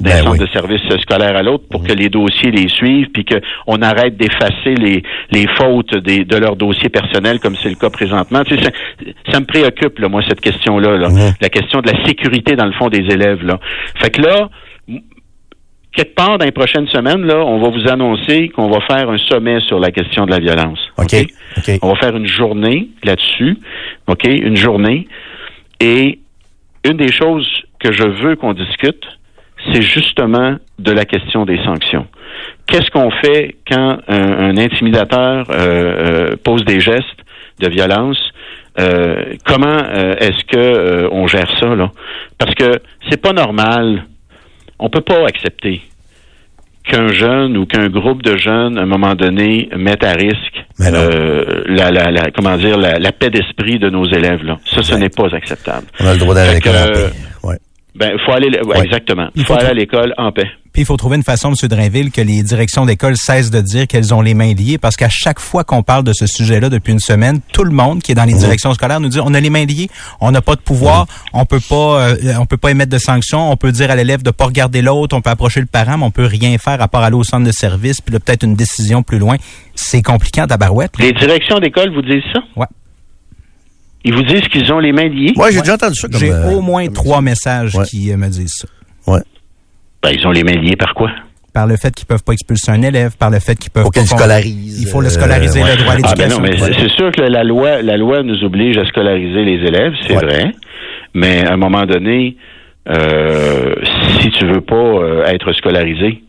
d'un 0.00 0.10
Ben 0.10 0.24
centre 0.24 0.32
oui. 0.32 0.38
de 0.38 0.46
service 0.46 0.82
scolaire 1.02 1.36
à 1.36 1.42
l'autre 1.42 1.64
pour 1.70 1.82
que 1.82 1.92
les 1.92 2.08
dossiers 2.08 2.50
les 2.50 2.68
suivent, 2.68 3.08
puis 3.12 3.24
qu'on 3.24 3.82
arrête 3.82 4.16
d'effacer 4.16 4.74
les, 4.74 5.02
les 5.30 5.46
fautes 5.56 5.96
des, 5.98 6.24
de 6.24 6.36
leurs 6.36 6.56
dossiers 6.56 6.88
personnels, 6.88 7.38
comme 7.40 7.56
c'est 7.62 7.68
le 7.68 7.76
cas 7.76 7.90
présentement. 7.90 8.42
Tu 8.44 8.56
sais, 8.56 8.64
ça, 8.64 8.70
ça 9.32 9.40
me 9.40 9.46
préoccupe, 9.46 9.98
là, 9.98 10.08
moi, 10.08 10.22
cette 10.28 10.40
question-là, 10.40 10.96
là. 10.96 11.08
Mhm. 11.08 11.34
la 11.40 11.48
question 11.48 11.80
de 11.80 11.90
la 11.90 12.06
sécurité, 12.06 12.56
dans 12.56 12.66
le 12.66 12.72
fond, 12.72 12.88
des 12.88 13.04
élèves. 13.12 13.44
Là. 13.44 13.58
Fait 13.96 14.10
que 14.10 14.22
là, 14.22 14.48
quelque 15.92 16.14
part 16.14 16.38
dans 16.38 16.44
les 16.44 16.52
prochaines 16.52 16.88
semaines, 16.88 17.22
là, 17.22 17.38
on 17.38 17.60
va 17.60 17.68
vous 17.68 17.88
annoncer 17.88 18.48
qu'on 18.50 18.70
va 18.70 18.80
faire 18.82 19.10
un 19.10 19.18
sommet 19.18 19.60
sur 19.60 19.80
la 19.80 19.90
question 19.90 20.24
de 20.26 20.30
la 20.30 20.38
violence. 20.38 20.78
OK? 20.98 21.14
OK. 21.56 21.78
On 21.82 21.88
va 21.88 21.96
faire 21.96 22.16
une 22.16 22.26
journée 22.26 22.88
là-dessus. 23.02 23.58
OK? 24.06 24.24
Une 24.24 24.56
journée. 24.56 25.08
Et 25.80 26.20
une 26.84 26.96
des 26.96 27.12
choses 27.12 27.48
que 27.78 27.92
je 27.92 28.04
veux 28.04 28.36
qu'on 28.36 28.52
discute, 28.52 29.04
c'est 29.72 29.82
justement 29.82 30.56
de 30.78 30.92
la 30.92 31.04
question 31.04 31.44
des 31.44 31.62
sanctions. 31.64 32.06
Qu'est-ce 32.66 32.90
qu'on 32.90 33.10
fait 33.10 33.56
quand 33.70 33.98
un, 34.08 34.32
un 34.50 34.56
intimidateur 34.56 35.46
euh, 35.50 35.54
euh, 36.32 36.36
pose 36.42 36.64
des 36.64 36.80
gestes 36.80 37.04
de 37.60 37.68
violence? 37.68 38.18
Euh, 38.78 39.34
comment 39.44 39.66
euh, 39.66 40.14
est-ce 40.20 40.44
que 40.46 40.56
euh, 40.56 41.08
on 41.10 41.26
gère 41.26 41.50
ça 41.58 41.74
là? 41.74 41.90
Parce 42.38 42.54
que 42.54 42.80
c'est 43.08 43.20
pas 43.20 43.32
normal. 43.32 44.06
On 44.78 44.88
peut 44.88 45.02
pas 45.02 45.26
accepter 45.26 45.82
qu'un 46.84 47.08
jeune 47.08 47.56
ou 47.58 47.66
qu'un 47.66 47.88
groupe 47.88 48.22
de 48.22 48.36
jeunes, 48.38 48.78
à 48.78 48.82
un 48.82 48.86
moment 48.86 49.14
donné, 49.14 49.68
mette 49.76 50.02
à 50.02 50.12
risque 50.12 50.64
euh, 50.80 51.62
la, 51.66 51.90
la, 51.90 52.10
la- 52.10 52.30
comment 52.30 52.56
dire 52.56 52.78
la, 52.78 52.98
la 52.98 53.12
paix 53.12 53.28
d'esprit 53.28 53.78
de 53.78 53.90
nos 53.90 54.06
élèves. 54.06 54.42
Là. 54.42 54.56
Ça, 54.64 54.82
ce 54.82 54.94
n'est 54.94 55.10
pas 55.10 55.26
acceptable. 55.34 55.86
On 56.00 56.06
a 56.06 56.14
le 56.14 56.18
droit 56.18 56.34
d'aller 56.34 56.60
Ben, 57.94 58.12
faut 58.24 58.32
aller 58.32 58.48
ouais, 58.48 58.64
Ouais. 58.78 58.84
exactement. 58.84 59.28
Il 59.34 59.44
faut 59.44 59.54
faut 59.54 59.60
aller 59.60 59.68
à 59.70 59.74
l'école 59.74 60.14
en 60.16 60.30
paix. 60.32 60.48
Puis 60.72 60.82
il 60.82 60.84
faut 60.84 60.96
trouver 60.96 61.16
une 61.16 61.24
façon, 61.24 61.48
M. 61.52 61.68
Drainville, 61.68 62.12
que 62.12 62.20
les 62.20 62.44
directions 62.44 62.86
d'école 62.86 63.16
cessent 63.16 63.50
de 63.50 63.60
dire 63.60 63.88
qu'elles 63.88 64.14
ont 64.14 64.20
les 64.20 64.34
mains 64.34 64.54
liées, 64.54 64.78
parce 64.78 64.94
qu'à 64.94 65.08
chaque 65.08 65.40
fois 65.40 65.64
qu'on 65.64 65.82
parle 65.82 66.04
de 66.04 66.12
ce 66.12 66.26
sujet-là 66.28 66.68
depuis 66.68 66.92
une 66.92 67.00
semaine, 67.00 67.40
tout 67.52 67.64
le 67.64 67.72
monde 67.72 68.00
qui 68.02 68.12
est 68.12 68.14
dans 68.14 68.24
les 68.24 68.34
directions 68.34 68.72
scolaires 68.74 69.00
nous 69.00 69.08
dit 69.08 69.18
on 69.20 69.34
a 69.34 69.40
les 69.40 69.50
mains 69.50 69.64
liées, 69.64 69.88
on 70.20 70.30
n'a 70.30 70.40
pas 70.40 70.54
de 70.54 70.60
pouvoir, 70.60 71.06
on 71.32 71.44
peut 71.44 71.58
pas, 71.68 72.10
euh, 72.10 72.16
on 72.38 72.46
peut 72.46 72.56
pas 72.56 72.70
émettre 72.70 72.92
de 72.92 72.98
sanctions, 72.98 73.50
on 73.50 73.56
peut 73.56 73.72
dire 73.72 73.90
à 73.90 73.96
l'élève 73.96 74.22
de 74.22 74.30
pas 74.30 74.44
regarder 74.44 74.80
l'autre, 74.80 75.16
on 75.16 75.20
peut 75.20 75.30
approcher 75.30 75.58
le 75.58 75.66
parent, 75.66 75.98
mais 75.98 76.04
on 76.04 76.12
peut 76.12 76.24
rien 76.26 76.56
faire 76.58 76.80
à 76.80 76.86
part 76.86 77.02
aller 77.02 77.16
au 77.16 77.24
centre 77.24 77.44
de 77.44 77.52
service, 77.52 78.00
puis 78.00 78.12
là, 78.12 78.20
peut-être 78.20 78.44
une 78.44 78.54
décision 78.54 79.02
plus 79.02 79.18
loin. 79.18 79.36
C'est 79.74 80.02
compliqué 80.02 80.40
en 80.40 80.46
tabarouette. 80.46 80.96
là. 81.00 81.06
Les 81.06 81.12
directions 81.12 81.58
d'école 81.58 81.92
vous 81.92 82.02
disent 82.02 82.22
ça? 82.32 82.40
Ouais. 82.54 82.66
Ils 84.04 84.14
vous 84.14 84.22
disent 84.22 84.48
qu'ils 84.48 84.72
ont 84.72 84.78
les 84.78 84.92
mains 84.92 85.08
liées? 85.08 85.32
Ouais, 85.36 85.52
j'ai 85.52 85.60
déjà 85.60 85.74
entendu 85.74 85.94
ça. 85.94 86.08
comme, 86.08 86.18
J'ai 86.20 86.30
euh, 86.32 86.50
au 86.52 86.60
moins 86.62 86.86
trois 86.88 87.20
messages 87.20 87.74
Ouais. 87.74 87.84
qui 87.84 88.10
euh, 88.12 88.16
me 88.16 88.28
disent 88.28 88.54
ça. 88.64 88.68
Ouais. 89.12 89.20
Ben, 90.02 90.10
ils 90.18 90.26
ont 90.26 90.30
les 90.30 90.42
mains 90.44 90.56
liées 90.60 90.76
par 90.76 90.94
quoi? 90.94 91.10
Par 91.52 91.66
le 91.66 91.76
fait 91.76 91.92
qu'ils 91.94 92.06
peuvent 92.06 92.22
pas 92.22 92.32
expulser 92.32 92.70
un 92.70 92.80
élève, 92.80 93.16
par 93.18 93.28
le 93.28 93.40
fait 93.40 93.56
qu'ils 93.56 93.70
peuvent 93.70 93.84
Faut 93.84 93.90
pas 93.90 94.04
scolarise. 94.06 94.80
Il 94.80 94.86
faut 94.88 95.00
le 95.00 95.08
euh, 95.08 95.10
scolariser, 95.10 95.62
ouais. 95.62 95.70
le 95.76 95.82
droit 95.82 95.94
à 95.94 95.96
Ah 96.04 96.14
ben 96.16 96.28
non, 96.30 96.40
l'éducation. 96.40 96.42
mais 96.42 96.72
Ouais. 96.72 96.78
c'est 96.80 96.96
sûr 96.96 97.10
que 97.12 97.20
la 97.22 97.42
loi, 97.44 97.82
la 97.82 97.96
loi 97.96 98.22
nous 98.22 98.42
oblige 98.44 98.78
à 98.78 98.86
scolariser 98.86 99.44
les 99.44 99.66
élèves, 99.66 99.92
c'est 100.06 100.16
Ouais. 100.16 100.24
vrai. 100.24 100.52
Mais 101.12 101.44
à 101.46 101.52
un 101.54 101.56
moment 101.56 101.84
donné, 101.86 102.36
euh, 102.88 103.74
si 104.20 104.30
tu 104.30 104.46
veux 104.46 104.60
pas 104.60 104.74
euh, 104.76 105.24
être 105.26 105.52
scolarisé, 105.52 106.22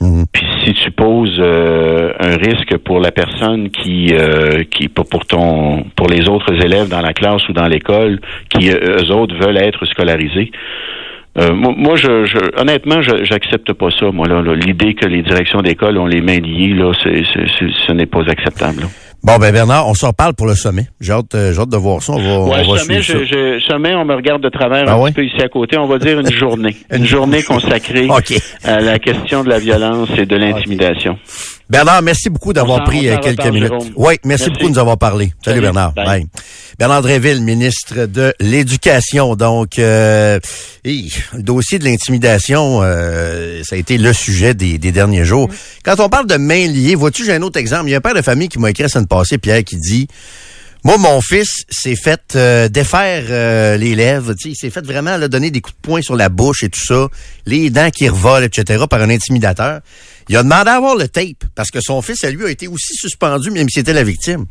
Mhm. 0.00 0.24
puis 0.32 0.44
poses 0.90 1.36
euh, 1.38 2.12
un 2.18 2.36
risque 2.36 2.76
pour 2.78 3.00
la 3.00 3.10
personne 3.12 3.70
qui, 3.70 4.08
euh, 4.12 4.64
qui 4.70 4.88
pour, 4.88 5.08
ton, 5.26 5.84
pour 5.96 6.08
les 6.08 6.28
autres 6.28 6.52
élèves 6.64 6.88
dans 6.88 7.00
la 7.00 7.12
classe 7.12 7.48
ou 7.48 7.52
dans 7.52 7.66
l'école, 7.68 8.20
qui 8.50 8.70
euh, 8.70 8.98
eux 9.02 9.10
autres 9.12 9.34
veulent 9.36 9.58
être 9.58 9.84
scolarisés. 9.86 10.50
euh, 11.38 11.52
moi, 11.54 11.96
je, 11.96 12.24
je- 12.24 12.60
honnêtement, 12.60 13.00
j'accepte 13.00 13.72
pas 13.72 13.90
ça. 13.90 14.10
Moi, 14.10 14.26
là, 14.28 14.42
là. 14.42 14.54
l'idée 14.54 14.94
que 14.94 15.06
les 15.06 15.22
directions 15.22 15.62
d'école 15.62 15.96
ont 15.98 16.06
les 16.06 16.20
mains 16.20 16.40
liées, 16.40 16.74
là, 16.74 16.92
c'est, 17.02 17.22
c'est- 17.32 17.48
c'est- 17.58 17.72
ce 17.86 17.92
n'est 17.92 18.06
pas 18.06 18.20
acceptable. 18.28 18.80
là. 18.82 18.86
Bon, 19.24 19.38
ben 19.38 19.52
Bernard, 19.52 19.86
on 19.88 19.94
s'en 19.94 20.08
reparle 20.08 20.34
pour 20.34 20.48
le 20.48 20.56
sommet. 20.56 20.86
J'ai 21.00 21.12
hâte, 21.12 21.32
euh, 21.36 21.52
j'ai 21.52 21.60
hâte 21.60 21.68
de 21.68 21.76
voir 21.76 22.02
ça. 22.02 22.12
On 22.14 22.16
va, 22.18 22.56
Ouais, 22.56 22.64
on 22.66 22.72
va 22.72 22.78
sommet, 22.80 23.00
je, 23.02 23.18
je- 23.24 23.60
sommet, 23.68 23.94
on 23.94 24.04
me 24.04 24.16
regarde 24.16 24.42
de 24.42 24.48
travers 24.48 24.82
Ah 24.88 24.94
un 24.94 24.98
ouais? 24.98 25.10
petit 25.12 25.14
peu 25.14 25.24
ici 25.24 25.40
à 25.40 25.48
côté. 25.48 25.78
On 25.78 25.86
va 25.86 25.98
dire 25.98 26.18
une 26.18 26.30
journée. 26.32 26.76
une 26.92 27.06
journée 27.06 27.42
consacrée 27.44 28.08
à 28.64 28.80
la 28.80 28.98
question 28.98 29.44
de 29.44 29.48
la 29.48 29.60
violence 29.60 30.08
et 30.18 30.26
de 30.26 30.36
l'intimidation. 30.36 31.18
Bernard, 31.72 32.02
merci 32.02 32.28
beaucoup 32.28 32.52
d'avoir 32.52 32.84
pris 32.84 33.08
euh, 33.08 33.16
quelques 33.16 33.46
minutes. 33.46 33.70
Jérôme. 33.70 33.88
Oui, 33.96 34.18
merci, 34.24 34.44
Merci. 34.44 34.50
beaucoup 34.50 34.64
de 34.64 34.74
nous 34.74 34.78
avoir 34.78 34.98
parlé. 34.98 35.32
Salut, 35.42 35.56
Salut. 35.56 35.60
Bernard. 35.62 35.94
Bye. 35.94 36.04
Bye. 36.04 36.26
Bernard 36.78 37.00
Dréville, 37.00 37.40
ministre 37.40 38.04
de 38.04 38.34
l'Éducation. 38.40 39.36
Donc, 39.36 39.78
euh, 39.78 40.38
le 40.84 41.42
dossier 41.42 41.78
de 41.78 41.84
l'intimidation, 41.84 42.80
euh, 42.82 43.62
ça 43.64 43.76
a 43.76 43.78
été 43.78 43.96
le 43.96 44.12
sujet 44.12 44.52
des, 44.52 44.76
des 44.76 44.92
derniers 44.92 45.24
jours. 45.24 45.48
Quand 45.82 45.98
on 45.98 46.10
parle 46.10 46.26
de 46.26 46.36
mains 46.36 46.66
liées, 46.66 46.94
vois-tu, 46.94 47.24
j'ai 47.24 47.32
un 47.32 47.40
autre 47.40 47.58
exemple. 47.58 47.88
Il 47.88 47.92
y 47.92 47.94
a 47.94 47.98
un 47.98 48.02
père 48.02 48.12
de 48.12 48.20
famille 48.20 48.50
qui 48.50 48.58
m'a 48.58 48.68
écrit 48.68 48.82
la 48.82 48.90
semaine 48.90 49.06
passée, 49.06 49.38
Pierre, 49.38 49.64
qui 49.64 49.76
dit... 49.78 50.08
Moi, 50.84 50.98
mon 50.98 51.20
fils 51.20 51.64
s'est 51.70 51.94
fait 51.94 52.34
euh, 52.34 52.68
défaire 52.68 53.24
euh, 53.30 53.76
les 53.76 53.94
lèvres, 53.94 54.34
il 54.44 54.56
s'est 54.56 54.70
fait 54.70 54.84
vraiment 54.84 55.16
là, 55.16 55.28
donner 55.28 55.52
des 55.52 55.60
coups 55.60 55.76
de 55.76 55.80
poing 55.80 56.02
sur 56.02 56.16
la 56.16 56.28
bouche 56.28 56.64
et 56.64 56.68
tout 56.68 56.84
ça, 56.84 57.06
les 57.46 57.70
dents 57.70 57.90
qui 57.90 58.08
revolent, 58.08 58.42
etc., 58.42 58.84
par 58.90 59.00
un 59.00 59.08
intimidateur. 59.08 59.80
Il 60.28 60.36
a 60.36 60.42
demandé 60.42 60.70
à 60.70 60.74
avoir 60.74 60.96
le 60.96 61.08
tape 61.08 61.44
parce 61.54 61.70
que 61.70 61.80
son 61.80 62.00
fils, 62.02 62.22
à 62.24 62.30
lui, 62.30 62.44
a 62.44 62.50
été 62.50 62.68
aussi 62.68 62.94
suspendu, 62.94 63.50
même 63.50 63.68
si 63.68 63.80
c'était 63.80 63.92
la 63.92 64.04
victime. 64.04 64.46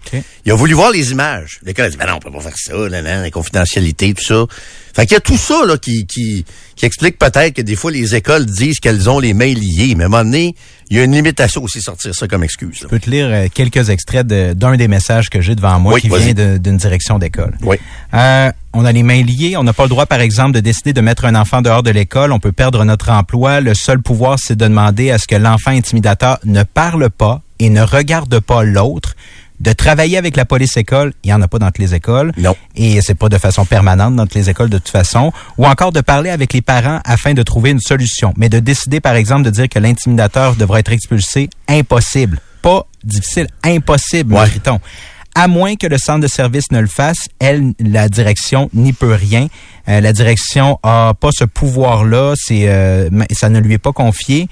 Il 0.46 0.52
a 0.52 0.56
voulu 0.56 0.74
voir 0.74 0.92
les 0.92 1.12
images. 1.12 1.60
L'école 1.64 1.86
a 1.86 1.90
dit, 1.90 1.98
ben 1.98 2.08
non, 2.08 2.16
on 2.16 2.20
peut 2.20 2.32
pas 2.32 2.42
faire 2.42 2.58
ça, 2.58 2.74
là, 2.74 3.02
là, 3.02 3.22
la 3.22 3.32
confidentialité, 3.32 4.14
tout 4.14 4.24
ça. 4.24 4.46
Fait 4.96 5.06
qu'il 5.06 5.14
y 5.16 5.18
a 5.18 5.22
tout 5.22 5.38
ça 5.38 5.66
là, 5.66 5.78
qui, 5.78 6.06
qui, 6.06 6.46
qui 6.76 6.86
explique 6.86 7.18
peut-être 7.18 7.54
que 7.56 7.62
des 7.62 7.76
fois, 7.76 7.92
les 7.92 8.16
écoles 8.16 8.46
disent 8.46 8.80
qu'elles 8.80 9.10
ont 9.10 9.20
les 9.20 9.34
mains 9.34 9.54
liées. 9.54 9.96
Mais 9.96 10.04
à 10.04 10.08
un 10.08 10.10
moment 10.10 10.24
donné, 10.24 10.56
il 10.90 10.98
y 10.98 11.00
a 11.00 11.04
une 11.04 11.14
limite 11.14 11.40
à 11.40 11.48
ça 11.48 11.60
aussi, 11.62 11.82
sortir 11.82 12.14
ça 12.14 12.28
comme 12.28 12.44
excuse. 12.44 12.76
là. 12.76 12.80
Je 12.84 12.88
peux 12.88 13.00
te 13.00 13.10
lire 13.10 13.28
euh, 13.30 13.48
quelques 13.54 13.90
extraits 13.90 14.28
de- 14.28 14.54
d'un 14.54 14.76
des 14.76 14.88
messages 14.90 15.30
que 15.30 15.40
j'ai 15.42 15.56
devant 15.56 15.80
moi 15.80 15.94
Oui, 15.94 16.02
qui 16.02 16.10
vient 16.10 16.58
d'une 16.58 16.78
direction 16.78 17.20
d'école. 17.20 17.58
Oui. 17.62 17.78
Euh, 18.14 18.52
on 18.74 18.84
a 18.86 18.92
les 18.92 19.04
mains 19.04 19.24
liées. 19.24 19.56
On 19.58 19.64
n'a 19.64 19.74
pas 19.74 19.84
le 19.84 19.90
droit, 19.90 20.06
par 20.06 20.20
exemple, 20.22 20.52
de 20.52 20.60
décider 20.60 20.94
de 20.94 21.02
mettre 21.02 21.26
un 21.26 21.36
enfant 21.36 21.62
dehors 21.62 21.84
de 21.84 21.92
l'école. 21.92 22.32
On 22.32 22.40
peut 22.40 22.52
perdre 22.52 22.84
notre 22.84 23.10
emploi. 23.10 23.62
Le 23.62 23.74
seul 23.74 24.02
pouvoir, 24.02 24.38
c'est 24.40 24.56
de 24.56 24.66
demander 24.66 25.12
à 25.12 25.18
ce 25.18 25.28
que 25.28 25.36
l'enfant 25.36 25.72
intimidateur 25.72 26.38
ne 26.46 26.64
parle 26.64 27.10
pas 27.10 27.42
et 27.60 27.70
ne 27.70 27.82
regarde 27.82 28.40
pas 28.40 28.64
l'autre. 28.64 29.16
De 29.62 29.74
travailler 29.74 30.18
avec 30.18 30.38
la 30.38 30.46
police 30.46 30.76
école, 30.76 31.14
il 31.24 31.30
y 31.30 31.34
en 31.34 31.42
a 31.44 31.48
pas 31.48 31.60
dans 31.60 31.68
toutes 31.68 31.78
les 31.78 31.94
écoles. 31.94 32.32
Non. 32.36 32.56
Et 32.76 33.00
c'est 33.02 33.14
pas 33.14 33.30
de 33.30 33.38
façon 33.38 33.64
permanente 33.64 34.16
dans 34.16 34.24
toutes 34.24 34.34
les 34.34 34.50
écoles 34.50 34.72
de 34.72 34.80
toute 34.80 34.90
façon. 34.90 35.32
Ou 35.60 35.68
encore 35.68 35.92
de 35.92 36.02
parler 36.02 36.32
avec 36.32 36.52
les 36.54 36.64
parents 36.64 37.00
afin 37.06 37.36
de 37.36 37.44
trouver 37.44 37.70
une 37.70 37.80
solution. 37.80 38.34
Mais 38.38 38.50
de 38.50 38.58
décider, 38.58 39.00
par 39.00 39.14
exemple, 39.14 39.44
de 39.44 39.52
dire 39.52 39.70
que 39.70 39.78
l'intimidateur 39.78 40.56
devrait 40.56 40.80
être 40.80 40.92
expulsé, 40.92 41.48
impossible. 41.68 42.40
Pas 42.64 42.88
difficile, 43.04 43.50
impossible, 43.64 44.34
Ouais. 44.34 44.48
À 45.34 45.48
moins 45.48 45.76
que 45.76 45.88
le 45.88 45.98
centre 45.98 46.20
de 46.22 46.28
service 46.28 46.72
ne 46.72 46.80
le 46.82 46.88
fasse, 46.88 47.30
elle, 47.40 47.74
la 47.80 48.10
direction 48.10 48.70
n'y 48.74 48.92
peut 48.94 49.14
rien. 49.14 49.48
Euh, 49.90 50.00
la 50.02 50.14
direction 50.14 50.80
a 50.84 51.14
pas 51.20 51.30
ce 51.32 51.44
pouvoir-là, 51.46 52.34
c'est 52.36 52.68
euh, 52.68 53.10
ça 53.32 53.50
ne 53.50 53.60
lui 53.60 53.74
est 53.76 53.80
pas 53.80 53.92
confié. 53.94 54.48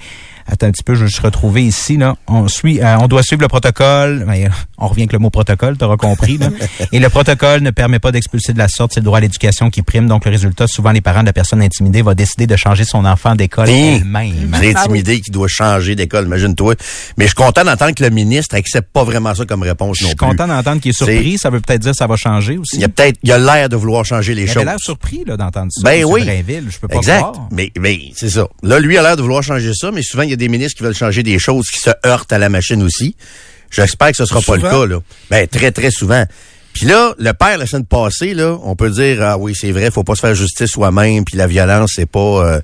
Attends 0.52 0.66
un 0.66 0.72
petit 0.72 0.82
peu, 0.82 0.94
je 0.96 1.02
vais 1.02 1.06
juste 1.06 1.20
retrouver 1.20 1.62
ici. 1.62 1.96
Là. 1.96 2.16
On, 2.26 2.48
suit, 2.48 2.80
euh, 2.82 2.96
on 2.98 3.06
doit 3.06 3.22
suivre 3.22 3.40
le 3.42 3.46
protocole. 3.46 4.24
Ben, 4.26 4.50
on 4.78 4.88
revient 4.88 5.02
avec 5.02 5.12
le 5.12 5.20
mot 5.20 5.30
protocole, 5.30 5.78
tu 5.78 5.84
auras 5.84 5.96
compris. 5.96 6.38
Là. 6.38 6.48
Et 6.92 6.98
le 6.98 7.08
protocole 7.08 7.60
ne 7.60 7.70
permet 7.70 8.00
pas 8.00 8.10
d'expulser 8.10 8.52
de 8.52 8.58
la 8.58 8.66
sorte. 8.66 8.90
C'est 8.92 8.98
le 8.98 9.04
droit 9.04 9.18
à 9.18 9.20
l'éducation 9.20 9.70
qui 9.70 9.82
prime. 9.82 10.08
Donc, 10.08 10.24
le 10.24 10.32
résultat, 10.32 10.66
souvent, 10.66 10.90
les 10.90 11.02
parents 11.02 11.20
de 11.20 11.26
la 11.26 11.32
personne 11.32 11.62
intimidée 11.62 12.02
vont 12.02 12.14
décider 12.14 12.48
de 12.48 12.56
changer 12.56 12.82
son 12.82 13.04
enfant 13.04 13.36
d'école 13.36 13.68
Hein? 13.70 13.98
elle-même. 14.00 14.56
C'est 14.60 14.74
intimidé 14.76 15.20
qui 15.20 15.30
doit 15.30 15.46
changer 15.46 15.94
d'école, 15.94 16.24
imagine-toi. 16.26 16.74
Mais 17.16 17.26
je 17.26 17.28
suis 17.28 17.34
content 17.36 17.62
d'entendre 17.62 17.94
que 17.94 18.02
le 18.02 18.10
ministre 18.10 18.56
accepte 18.56 18.88
pas 18.92 19.04
vraiment 19.04 19.32
ça 19.36 19.44
comme 19.44 19.62
réponse 19.62 19.98
Je 19.98 20.02
non 20.04 20.08
suis 20.08 20.16
plus. 20.16 20.26
content 20.26 20.48
d'entendre 20.48 20.80
qu'il 20.80 20.90
est 20.90 20.94
surpris. 20.94 21.38
Ça 21.38 21.50
veut 21.50 21.60
peut-être 21.60 21.82
dire 21.82 21.92
que 21.92 21.96
ça 21.98 22.08
va 22.08 22.16
changer 22.16 22.58
aussi. 22.58 22.74
Il 22.76 22.80
y 22.80 22.84
a 22.84 22.88
peut-être, 22.88 23.18
il 23.22 23.28
y 23.28 23.32
a 23.32 23.38
l'air 23.38 23.68
de 23.68 23.76
vouloir 23.76 24.04
changer 24.04 24.34
les 24.34 24.42
Il 24.42 24.48
choses. 24.48 24.56
avait 24.56 24.66
l'air 24.72 24.80
surpris 24.80 25.22
là, 25.24 25.29
d'entendre 25.36 25.70
ça. 25.70 25.82
Ben 25.84 26.04
oui. 26.04 26.24
Drainville. 26.24 26.66
Je 26.70 26.78
peux 26.78 26.88
pas 26.88 26.96
Exact. 26.96 27.18
croire. 27.20 27.48
Mais, 27.50 27.70
mais 27.78 27.98
c'est 28.14 28.30
ça. 28.30 28.46
Là, 28.62 28.78
lui 28.78 28.96
a 28.98 29.02
l'air 29.02 29.16
de 29.16 29.22
vouloir 29.22 29.42
changer 29.42 29.72
ça, 29.74 29.90
mais 29.92 30.02
souvent, 30.02 30.22
il 30.22 30.30
y 30.30 30.34
a 30.34 30.36
des 30.36 30.48
ministres 30.48 30.76
qui 30.78 30.82
veulent 30.84 30.94
changer 30.94 31.22
des 31.22 31.38
choses 31.38 31.66
qui 31.68 31.80
se 31.80 31.90
heurtent 32.06 32.32
à 32.32 32.38
la 32.38 32.48
machine 32.48 32.82
aussi. 32.82 33.16
J'espère 33.70 34.10
que 34.10 34.16
ce 34.16 34.26
sera 34.26 34.40
pas 34.40 34.56
le 34.56 34.62
cas, 34.62 34.86
là. 34.86 34.98
Ben, 35.30 35.46
très, 35.46 35.70
très 35.72 35.90
souvent. 35.90 36.24
Puis 36.72 36.86
là, 36.86 37.14
le 37.18 37.32
père, 37.32 37.58
la 37.58 37.66
semaine 37.66 37.84
passée, 37.84 38.32
là, 38.32 38.56
on 38.62 38.76
peut 38.76 38.90
dire, 38.90 39.20
ah 39.22 39.36
oui, 39.36 39.54
c'est 39.58 39.72
vrai, 39.72 39.90
faut 39.90 40.04
pas 40.04 40.14
se 40.14 40.20
faire 40.20 40.36
justice 40.36 40.70
soi-même, 40.70 41.24
puis 41.24 41.36
la 41.36 41.48
violence, 41.48 41.92
c'est 41.96 42.06
pas, 42.06 42.20
euh, 42.20 42.60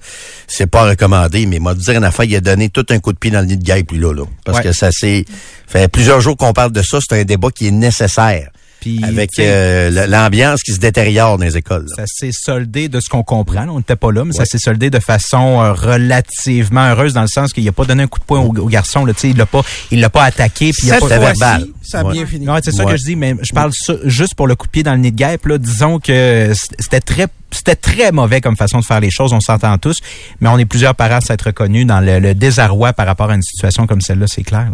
c'est 0.46 0.68
pas 0.68 0.84
recommandé. 0.88 1.44
Mais 1.46 1.58
m'a 1.58 1.74
dire 1.74 2.00
affaire, 2.04 2.24
il 2.24 2.36
a 2.36 2.40
donné 2.40 2.68
tout 2.68 2.86
un 2.90 3.00
coup 3.00 3.12
de 3.12 3.18
pied 3.18 3.32
dans 3.32 3.40
le 3.40 3.46
nid 3.46 3.56
de 3.56 3.64
guêpe, 3.64 3.90
lui, 3.90 3.98
là, 3.98 4.12
là. 4.12 4.22
Parce 4.44 4.58
Ouais. 4.58 4.64
que 4.64 4.72
ça 4.72 4.90
c'est 4.92 5.24
fait 5.66 5.88
plusieurs 5.90 6.20
jours 6.20 6.36
qu'on 6.36 6.52
parle 6.52 6.70
de 6.70 6.82
ça, 6.82 6.98
c'est 7.00 7.18
un 7.20 7.24
débat 7.24 7.48
qui 7.50 7.66
est 7.66 7.72
nécessaire. 7.72 8.50
Puis, 8.80 9.02
avec 9.02 9.30
euh, 9.38 10.06
l'ambiance 10.06 10.62
qui 10.62 10.72
se 10.72 10.78
détériore 10.78 11.38
dans 11.38 11.44
les 11.44 11.56
écoles. 11.56 11.86
là. 11.88 11.94
Ça 11.96 12.04
s'est 12.06 12.32
soldé 12.32 12.88
de 12.88 13.00
ce 13.00 13.08
qu'on 13.08 13.22
comprend. 13.22 13.66
on 13.68 13.78
n'était 13.78 13.96
pas 13.96 14.12
là, 14.12 14.24
mais 14.24 14.32
ça 14.32 14.44
s'est 14.44 14.58
soldé 14.58 14.90
de 14.90 14.98
façon 14.98 15.60
euh, 15.60 15.72
relativement 15.72 16.88
heureuse 16.90 17.14
dans 17.14 17.22
le 17.22 17.28
sens 17.28 17.52
qu'il 17.52 17.66
a 17.68 17.72
pas 17.72 17.84
donné 17.84 18.04
un 18.04 18.06
coup 18.06 18.18
de 18.18 18.24
poing 18.24 18.40
au, 18.40 18.54
au 18.56 18.66
garçon. 18.68 19.04
Là, 19.04 19.12
il 19.24 19.36
l'a 19.36 19.46
pas, 19.46 19.62
il 19.90 20.00
l'a 20.00 20.10
pas 20.10 20.24
attaqué. 20.24 20.72
Puis 20.72 20.88
il 20.88 20.92
a 20.92 20.98
pas 20.98 21.06
verbal. 21.06 21.66
Ça 21.86 22.00
a 22.00 22.04
bien 22.04 22.26
fini. 22.26 22.46
c'est 22.62 22.72
ça 22.72 22.84
que 22.84 22.96
je 22.96 23.04
dis, 23.04 23.16
mais 23.16 23.34
je 23.42 23.52
parle 23.52 23.72
juste 24.04 24.34
pour 24.34 24.46
le 24.46 24.54
coup 24.56 24.66
de 24.66 24.72
pied 24.72 24.82
dans 24.82 24.92
le 24.92 24.98
nid 24.98 25.12
de 25.12 25.16
guêpe. 25.16 25.46
Là, 25.46 25.58
disons 25.58 25.98
que 25.98 26.52
c'était 26.78 27.00
très 27.00 27.26
c'était 27.50 27.76
très 27.76 28.12
mauvais 28.12 28.40
comme 28.40 28.56
façon 28.56 28.80
de 28.80 28.84
faire 28.84 29.00
les 29.00 29.10
choses, 29.10 29.32
on 29.32 29.40
s'entend 29.40 29.78
tous, 29.78 29.96
mais 30.40 30.48
on 30.48 30.58
est 30.58 30.64
plusieurs 30.64 30.94
parents 30.94 31.16
à 31.16 31.20
s'être 31.20 31.46
reconnus 31.46 31.86
dans 31.86 32.00
le, 32.00 32.34
désarroi 32.34 32.92
par 32.92 33.06
rapport 33.06 33.30
à 33.30 33.34
une 33.34 33.42
situation 33.42 33.86
comme 33.86 34.00
celle-là, 34.00 34.26
c'est 34.28 34.42
clair. 34.42 34.68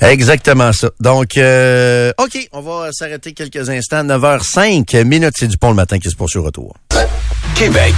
Exactement 0.00 0.72
ça. 0.72 0.90
Donc, 1.00 1.36
euh, 1.36 2.12
OK, 2.18 2.48
on 2.52 2.60
va 2.60 2.90
s'arrêter 2.92 3.32
quelques 3.32 3.68
instants. 3.70 4.04
9h05 4.04 5.04
minutes, 5.04 5.34
c'est 5.36 5.48
du 5.48 5.58
pont 5.58 5.70
le 5.70 5.74
matin 5.74 5.98
qui 5.98 6.10
se 6.10 6.16
poursuit 6.16 6.38
au 6.38 6.44
retour. 6.44 6.76
Québec, 7.54 7.94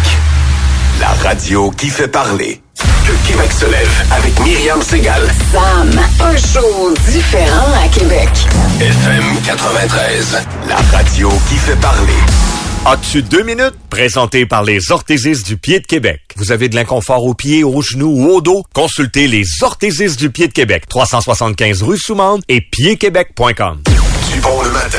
la 1.00 1.09
radio 1.23 1.71
qui 1.71 1.89
fait 1.89 2.09
parler. 2.09 2.61
Que 2.77 3.29
Québec 3.29 3.50
se 3.53 3.67
lève 3.67 4.05
avec 4.11 4.39
Myriam 4.41 4.83
Segal. 4.83 5.23
Sam, 5.53 5.91
un 6.21 6.37
show 6.37 6.95
différent 7.09 7.73
à 7.85 7.89
Québec. 7.89 8.29
FM 8.81 9.25
93, 9.45 10.39
la 10.69 10.77
radio 10.97 11.31
qui 11.49 11.56
fait 11.56 11.77
parler. 11.77 12.12
As-tu 12.85 13.23
deux 13.23 13.43
minutes? 13.43 13.75
Présenté 13.91 14.47
par 14.47 14.62
les 14.62 14.91
orthésistes 14.93 15.47
du 15.47 15.56
pied 15.56 15.81
de 15.81 15.87
Québec. 15.87 16.21
Vous 16.37 16.53
avez 16.53 16.69
de 16.69 16.75
l'inconfort 16.77 17.25
aux 17.25 17.35
pieds, 17.35 17.65
aux 17.65 17.83
genoux 17.83 18.11
ou 18.11 18.29
au 18.31 18.41
dos? 18.41 18.65
Consultez 18.75 19.27
les 19.29 19.45
orthésistes 19.62 20.19
du 20.19 20.31
pied 20.31 20.49
de 20.49 20.53
Québec. 20.53 20.85
375 20.89 21.83
rue 21.83 21.99
Soumande 21.99 22.43
et 22.49 22.61
piedquebec.com. 22.61 23.83
Du 24.33 24.41
bon 24.41 24.62
le 24.62 24.71
matin. 24.71 24.99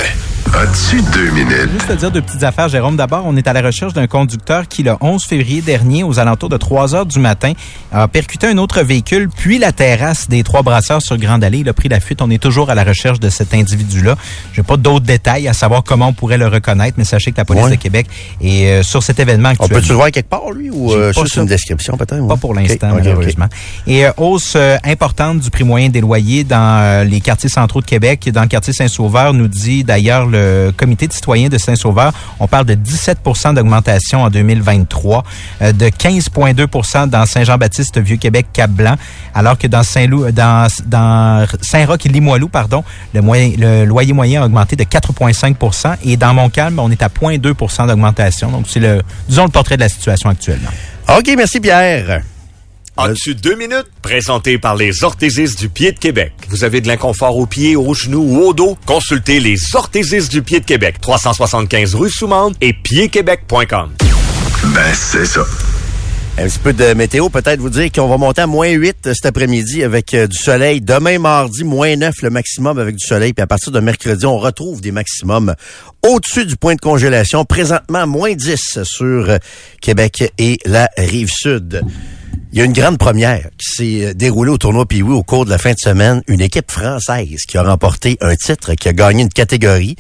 As-tu 0.60 1.02
deux 1.14 1.32
minutes? 1.32 1.72
Juste 1.72 1.88
te 1.88 1.94
dire 1.94 2.12
deux 2.12 2.22
petites 2.22 2.44
affaires, 2.44 2.68
Jérôme. 2.68 2.98
D'abord, 2.98 3.24
on 3.26 3.38
est 3.38 3.48
à 3.48 3.54
la 3.54 3.62
recherche 3.62 3.94
d'un 3.94 4.08
conducteur 4.08 4.68
qui, 4.68 4.84
le 4.84 4.92
11 5.00 5.24
février 5.24 5.62
dernier, 5.62 6.04
aux 6.04 6.20
alentours 6.20 6.50
de 6.50 6.58
3 6.58 6.96
heures 6.96 7.06
du 7.06 7.18
matin, 7.18 7.54
a 7.94 8.10
percuté 8.10 8.46
un 8.46 8.58
autre 8.58 8.82
véhicule, 8.82 9.30
puis 9.30 9.58
la 9.58 9.72
terrasse 9.72 10.28
des 10.28 10.44
Trois 10.44 10.62
Brasseurs 10.62 11.02
sur 11.02 11.18
Grande 11.18 11.46
Allée. 11.46 11.60
Il 11.60 11.70
a 11.70 11.74
pris 11.74 11.88
la 11.88 12.02
fuite. 12.02 12.22
On 12.22 12.30
est 12.30 12.44
toujours 12.44 12.70
à 12.70 12.76
la 12.76 12.84
recherche 12.84 13.22
de 13.22 13.30
cet 13.30 13.54
individu-là. 13.54 14.18
Je 14.52 14.60
n'ai 14.60 14.68
pas 14.68 14.76
d'autres 14.76 15.06
détails 15.06 15.48
à 15.48 15.54
savoir 15.54 15.82
comment 15.82 16.10
on 16.10 16.14
pourrait 16.14 16.38
le 16.38 16.48
reconnaître, 16.48 16.96
mais 16.98 17.06
sachez 17.06 17.32
que 17.32 17.38
la 17.38 17.46
police 17.46 17.70
de 17.70 17.76
Québec 17.76 18.08
est 18.42 18.66
euh, 18.66 18.84
sur 18.84 19.02
cet 19.02 19.18
événement. 19.22 19.54
On 19.60 19.70
peut-tu 19.70 19.90
le 19.90 19.96
voir 19.96 20.12
quelque 20.12 20.28
part, 20.28 20.52
lui, 20.52 20.70
ou 20.70 20.92
euh, 20.92 21.14
juste 21.14 21.38
une 21.38 21.46
description, 21.46 21.96
peut-être? 21.96 22.28
Pas 22.28 22.36
pour 22.36 22.54
l'instant, 22.54 22.90
malheureusement. 22.96 23.48
Et 23.88 24.06
euh, 24.06 24.12
hausse 24.18 24.58
importante 24.84 25.40
du 25.40 25.50
prix 25.52 25.64
moyen 25.64 25.88
des 25.88 26.02
loyers 26.02 26.44
dans 26.44 27.08
les 27.10 27.22
quartiers 27.22 27.48
centraux 27.48 27.80
de 27.80 27.86
Québec. 27.86 28.30
Dans 28.34 28.42
le 28.42 28.50
quartier 28.50 28.74
Saint-Sauveur, 28.74 29.32
nous 29.32 29.48
dit 29.48 29.86
d'ailleurs 29.86 30.26
le 30.26 30.49
le 30.50 30.72
comité 30.72 31.08
de 31.08 31.14
citoyens 31.14 31.50
de 31.50 31.58
Saint-Sauveur, 31.58 32.12
on 32.40 32.48
parle 32.48 32.66
de 32.66 32.76
17% 32.76 33.54
d'augmentation 33.54 34.24
en 34.24 34.30
2023, 34.30 35.24
euh, 35.62 35.72
de 35.72 35.86
15,2% 35.86 37.10
dans 37.10 37.26
Saint-Jean-Baptiste, 37.26 38.00
Vieux-Québec, 38.00 38.48
Cap-Blanc, 38.54 38.96
alors 39.34 39.58
que 39.58 39.68
dans 39.68 39.84
Saint-Loup, 39.84 40.32
dans, 40.32 40.68
dans 40.86 41.46
Saint-Roch 41.62 42.06
et 42.06 42.10
Limoilou, 42.10 42.50
pardon, 42.50 42.84
le 43.14 43.86
loyer 43.86 44.14
moyen 44.14 44.42
a 44.42 44.46
augmenté 44.46 44.76
de 44.76 44.84
4,5% 44.84 45.98
et 46.04 46.18
dans 46.18 46.34
Montcalm, 46.34 46.80
on 46.80 46.92
est 46.92 47.02
à 47.02 47.10
0,2% 47.10 47.88
d'augmentation. 47.88 48.52
Donc, 48.52 48.66
c'est 48.68 48.80
le, 48.80 49.02
disons, 49.28 49.46
le 49.46 49.52
portrait 49.52 49.78
de 49.78 49.82
la 49.82 49.90
situation 49.90 50.30
actuellement. 50.30 50.70
OK, 51.08 51.30
merci 51.36 51.60
Pierre. 51.60 52.22
As-tu 53.02 53.34
deux 53.34 53.56
minutes? 53.56 53.86
Présenté 54.02 54.58
par 54.58 54.76
les 54.76 55.06
orthésistes 55.06 55.58
du 55.58 55.70
pied 55.70 55.94
de 55.94 55.98
Québec. 55.98 56.34
Vous 56.50 56.66
avez 56.66 56.82
de 56.82 56.90
l'inconfort 56.90 57.38
aux 57.38 57.46
pieds, 57.46 57.78
aux 57.78 57.94
genoux 57.94 58.22
ou 58.22 58.40
au 58.42 58.54
dos? 58.54 58.78
Consultez 58.86 59.40
les 59.40 59.58
orthésistes 59.74 60.30
du 60.30 60.42
pied 60.42 60.60
de 60.60 60.66
Québec. 60.66 61.00
375 61.00 61.96
rue 61.96 62.10
Soumande 62.10 62.56
et 62.60 62.74
piedquebec.com. 62.74 63.92
Ben, 64.74 64.94
c'est 64.94 65.26
ça. 65.26 65.46
Un 66.38 66.48
petit 66.48 66.60
peu 66.60 66.74
de 66.74 66.94
météo, 66.94 67.30
peut-être 67.30 67.62
vous 67.62 67.70
dire 67.70 67.90
qu'on 67.90 68.10
va 68.10 68.18
monter 68.18 68.42
à 68.42 68.48
moins 68.48 68.70
8 68.70 69.14
cet 69.14 69.26
après-midi 69.26 69.82
avec 69.82 70.14
euh, 70.14 70.28
du 70.28 70.38
soleil. 70.38 70.82
Demain, 70.82 71.20
mardi, 71.20 71.64
moins 71.64 71.96
9 71.96 72.14
le 72.22 72.30
maximum 72.30 72.80
avec 72.80 72.98
du 72.98 73.08
soleil. 73.08 73.32
Puis 73.32 73.42
à 73.42 73.48
partir 73.48 73.72
de 73.72 73.80
mercredi, 73.80 74.26
on 74.26 74.38
retrouve 74.38 74.82
des 74.82 74.92
maximums 74.92 75.56
au-dessus 76.06 76.46
du 76.46 76.58
point 76.58 76.76
de 76.76 76.82
congélation. 76.82 77.46
Présentement, 77.46 78.06
moins 78.08 78.34
10 78.34 78.80
sur 78.84 79.30
euh, 79.30 79.38
Québec 79.82 80.34
et 80.38 80.58
la 80.66 80.90
rive 80.98 81.30
sud. 81.32 81.82
Il 82.52 82.58
y 82.58 82.62
a 82.62 82.66
une 82.66 82.74
grande 82.74 82.98
première 82.98 83.50
qui 83.58 83.76
s'est 83.76 84.06
euh, 84.08 84.14
déroulée 84.14 84.52
au 84.52 84.58
tournoi 84.58 84.86
oui 84.92 85.02
au 85.02 85.24
cours 85.24 85.46
de 85.46 85.50
la 85.50 85.58
fin 85.58 85.74
de 85.74 85.80
semaine. 85.80 86.22
Une 86.28 86.42
équipe 86.42 86.72
française 86.72 87.44
qui 87.48 87.58
a 87.58 87.64
remporté 87.64 88.18
un 88.22 88.36
titre, 88.36 88.74
qui 88.74 88.88
a 88.88 88.94
gagné 88.94 89.24
une 89.24 89.30
catégorie. 89.30 89.96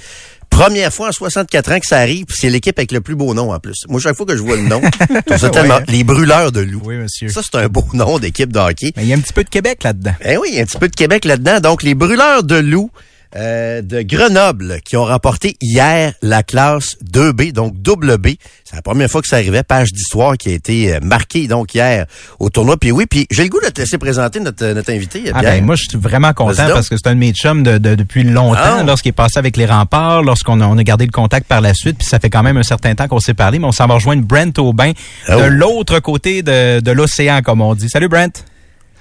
Première 0.50 0.92
fois 0.92 1.10
en 1.10 1.12
64 1.12 1.72
ans 1.72 1.80
que 1.80 1.86
ça 1.86 2.00
arrive, 2.00 2.26
c'est 2.30 2.50
l'équipe 2.50 2.78
avec 2.78 2.92
le 2.92 3.02
plus 3.02 3.16
beau 3.16 3.34
nom 3.34 3.54
en 3.54 3.60
plus. 3.60 3.86
Moi, 3.88 4.02
chaque 4.02 4.16
fois 4.16 4.26
que 4.26 4.36
je 4.36 4.42
vois 4.42 4.56
le 4.56 4.64
nom, 4.64 4.82
tellement 5.54 5.80
les 5.88 6.04
brûleurs 6.04 6.52
de 6.52 6.62
loups. 6.62 6.82
Oui, 6.84 6.96
monsieur. 6.98 7.30
Ça, 7.30 7.42
c'est 7.44 7.58
un 7.58 7.68
beau 7.68 7.86
nom 7.94 8.20
d'équipe 8.20 8.52
de 8.52 8.60
hockey. 8.60 8.92
Mais 8.98 9.04
il 9.04 9.10
y 9.10 9.14
a 9.14 9.16
un 9.16 9.20
petit 9.20 9.34
peu 9.34 9.44
de 9.44 9.50
Québec 9.50 9.84
là-dedans. 9.84 10.16
Eh 10.26 10.38
oui, 10.38 10.50
il 10.52 10.56
y 10.56 10.60
a 10.60 10.64
un 10.64 10.66
petit 10.66 10.80
peu 10.80 10.90
de 10.90 10.96
Québec 10.96 11.26
là-dedans. 11.26 11.60
Donc, 11.60 11.84
les 11.84 11.94
brûleurs 11.94 12.44
de 12.44 12.56
loups 12.56 12.92
euh, 13.36 13.84
de 13.84 14.02
Grenoble 14.02 14.80
qui 14.84 14.98
ont 14.98 15.06
remporté 15.06 15.56
hier 15.62 16.14
la 16.24 16.42
classe 16.42 16.96
2B, 17.14 17.52
donc 17.52 17.80
double 17.80 18.18
B. 18.18 18.30
C'est 18.64 18.76
la 18.76 18.82
première 18.82 19.10
fois 19.10 19.22
que 19.22 19.28
ça 19.28 19.36
arrivait, 19.36 19.62
page 19.62 19.92
d'histoire 19.94 20.36
qui 20.36 20.50
a 20.50 20.54
été 20.54 20.96
euh, 20.96 21.00
marquée 21.02 21.48
donc 21.48 21.76
hier 21.76 22.08
au 22.40 22.50
tournoi. 22.50 22.78
Puis 22.78 22.92
oui, 22.92 23.06
puis 23.06 23.28
j'ai 23.30 23.44
le 23.44 23.50
goût 23.50 23.62
de 23.62 23.70
te 23.70 23.82
laisser 23.82 24.00
présenter 24.00 24.40
notre, 24.40 24.66
notre 24.66 24.92
invité. 24.92 25.32
Ah 25.32 25.42
ben, 25.42 25.64
moi, 25.64 25.76
je 25.76 25.84
suis 25.90 25.98
vraiment 26.00 26.34
content 26.34 26.70
parce 26.74 26.90
que 26.90 26.96
c'est 26.98 27.08
un 27.08 27.14
de 27.14 27.20
mes 27.20 27.32
chums 27.32 27.62
de, 27.62 27.78
depuis 27.78 28.24
longtemps, 28.24 28.80
ah. 28.80 28.84
lorsqu'il 28.84 29.10
est 29.10 29.14
passé 29.14 29.38
avec 29.38 29.58
les 29.58 29.68
remparts, 29.68 30.24
lorsqu'on 30.24 30.60
a, 30.62 30.66
on 30.66 30.78
a 30.78 30.84
gardé 30.84 31.06
le 31.06 31.12
contact 31.12 31.48
par 31.48 31.62
la 31.62 31.76
suite, 31.76 32.00
puis 32.00 32.08
ça 32.08 32.20
fait 32.20 32.32
quand 32.32 32.44
même 32.44 32.58
un 32.58 32.64
certain 32.64 32.96
temps 32.96 33.08
qu'on 33.08 33.20
s'est 33.20 33.36
parlé, 33.36 33.60
mais 33.60 33.68
on 33.68 33.72
s'en 33.72 33.86
va 33.86 33.96
rejoindre 33.96 34.24
Brent 34.24 34.58
Aubin 34.58 34.94
oh. 35.28 35.40
de 35.40 35.46
l'autre 35.46 36.00
côté 36.00 36.42
de, 36.42 36.80
de 36.80 36.92
l'océan, 36.92 37.42
comme 37.44 37.62
on 37.62 37.76
dit. 37.76 37.90
Salut 37.90 38.08
Brent! 38.08 38.44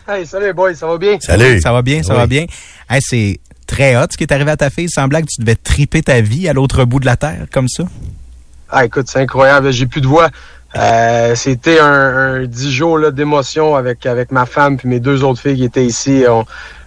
Hey, 0.07 0.27
salut 0.27 0.55
boy, 0.55 0.75
ça 0.75 0.87
va 0.87 0.97
bien? 0.97 1.19
Salut! 1.21 1.61
Ça 1.61 1.73
va 1.73 1.83
bien, 1.83 2.03
ça 2.03 2.15
va 2.15 2.27
bien. 2.27 2.47
Hey, 2.89 3.01
c'est 3.03 3.41
très 3.69 3.97
hot 3.97 4.07
ce 4.11 4.17
qui 4.17 4.25
est 4.25 4.33
arrivé 4.33 4.51
à 4.51 4.57
ta 4.57 4.71
fille. 4.71 4.87
Il 4.87 4.91
semblait 4.91 5.23
que 5.23 5.29
tu 5.29 5.41
devais 5.41 5.55
triper 5.55 6.03
ta 6.03 6.21
vie 6.21 6.49
à 6.49 6.53
l'autre 6.53 6.85
bout 6.85 6.99
de 6.99 7.07
la 7.07 7.17
terre, 7.17 7.47
comme 7.53 7.69
ça? 7.69 7.85
Ah, 8.71 8.85
écoute, 8.85 9.07
c'est 9.09 9.21
incroyable. 9.21 9.71
J'ai 9.71 9.87
plus 9.87 10.01
de 10.01 10.09
voix. 10.09 10.29
Euh, 10.77 11.35
c'était 11.35 11.79
un, 11.79 12.45
dix 12.45 12.73
jours 12.73 13.11
d'émotion 13.13 13.77
avec, 13.77 14.07
ma 14.31 14.45
femme 14.45 14.77
puis 14.77 14.89
mes 14.89 15.01
deux 15.01 15.25
autres 15.25 15.41
filles 15.41 15.57
qui 15.57 15.65
étaient 15.65 15.87
ici. 15.87 16.25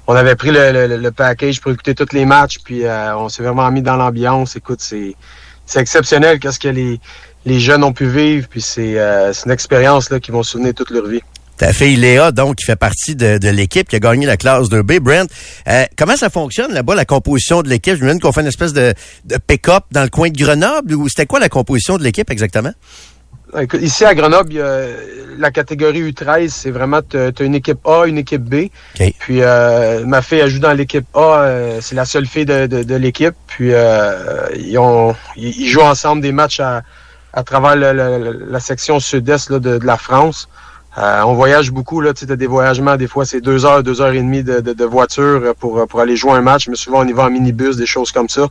On, 0.08 0.14
avait 0.14 0.36
pris 0.36 0.52
le, 0.52 1.10
package 1.10 1.62
pour 1.62 1.72
écouter 1.72 1.96
tous 1.96 2.14
les 2.14 2.26
matchs, 2.26 2.60
puis 2.64 2.84
euh, 2.84 3.16
on 3.18 3.30
s'est 3.30 3.44
vraiment 3.44 3.70
mis 3.72 3.82
dans 3.82 3.96
l'ambiance. 3.96 4.56
Écoute, 4.56 4.82
c'est, 4.82 5.16
c'est 5.66 5.80
exceptionnel 5.80 6.40
qu'est-ce 6.40 6.60
que 6.60 6.68
les, 6.68 7.60
jeunes 7.60 7.84
ont 7.84 7.94
pu 7.94 8.08
vivre, 8.08 8.48
puis 8.50 8.62
c'est, 8.62 9.00
euh, 9.00 9.32
une 9.46 9.52
expérience 9.52 10.10
là, 10.10 10.20
qui 10.20 10.32
vont 10.32 10.44
souvenir 10.44 10.74
toute 10.74 10.92
leur 10.92 11.08
vie. 11.08 11.22
Ta 11.62 11.74
fille 11.74 11.96
Léa, 11.96 12.32
donc, 12.32 12.56
qui 12.56 12.66
fait 12.66 12.76
partie 12.76 13.16
de, 13.16 13.38
l'équipe 13.52 13.88
qui 13.88 13.96
a 13.96 14.00
gagné 14.00 14.26
la 14.26 14.36
classe 14.36 14.68
de 14.68 14.82
b 14.82 14.94
Brent, 14.94 15.30
euh, 15.68 15.86
comment 15.96 16.16
ça 16.16 16.32
fonctionne 16.32 16.74
là-bas, 16.74 16.96
la 16.96 17.06
composition 17.06 17.62
de 17.62 17.70
l'équipe? 17.70 17.94
Je 17.94 18.02
me 18.02 18.08
demande 18.08 18.20
qu'on 18.20 18.32
fait 18.32 18.42
une 18.42 18.48
espèce 18.48 18.74
de, 18.74 18.96
pick-up 19.46 19.84
dans 19.92 20.02
le 20.02 20.10
coin 20.10 20.32
de 20.32 20.38
Grenoble 20.40 20.96
ou 20.96 21.08
c'était 21.08 21.28
quoi 21.28 21.40
la 21.40 21.50
composition 21.50 22.00
de 22.00 22.04
l'équipe 22.04 22.32
exactement? 22.32 22.72
Ici 23.80 24.06
à 24.06 24.16
Grenoble, 24.16 24.60
la 25.38 25.52
catégorie 25.52 26.02
U13, 26.12 26.50
c'est 26.50 26.72
vraiment 26.72 27.02
tu 27.08 27.18
as 27.20 27.44
une 27.44 27.54
équipe 27.54 27.86
A, 27.86 28.08
une 28.08 28.18
équipe 28.18 28.42
B. 28.42 28.70
Puis 29.20 29.44
euh, 29.44 30.04
ma 30.04 30.24
fille 30.24 30.40
elle 30.40 30.50
joue 30.50 30.58
dans 30.58 30.74
l'équipe 30.74 31.06
A, 31.14 31.44
euh, 31.44 31.78
c'est 31.80 31.94
la 31.94 32.06
seule 32.06 32.26
fille 32.26 32.46
de, 32.46 32.96
l'équipe. 32.96 33.36
Puis 33.46 33.70
ils, 33.70 34.78
ont, 34.80 35.16
ils, 35.38 35.68
jouent 35.68 35.82
ensemble 35.82 36.24
des 36.24 36.32
matchs 36.32 36.60
à, 36.60 36.82
travers 37.44 37.76
la 37.76 38.60
section 38.60 39.00
sud-est 39.00 39.54
de, 39.54 39.80
la 39.86 39.98
France. 39.98 40.50
Euh, 40.98 41.22
on 41.22 41.36
voyage 41.36 41.72
beaucoup, 41.72 42.02
là, 42.02 42.14
tu 42.14 42.26
sais, 42.26 42.36
des 42.36 42.48
voyagements, 42.48 42.98
des 42.98 43.08
fois 43.08 43.26
c'est 43.26 43.40
deux 43.40 43.66
heures, 43.66 43.82
deux 43.82 44.02
heures 44.02 44.12
et 44.12 44.18
demie 44.18 44.44
de, 44.44 44.60
de, 44.60 44.86
voiture 44.86 45.56
pour, 45.58 45.88
pour 45.88 46.02
aller 46.02 46.18
jouer 46.18 46.34
un 46.34 46.42
match, 46.42 46.68
mais 46.68 46.76
souvent 46.76 47.04
on 47.04 47.08
y 47.08 47.14
va 47.14 47.24
en 47.24 47.30
minibus, 47.30 47.78
des 47.78 47.86
choses 47.86 48.12
comme 48.12 48.28
ça. 48.28 48.48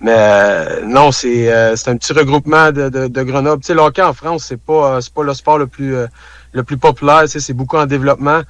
Mais 0.00 0.16
euh, 0.16 0.80
non, 0.84 1.12
c'est 1.12 1.52
euh, 1.52 1.76
c'est 1.76 1.88
un 1.90 1.96
petit 1.96 2.12
regroupement 2.12 2.72
de, 2.72 2.88
de, 2.88 3.06
de 3.06 3.22
Grenoble. 3.22 3.62
Tu 3.62 3.68
sais, 3.68 3.74
le 3.74 3.82
hockey 3.82 4.02
en 4.02 4.14
France, 4.14 4.46
c'est 4.48 4.60
pas 4.60 5.00
c'est 5.00 5.14
pas 5.14 5.22
le 5.22 5.32
sport 5.32 5.58
le 5.58 5.68
plus 5.68 5.94
le 6.52 6.62
plus 6.64 6.76
populaire, 6.76 7.22
tu 7.22 7.28
sais, 7.28 7.40
c'est 7.40 7.54
beaucoup 7.54 7.76
en 7.76 7.86
développement. 7.86 8.40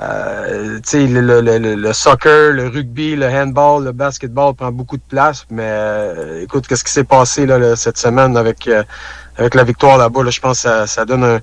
Euh, 0.00 0.76
tu 0.76 0.82
sais, 0.84 1.06
le, 1.06 1.40
le, 1.40 1.58
le, 1.58 1.92
soccer, 1.92 2.52
le 2.52 2.68
rugby, 2.68 3.16
le 3.16 3.26
handball, 3.26 3.82
le 3.82 3.92
basketball 3.92 4.54
prend 4.54 4.70
beaucoup 4.70 4.98
de 4.98 5.02
place. 5.08 5.44
Mais 5.50 6.42
écoute, 6.42 6.68
qu'est-ce 6.68 6.84
qui 6.84 6.92
s'est 6.92 7.02
passé 7.02 7.46
là, 7.46 7.74
cette 7.74 7.98
semaine 7.98 8.36
avec 8.36 8.70
avec 9.38 9.54
la 9.54 9.64
victoire 9.64 9.98
là-bas, 9.98 10.22
là, 10.22 10.30
je 10.30 10.40
pense 10.40 10.62
que 10.62 10.68
ça, 10.68 10.86
ça 10.86 11.04
donne 11.04 11.24
un 11.24 11.40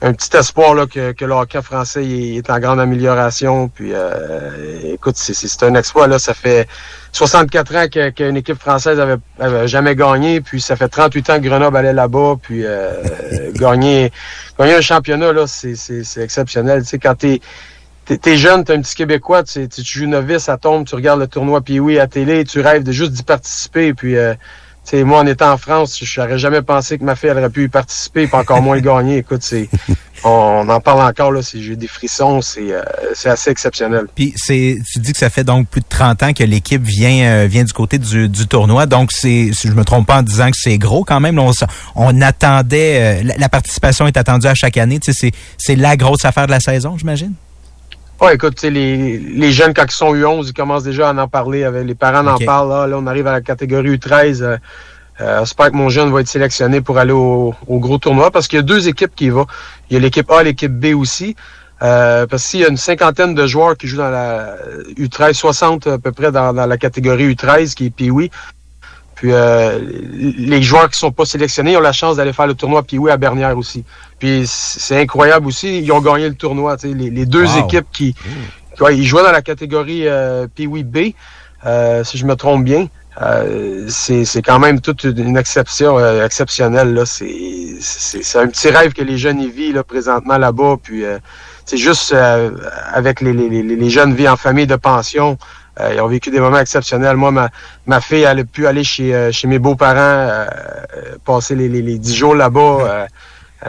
un 0.00 0.12
petit 0.12 0.36
espoir 0.36 0.74
là, 0.74 0.86
que, 0.86 1.12
que 1.12 1.24
le 1.24 1.32
hockey 1.32 1.60
français 1.60 2.06
est 2.06 2.48
en 2.50 2.58
grande 2.60 2.78
amélioration. 2.78 3.68
Puis, 3.68 3.90
euh, 3.92 4.94
écoute, 4.94 5.16
c'est 5.16 5.62
un 5.64 5.74
exploit. 5.74 6.06
Là, 6.06 6.18
ça 6.20 6.34
fait 6.34 6.68
64 7.12 7.76
ans 7.76 8.12
qu'une 8.14 8.36
équipe 8.36 8.60
française 8.60 9.00
avait, 9.00 9.16
avait, 9.40 9.66
jamais 9.66 9.96
gagné. 9.96 10.40
Puis, 10.40 10.60
ça 10.60 10.76
fait 10.76 10.88
38 10.88 11.30
ans 11.30 11.40
que 11.40 11.48
Grenoble 11.48 11.76
allait 11.76 11.92
là-bas. 11.92 12.36
Puis, 12.40 12.62
euh, 12.64 12.92
gagner, 13.54 14.12
gagner 14.58 14.74
un 14.74 14.80
championnat, 14.80 15.32
là, 15.32 15.46
c'est 15.46 16.22
exceptionnel. 16.22 16.82
Tu 16.82 16.90
sais, 16.90 16.98
quand 16.98 17.16
t'es 17.16 17.40
T'es 18.16 18.38
jeune, 18.38 18.64
t'es 18.64 18.72
un 18.72 18.80
petit 18.80 18.94
Québécois, 18.94 19.42
tu, 19.42 19.68
tu, 19.68 19.82
joues 19.84 20.06
novice, 20.06 20.44
ça 20.44 20.56
tombe, 20.56 20.86
tu 20.86 20.94
regardes 20.94 21.20
le 21.20 21.26
tournoi 21.26 21.60
puis 21.60 21.78
oui 21.78 21.98
à 21.98 22.06
télé, 22.06 22.42
tu 22.44 22.60
rêves 22.60 22.82
de 22.82 22.90
juste 22.90 23.12
d'y 23.12 23.22
participer, 23.22 23.92
puis 23.92 24.16
euh, 24.16 24.32
moi, 24.94 25.20
en 25.20 25.26
étant 25.26 25.52
en 25.52 25.58
France, 25.58 25.98
je 26.02 26.20
n'aurais 26.20 26.38
jamais 26.38 26.62
pensé 26.62 26.98
que 26.98 27.04
ma 27.04 27.14
fille 27.16 27.30
aurait 27.30 27.50
pu 27.50 27.64
y 27.64 27.68
participer, 27.68 28.26
pas 28.26 28.38
encore 28.38 28.62
moins 28.62 28.80
gagner. 28.80 29.18
Écoute, 29.18 29.42
c'est, 29.42 29.68
on, 30.24 30.68
en 30.68 30.80
parle 30.80 31.00
encore 31.02 31.32
là. 31.32 31.40
J'ai 31.42 31.76
des 31.76 31.86
frissons, 31.86 32.40
c'est, 32.40 32.72
euh, 32.72 32.82
assez 33.24 33.50
exceptionnel. 33.50 34.06
Puis 34.14 34.34
tu 34.46 34.80
dis 34.96 35.12
que 35.12 35.18
ça 35.18 35.30
fait 35.30 35.44
donc 35.44 35.68
plus 35.68 35.80
de 35.80 35.86
30 35.88 36.22
ans 36.22 36.32
que 36.32 36.44
l'équipe 36.44 36.82
vient, 36.82 37.46
euh, 37.46 37.48
du 37.48 37.72
côté 37.72 37.98
du, 37.98 38.46
tournoi. 38.46 38.86
Donc 38.86 39.12
c'est, 39.12 39.50
si 39.52 39.68
je 39.68 39.72
me 39.72 39.84
trompe 39.84 40.06
pas 40.06 40.18
en 40.18 40.22
disant 40.22 40.50
que 40.50 40.56
c'est 40.58 40.78
gros 40.78 41.04
quand 41.04 41.20
même. 41.20 41.38
on, 41.94 42.20
attendait, 42.22 43.22
euh, 43.22 43.32
la, 43.36 43.48
participation 43.48 44.06
est 44.06 44.16
attendue 44.16 44.46
à 44.46 44.54
chaque 44.54 44.76
année. 44.76 45.00
C'est 45.02 45.76
la 45.76 45.96
grosse 45.96 46.24
affaire 46.24 46.46
de 46.46 46.52
la 46.52 46.60
saison, 46.60 46.96
j'imagine? 46.96 47.34
Ouais, 48.20 48.34
écoute, 48.34 48.60
les, 48.62 49.18
les 49.18 49.52
jeunes, 49.52 49.72
quand 49.72 49.84
ils 49.84 49.94
sont 49.94 50.12
U11, 50.12 50.48
ils 50.48 50.52
commencent 50.52 50.82
déjà 50.82 51.10
à 51.10 51.14
en 51.14 51.28
parler. 51.28 51.62
Avec, 51.62 51.86
les 51.86 51.94
parents 51.94 52.26
en 52.26 52.36
parlent. 52.38 52.68
Là, 52.68 52.86
là, 52.88 52.96
on 52.98 53.06
arrive 53.06 53.28
à 53.28 53.32
la 53.32 53.40
catégorie 53.40 53.96
U13. 53.96 54.42
Euh, 54.42 54.56
euh, 55.20 55.38
j'espère 55.40 55.70
que 55.70 55.76
mon 55.76 55.88
jeune 55.88 56.10
va 56.10 56.20
être 56.20 56.28
sélectionné 56.28 56.80
pour 56.80 56.98
aller 56.98 57.12
au, 57.12 57.54
gros 57.68 57.98
tournoi 57.98 58.30
parce 58.30 58.48
qu'il 58.48 58.56
y 58.56 58.60
a 58.60 58.62
deux 58.62 58.88
équipes 58.88 59.14
qui 59.14 59.26
y 59.26 59.28
vont. 59.28 59.46
Il 59.88 59.94
y 59.94 59.96
a 59.96 60.00
l'équipe 60.00 60.28
A 60.32 60.40
et 60.40 60.44
l'équipe 60.44 60.72
B 60.72 60.96
aussi. 60.96 61.36
Euh, 61.80 62.26
parce 62.26 62.48
qu'il 62.48 62.60
y 62.60 62.64
a 62.64 62.68
une 62.68 62.76
cinquantaine 62.76 63.36
de 63.36 63.46
joueurs 63.46 63.76
qui 63.76 63.86
jouent 63.86 63.98
dans 63.98 64.10
la 64.10 64.56
U13, 64.96 65.34
60 65.34 65.86
à 65.86 65.98
peu 65.98 66.10
près 66.10 66.32
dans, 66.32 66.52
la 66.52 66.76
catégorie 66.76 67.34
U13 67.34 67.74
qui 67.74 67.86
est 67.86 67.90
pee 67.90 68.10
puis 69.18 69.32
euh, 69.32 69.80
les 70.12 70.62
joueurs 70.62 70.88
qui 70.88 70.96
sont 70.96 71.10
pas 71.10 71.24
sélectionnés 71.24 71.76
ont 71.76 71.80
la 71.80 71.92
chance 71.92 72.18
d'aller 72.18 72.32
faire 72.32 72.46
le 72.46 72.54
tournoi 72.54 72.84
Pee-Wee 72.84 73.10
à 73.10 73.16
Bernière 73.16 73.58
aussi. 73.58 73.84
Puis 74.20 74.44
c'est 74.46 75.00
incroyable 75.00 75.48
aussi, 75.48 75.80
ils 75.80 75.90
ont 75.90 76.00
gagné 76.00 76.28
le 76.28 76.36
tournoi. 76.36 76.76
Les, 76.84 77.10
les 77.10 77.26
deux 77.26 77.58
équipes 77.58 77.86
qui, 77.92 78.14
ils 78.92 79.04
jouaient 79.04 79.24
dans 79.24 79.32
la 79.32 79.42
catégorie 79.42 80.06
euh, 80.06 80.46
Pee-Wee 80.54 80.84
B, 80.84 80.98
euh, 81.66 82.04
si 82.04 82.16
je 82.16 82.26
me 82.26 82.36
trompe 82.36 82.64
bien. 82.64 82.86
Euh, 83.20 83.86
c'est 83.88 84.42
quand 84.42 84.60
même 84.60 84.80
toute 84.80 85.02
une 85.02 85.36
exception 85.36 85.98
euh, 85.98 86.24
exceptionnelle. 86.24 86.94
Là. 86.94 87.04
C'est 87.04 88.38
un 88.38 88.46
petit 88.46 88.70
rêve 88.70 88.92
que 88.92 89.02
les 89.02 89.18
jeunes 89.18 89.40
y 89.40 89.50
vivent 89.50 89.74
là, 89.74 89.82
présentement 89.82 90.38
là-bas. 90.38 90.76
Puis 90.80 91.02
c'est 91.64 91.76
juste 91.76 92.14
avec 92.92 93.20
les, 93.20 93.32
les, 93.32 93.62
les, 93.64 93.90
jeunes 93.90 94.14
vivent 94.14 94.28
en 94.28 94.36
famille 94.36 94.68
de 94.68 94.76
pension. 94.76 95.38
Euh, 95.80 95.92
ils 95.94 96.00
ont 96.00 96.08
vécu 96.08 96.30
des 96.30 96.40
moments 96.40 96.58
exceptionnels. 96.58 97.16
Moi, 97.16 97.30
ma, 97.30 97.50
ma 97.86 98.00
fille, 98.00 98.22
elle 98.22 98.40
a 98.40 98.44
pu 98.44 98.66
aller 98.66 98.84
chez, 98.84 99.14
euh, 99.14 99.30
chez 99.32 99.46
mes 99.46 99.58
beaux-parents, 99.58 99.98
euh, 99.98 100.46
passer 101.24 101.54
les, 101.54 101.68
les, 101.68 101.98
dix 101.98 102.14
jours 102.14 102.34
là-bas. 102.34 103.06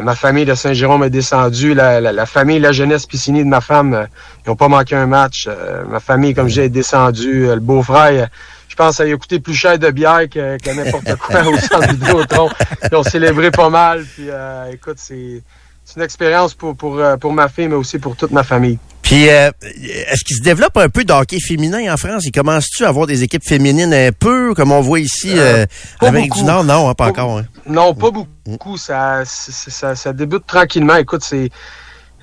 ma 0.01 0.15
famille 0.15 0.45
de 0.45 0.55
Saint-Jérôme 0.55 1.03
est 1.03 1.09
descendue. 1.09 1.73
La, 1.73 1.99
la, 2.01 2.25
famille, 2.25 2.59
la 2.59 2.71
jeunesse 2.71 3.05
piscine 3.05 3.37
de 3.37 3.43
ma 3.43 3.61
femme, 3.61 4.07
ils 4.45 4.49
n'ont 4.49 4.55
pas 4.55 4.67
manqué 4.67 4.95
un 4.95 5.07
match. 5.07 5.47
ma 5.89 5.99
famille, 5.99 6.33
comme 6.33 6.47
j'ai, 6.47 6.65
est 6.65 6.69
descendue. 6.69 7.47
le 7.47 7.59
beau-frère, 7.59 8.29
je 8.67 8.75
pense, 8.75 8.97
ça 8.97 9.03
a 9.03 9.17
coûté 9.17 9.39
plus 9.39 9.55
cher 9.55 9.77
de 9.77 9.89
bière 9.91 10.29
que, 10.29 10.57
que 10.57 10.69
n'importe 10.71 11.15
quoi 11.19 11.41
au 11.47 11.57
centre 11.57 11.91
Vidéotron. 11.91 12.49
Ils 12.91 12.95
ont 12.95 13.03
célébré 13.03 13.51
pas 13.51 13.69
mal. 13.69 14.03
Puis, 14.03 14.29
écoute, 14.71 14.97
c'est, 14.97 15.43
c'est 15.85 15.95
une 15.97 16.03
expérience 16.03 16.53
pour, 16.53 16.75
pour, 16.75 17.01
pour 17.19 17.33
ma 17.33 17.49
fille, 17.49 17.67
mais 17.67 17.75
aussi 17.75 17.99
pour 17.99 18.15
toute 18.15 18.31
ma 18.31 18.43
famille. 18.43 18.79
Puis, 19.09 19.27
euh, 19.27 19.49
est-ce 19.63 20.23
qu'il 20.23 20.35
se 20.35 20.43
développe 20.43 20.77
un 20.77 20.87
peu 20.87 21.03
d'hockey 21.03 21.39
féminin 21.39 21.91
en 21.91 21.97
France? 21.97 22.25
Il 22.27 22.31
commence-tu 22.31 22.85
à 22.85 22.89
avoir 22.89 23.07
des 23.07 23.23
équipes 23.23 23.43
féminines 23.43 23.91
un 23.91 24.11
peu, 24.11 24.53
comme 24.53 24.71
on 24.71 24.81
voit 24.81 24.99
ici 24.99 25.31
euh, 25.35 25.65
euh 26.03 26.07
Amérique 26.07 26.33
du 26.33 26.43
Nord? 26.43 26.63
Non, 26.63 26.87
hein, 26.87 26.93
pas, 26.93 27.07
encore. 27.07 27.39
Hein. 27.39 27.45
Non, 27.65 27.95
pas 27.95 28.11
beaucoup. 28.11 28.77
Ça, 28.77 29.23
ça, 29.25 29.95
ça, 29.95 30.13
débute 30.13 30.45
tranquillement. 30.45 30.95
Écoute, 30.97 31.23
c'est 31.23 31.49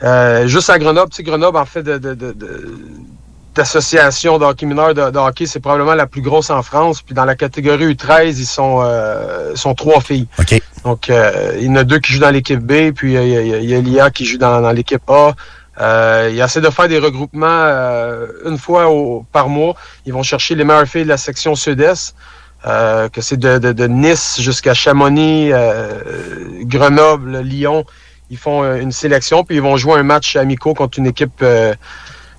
euh, 0.04 0.46
juste 0.46 0.70
à 0.70 0.78
Grenoble. 0.78 1.10
Tu 1.10 1.16
sais, 1.16 1.22
Grenoble, 1.24 1.58
en 1.58 1.64
fait, 1.64 1.82
de, 1.82 1.98
de, 1.98 2.14
de, 2.14 2.36
d'association 3.52 4.38
de 4.38 4.44
hockey 4.44 4.66
mineur 4.66 4.94
de, 4.94 5.18
hockey, 5.18 5.46
c'est 5.46 5.58
probablement 5.58 5.94
la 5.94 6.06
plus 6.06 6.22
grosse 6.22 6.50
en 6.50 6.62
France. 6.62 7.02
Puis 7.02 7.16
dans 7.16 7.24
la 7.24 7.34
catégorie 7.34 7.94
U13, 7.94 8.38
ils 8.38 8.46
sont 8.46 8.78
euh, 8.84 9.56
sont 9.56 9.74
trois 9.74 10.00
filles. 10.00 10.28
OK. 10.38 10.62
Donc 10.84 11.08
il 11.08 11.64
y 11.64 11.68
en 11.68 11.74
a 11.74 11.82
deux 11.82 11.98
qui 11.98 12.12
jouent 12.12 12.20
dans 12.20 12.30
l'équipe 12.30 12.60
B, 12.60 12.92
puis 12.94 13.14
il 13.14 13.64
y 13.64 13.74
a, 13.74 13.80
Lia 13.80 14.10
qui 14.12 14.24
joue 14.24 14.38
dans, 14.38 14.60
dans 14.60 14.70
l'équipe 14.70 15.02
A. 15.08 15.34
Euh, 15.80 16.30
il 16.32 16.40
essaie 16.40 16.60
de 16.60 16.70
faire 16.70 16.88
des 16.88 16.98
regroupements 16.98 17.46
euh, 17.48 18.26
une 18.46 18.58
fois 18.58 18.88
par 19.32 19.48
mois. 19.48 19.74
Ils 20.06 20.12
vont 20.12 20.22
chercher 20.22 20.54
les 20.54 20.64
meilleures 20.64 20.86
filles 20.86 21.04
de 21.04 21.08
la 21.08 21.16
section 21.16 21.54
sud-est, 21.54 22.14
euh, 22.66 23.08
que 23.08 23.20
c'est 23.20 23.36
de, 23.36 23.58
de, 23.58 23.86
Nice 23.86 24.40
jusqu'à 24.40 24.74
Chamonix, 24.74 25.52
euh, 25.52 26.00
Grenoble, 26.62 27.40
Lyon. 27.40 27.84
Ils 28.30 28.38
font 28.38 28.64
une 28.74 28.90
sélection, 28.90 29.44
puis 29.44 29.56
ils 29.56 29.62
vont 29.62 29.76
jouer 29.76 30.00
un 30.00 30.02
match 30.02 30.34
amico 30.34 30.74
contre 30.74 30.98
une 30.98 31.06
équipe 31.06 31.40
de, 31.42 31.76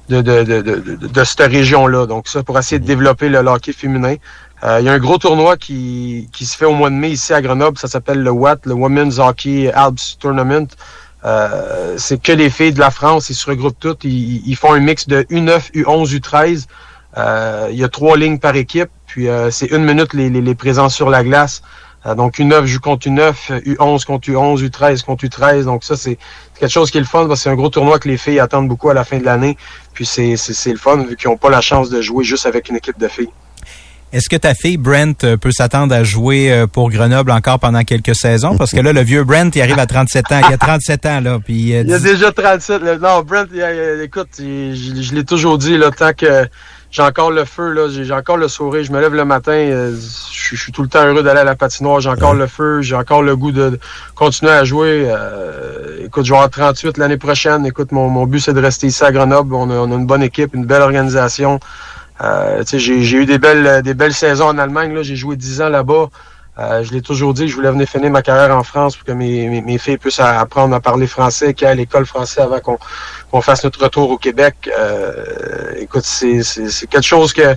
de, 0.09 0.21
de, 0.21 0.61
de, 0.61 1.23
cette 1.23 1.49
région-là. 1.49 2.07
Donc 2.07 2.27
ça, 2.27 2.43
pour 2.43 2.57
essayer 2.59 2.79
de 2.79 2.85
développer 2.85 3.29
le 3.29 3.37
hockey 3.37 3.71
féminin. 3.71 4.15
il 4.63 4.83
y 4.83 4.89
a 4.89 4.91
un 4.91 4.97
gros 4.97 5.17
tournoi 5.17 5.55
qui, 5.55 6.27
qui 6.33 6.45
se 6.45 6.57
fait 6.57 6.65
au 6.65 6.73
mois 6.73 6.89
de 6.89 6.95
mai 6.95 7.11
ici 7.11 7.33
à 7.33 7.41
Grenoble. 7.41 7.77
Ça 7.77 7.87
s'appelle 7.87 8.21
le 8.21 8.31
WAT, 8.31 8.57
le 8.65 8.73
Women's 8.73 9.17
Hockey 9.19 9.71
Alps 9.71 10.17
Tournament. 10.19 10.67
Euh, 11.27 11.95
c'est 11.97 12.21
que 12.21 12.31
les 12.31 12.49
filles 12.49 12.71
de 12.71 12.79
la 12.79 12.89
France, 12.89 13.29
ils 13.29 13.35
se 13.35 13.45
regroupent 13.45 13.79
toutes, 13.79 14.05
ils, 14.05 14.55
font 14.55 14.71
un 14.71 14.79
mix 14.79 15.07
de 15.07 15.23
U9, 15.23 15.73
U11, 15.73 16.17
U13. 16.19 16.67
il 17.71 17.77
y 17.77 17.83
a 17.83 17.89
trois 17.89 18.15
lignes 18.17 18.39
par 18.39 18.55
équipe, 18.55 18.89
puis 19.07 19.27
euh, 19.27 19.51
c'est 19.51 19.67
une 19.67 19.83
minute 19.83 20.13
les, 20.13 20.55
présences 20.55 20.95
sur 20.95 21.09
la 21.09 21.23
glace. 21.23 21.63
Euh, 22.05 22.15
donc 22.15 22.37
U9 22.37 22.65
joue 22.65 22.79
contre 22.79 23.09
U9, 23.09 23.61
U11 23.75 24.05
contre 24.05 24.29
U11, 24.29 24.69
U13 24.69 25.03
contre 25.03 25.25
U13. 25.25 25.65
Donc 25.65 25.83
ça, 25.83 25.97
c'est 25.97 26.17
quelque 26.57 26.71
chose 26.71 26.91
qui 26.91 26.97
est 26.97 27.01
le 27.01 27.07
fun, 27.07 27.27
c'est 27.35 27.49
un 27.49 27.55
gros 27.55 27.69
tournoi 27.69 27.99
que 27.99 28.07
les 28.07 28.17
filles 28.17 28.39
attendent 28.39 28.69
beaucoup 28.69 28.89
à 28.89 28.93
la 28.93 29.03
fin 29.03 29.17
de 29.17 29.25
l'année. 29.25 29.57
Puis 29.93 30.05
c'est 30.05 30.35
le 30.37 30.77
fun, 30.77 30.97
vu 30.97 31.17
qu'ils 31.17 31.29
n'ont 31.29 31.37
pas 31.37 31.49
la 31.49 31.61
chance 31.61 31.89
de 31.89 32.01
jouer 32.01 32.23
juste 32.23 32.45
avec 32.45 32.69
une 32.69 32.77
équipe 32.77 32.99
de 32.99 33.07
filles. 33.09 33.31
Est-ce 34.13 34.29
que 34.29 34.37
ta 34.37 34.53
fille 34.53 34.77
Brent 34.77 35.21
euh, 35.25 35.35
peut 35.35 35.51
s'attendre 35.51 35.93
à 35.93 36.05
jouer 36.05 36.49
euh, 36.49 36.65
pour 36.65 36.89
Grenoble 36.89 37.29
encore 37.29 37.59
pendant 37.59 37.83
quelques 37.83 38.15
saisons? 38.15 38.55
Parce 38.55 38.71
que 38.71 38.79
là, 38.79 38.93
le 38.93 39.01
vieux 39.01 39.25
Brent, 39.25 39.53
il 39.53 39.61
arrive 39.61 39.79
à 39.79 39.85
37 39.85 40.31
ans. 40.31 40.41
Il 40.47 40.53
a 40.53 40.57
37 40.57 41.05
ans, 41.05 41.19
là. 41.19 41.39
Puis, 41.43 41.71
il, 41.71 41.93
a 41.93 41.99
déjà 41.99 42.31
37. 42.31 42.83
Non, 43.01 43.21
Brent, 43.23 43.47
écoute, 44.01 44.29
je, 44.39 45.13
l'ai 45.13 45.25
toujours 45.25 45.57
dit, 45.57 45.77
là, 45.77 45.91
tant 45.91 46.13
que 46.13 46.47
j'ai 46.89 47.01
encore 47.01 47.31
le 47.31 47.43
feu, 47.43 47.73
là, 47.73 47.89
j'ai 47.89 48.13
encore 48.13 48.37
le 48.37 48.47
sourire. 48.47 48.81
Je 48.81 48.93
me 48.93 49.01
lève 49.01 49.13
le 49.13 49.25
matin, 49.25 49.51
euh, 49.51 49.93
je, 50.31 50.55
suis 50.55 50.71
tout 50.71 50.83
le 50.83 50.87
temps 50.87 51.05
heureux 51.05 51.21
d'aller 51.21 51.41
à 51.41 51.43
la 51.43 51.55
patinoire. 51.55 51.99
J'ai 51.99 52.09
encore 52.09 52.33
le 52.33 52.47
feu, 52.47 52.81
j'ai 52.81 52.95
encore 52.95 53.23
le 53.23 53.35
goût 53.35 53.51
de, 53.51 53.77
continuer 54.15 54.53
à 54.53 54.63
jouer. 54.63 55.13
écoute, 56.05 56.23
je 56.23 56.31
vais 56.31 56.37
avoir 56.37 56.49
38 56.49 56.97
l'année 56.97 57.17
prochaine. 57.17 57.65
Écoute, 57.65 57.91
mon, 57.91 58.09
mon 58.09 58.25
but, 58.25 58.39
c'est 58.39 58.53
de 58.53 58.61
rester 58.61 58.87
ici 58.87 59.03
à 59.03 59.11
Grenoble. 59.11 59.53
On 59.53 59.69
a, 59.69 59.73
on 59.73 59.91
a 59.91 59.95
une 59.95 60.05
bonne 60.05 60.23
équipe, 60.23 60.55
une 60.55 60.65
belle 60.65 60.81
organisation. 60.81 61.59
Euh, 62.21 62.63
j'ai 62.65 63.17
eu 63.17 63.25
des 63.25 63.37
belles, 63.37 63.81
des 63.83 63.93
belles 63.93 64.13
saisons 64.13 64.47
en 64.47 64.57
Allemagne. 64.57 64.97
J'ai 65.01 65.15
joué 65.15 65.35
dix 65.35 65.61
ans 65.61 65.69
là-bas. 65.69 66.09
Euh, 66.59 66.83
je 66.83 66.91
l'ai 66.91 67.03
toujours 67.03 67.35
dit 67.35 67.47
je 67.47 67.55
voulais 67.55 67.69
venir 67.69 67.87
finir 67.87 68.09
ma 68.09 68.23
carrière 68.23 68.55
en 68.55 68.63
France 68.63 68.95
pour 68.95 69.05
que 69.05 69.11
mes, 69.11 69.61
mes, 69.61 69.77
filles 69.77 69.99
puissent 69.99 70.19
apprendre 70.19 70.75
à 70.75 70.79
parler 70.79 71.05
français, 71.05 71.55
ait 71.61 71.75
l'école 71.75 72.07
française 72.07 72.45
avant 72.45 72.79
qu'on 73.29 73.41
fasse 73.41 73.63
notre 73.63 73.83
retour 73.83 74.09
au 74.09 74.17
Québec. 74.17 74.67
Euh, 74.75 75.73
écoute, 75.77 76.03
c'est 76.03 76.41
quelque 76.89 77.05
chose 77.05 77.31
que, 77.31 77.53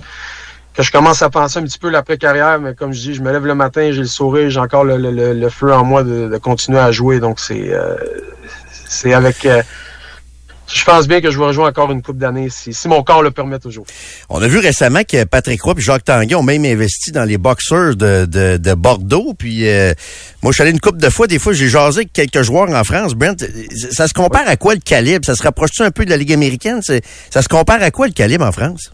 que 0.75 0.83
je 0.83 0.91
commence 0.91 1.23
à 1.23 1.31
penser 1.31 1.57
un 1.57 1.63
petit 1.63 1.79
peu 1.79 1.89
l'après-carrière, 1.89 2.59
mais 2.59 2.75
comme 2.75 2.93
je 2.93 2.99
dis, 2.99 3.13
je 3.15 3.23
me 3.23 3.31
lève 3.31 3.47
le 3.47 3.55
matin, 3.55 3.89
j'ai 3.91 4.01
le 4.01 4.05
sourire, 4.05 4.51
j'ai 4.51 4.59
encore 4.59 4.83
le, 4.83 4.97
le, 4.97 5.33
le, 5.33 5.49
feu 5.49 5.73
en 5.73 5.83
moi 5.83 6.03
de, 6.03 6.27
de 6.27 6.37
continuer 6.37 6.79
à 6.79 6.91
jouer. 6.91 7.19
Donc 7.19 7.39
c'est 7.39 7.73
euh, 7.73 7.95
c'est 8.85 9.15
avec 9.15 9.47
je 10.73 10.83
pense 10.83 11.07
bien 11.07 11.21
que 11.21 11.31
je 11.31 11.37
vais 11.37 11.45
rejoindre 11.45 11.69
encore 11.69 11.91
une 11.91 12.01
coupe 12.01 12.17
d'années 12.17 12.49
si, 12.49 12.73
si, 12.73 12.87
mon 12.87 13.03
corps 13.03 13.23
le 13.23 13.31
permet 13.31 13.59
toujours. 13.59 13.85
On 14.29 14.41
a 14.41 14.47
vu 14.47 14.59
récemment 14.59 15.03
que 15.03 15.23
Patrick 15.23 15.61
Roy 15.61 15.75
et 15.77 15.81
Jacques 15.81 16.05
Tanguay 16.05 16.35
ont 16.35 16.43
même 16.43 16.65
investi 16.65 17.11
dans 17.11 17.23
les 17.23 17.37
boxeurs 17.37 17.95
de, 17.95 18.25
de, 18.25 18.57
de 18.57 18.73
Bordeaux. 18.73 19.33
Puis 19.37 19.67
euh, 19.67 19.93
moi, 20.41 20.51
je 20.51 20.55
suis 20.55 20.61
allé 20.61 20.71
une 20.71 20.79
coupe 20.79 20.97
de 20.97 21.09
fois. 21.09 21.27
Des 21.27 21.39
fois, 21.39 21.53
j'ai 21.53 21.67
jasé 21.67 21.99
avec 21.99 22.13
quelques 22.13 22.41
joueurs 22.41 22.69
en 22.69 22.83
France. 22.83 23.13
Brent, 23.15 23.43
ça 23.91 24.07
se 24.07 24.13
compare 24.13 24.47
à 24.47 24.55
quoi 24.55 24.73
le 24.73 24.81
calibre? 24.81 25.25
Ça 25.25 25.35
se 25.35 25.43
rapproche-tu 25.43 25.83
un 25.83 25.91
peu 25.91 26.05
de 26.05 26.09
la 26.09 26.17
Ligue 26.17 26.33
américaine? 26.33 26.81
Ça 26.81 27.41
se 27.41 27.47
compare 27.47 27.81
à 27.81 27.91
quoi 27.91 28.07
le 28.07 28.13
calibre 28.13 28.45
en 28.45 28.51
France? 28.51 28.91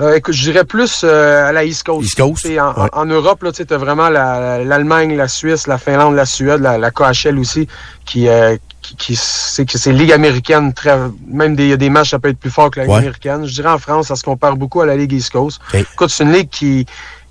Euh, 0.00 0.16
écoute, 0.16 0.34
je 0.34 0.50
dirais 0.50 0.64
plus 0.64 1.02
euh, 1.04 1.48
à 1.48 1.52
la 1.52 1.64
East 1.64 1.84
Coast. 1.84 2.04
East 2.04 2.16
Coast. 2.16 2.46
En, 2.58 2.88
en, 2.92 3.06
Europe, 3.06 3.44
tu 3.54 3.62
as 3.72 3.78
vraiment 3.78 4.08
l'Allemagne, 4.08 5.16
la, 5.16 5.28
Suisse, 5.28 5.68
la 5.68 5.78
Finlande, 5.78 6.16
la 6.16 6.26
Suède, 6.26 6.60
la, 6.60 6.78
la 6.78 6.90
KHL 6.90 7.38
aussi, 7.38 7.68
qui, 8.04 8.28
euh, 8.28 8.56
qui, 8.98 9.16
c'est 9.16 9.64
que 9.64 9.78
c'est 9.78 9.92
Ligue 9.92 10.12
américaine 10.12 10.72
très 10.72 10.98
même 11.26 11.56
des, 11.56 11.76
des 11.76 11.90
matchs 11.90 12.10
ça 12.10 12.18
peut 12.18 12.28
être 12.28 12.38
plus 12.38 12.50
fort 12.50 12.70
que 12.70 12.80
la 12.80 12.86
Ligue 12.86 12.96
américaine. 12.96 13.46
Je 13.46 13.54
dirais 13.54 13.70
en 13.70 13.78
France, 13.78 14.08
ça 14.08 14.16
se 14.16 14.22
compare 14.22 14.56
beaucoup 14.56 14.80
à 14.80 14.86
la 14.86 14.96
Ligue 14.96 15.12
East 15.12 15.30
Coast. 15.30 15.60
Écoute, 15.72 16.10
c'est 16.10 16.24
une 16.24 16.32
ligue 16.32 16.50
qui 16.50 16.86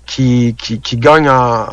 qui, 0.06 0.54
qui, 0.58 0.80
qui 0.80 0.96
gagne 0.98 1.28
en, 1.30 1.66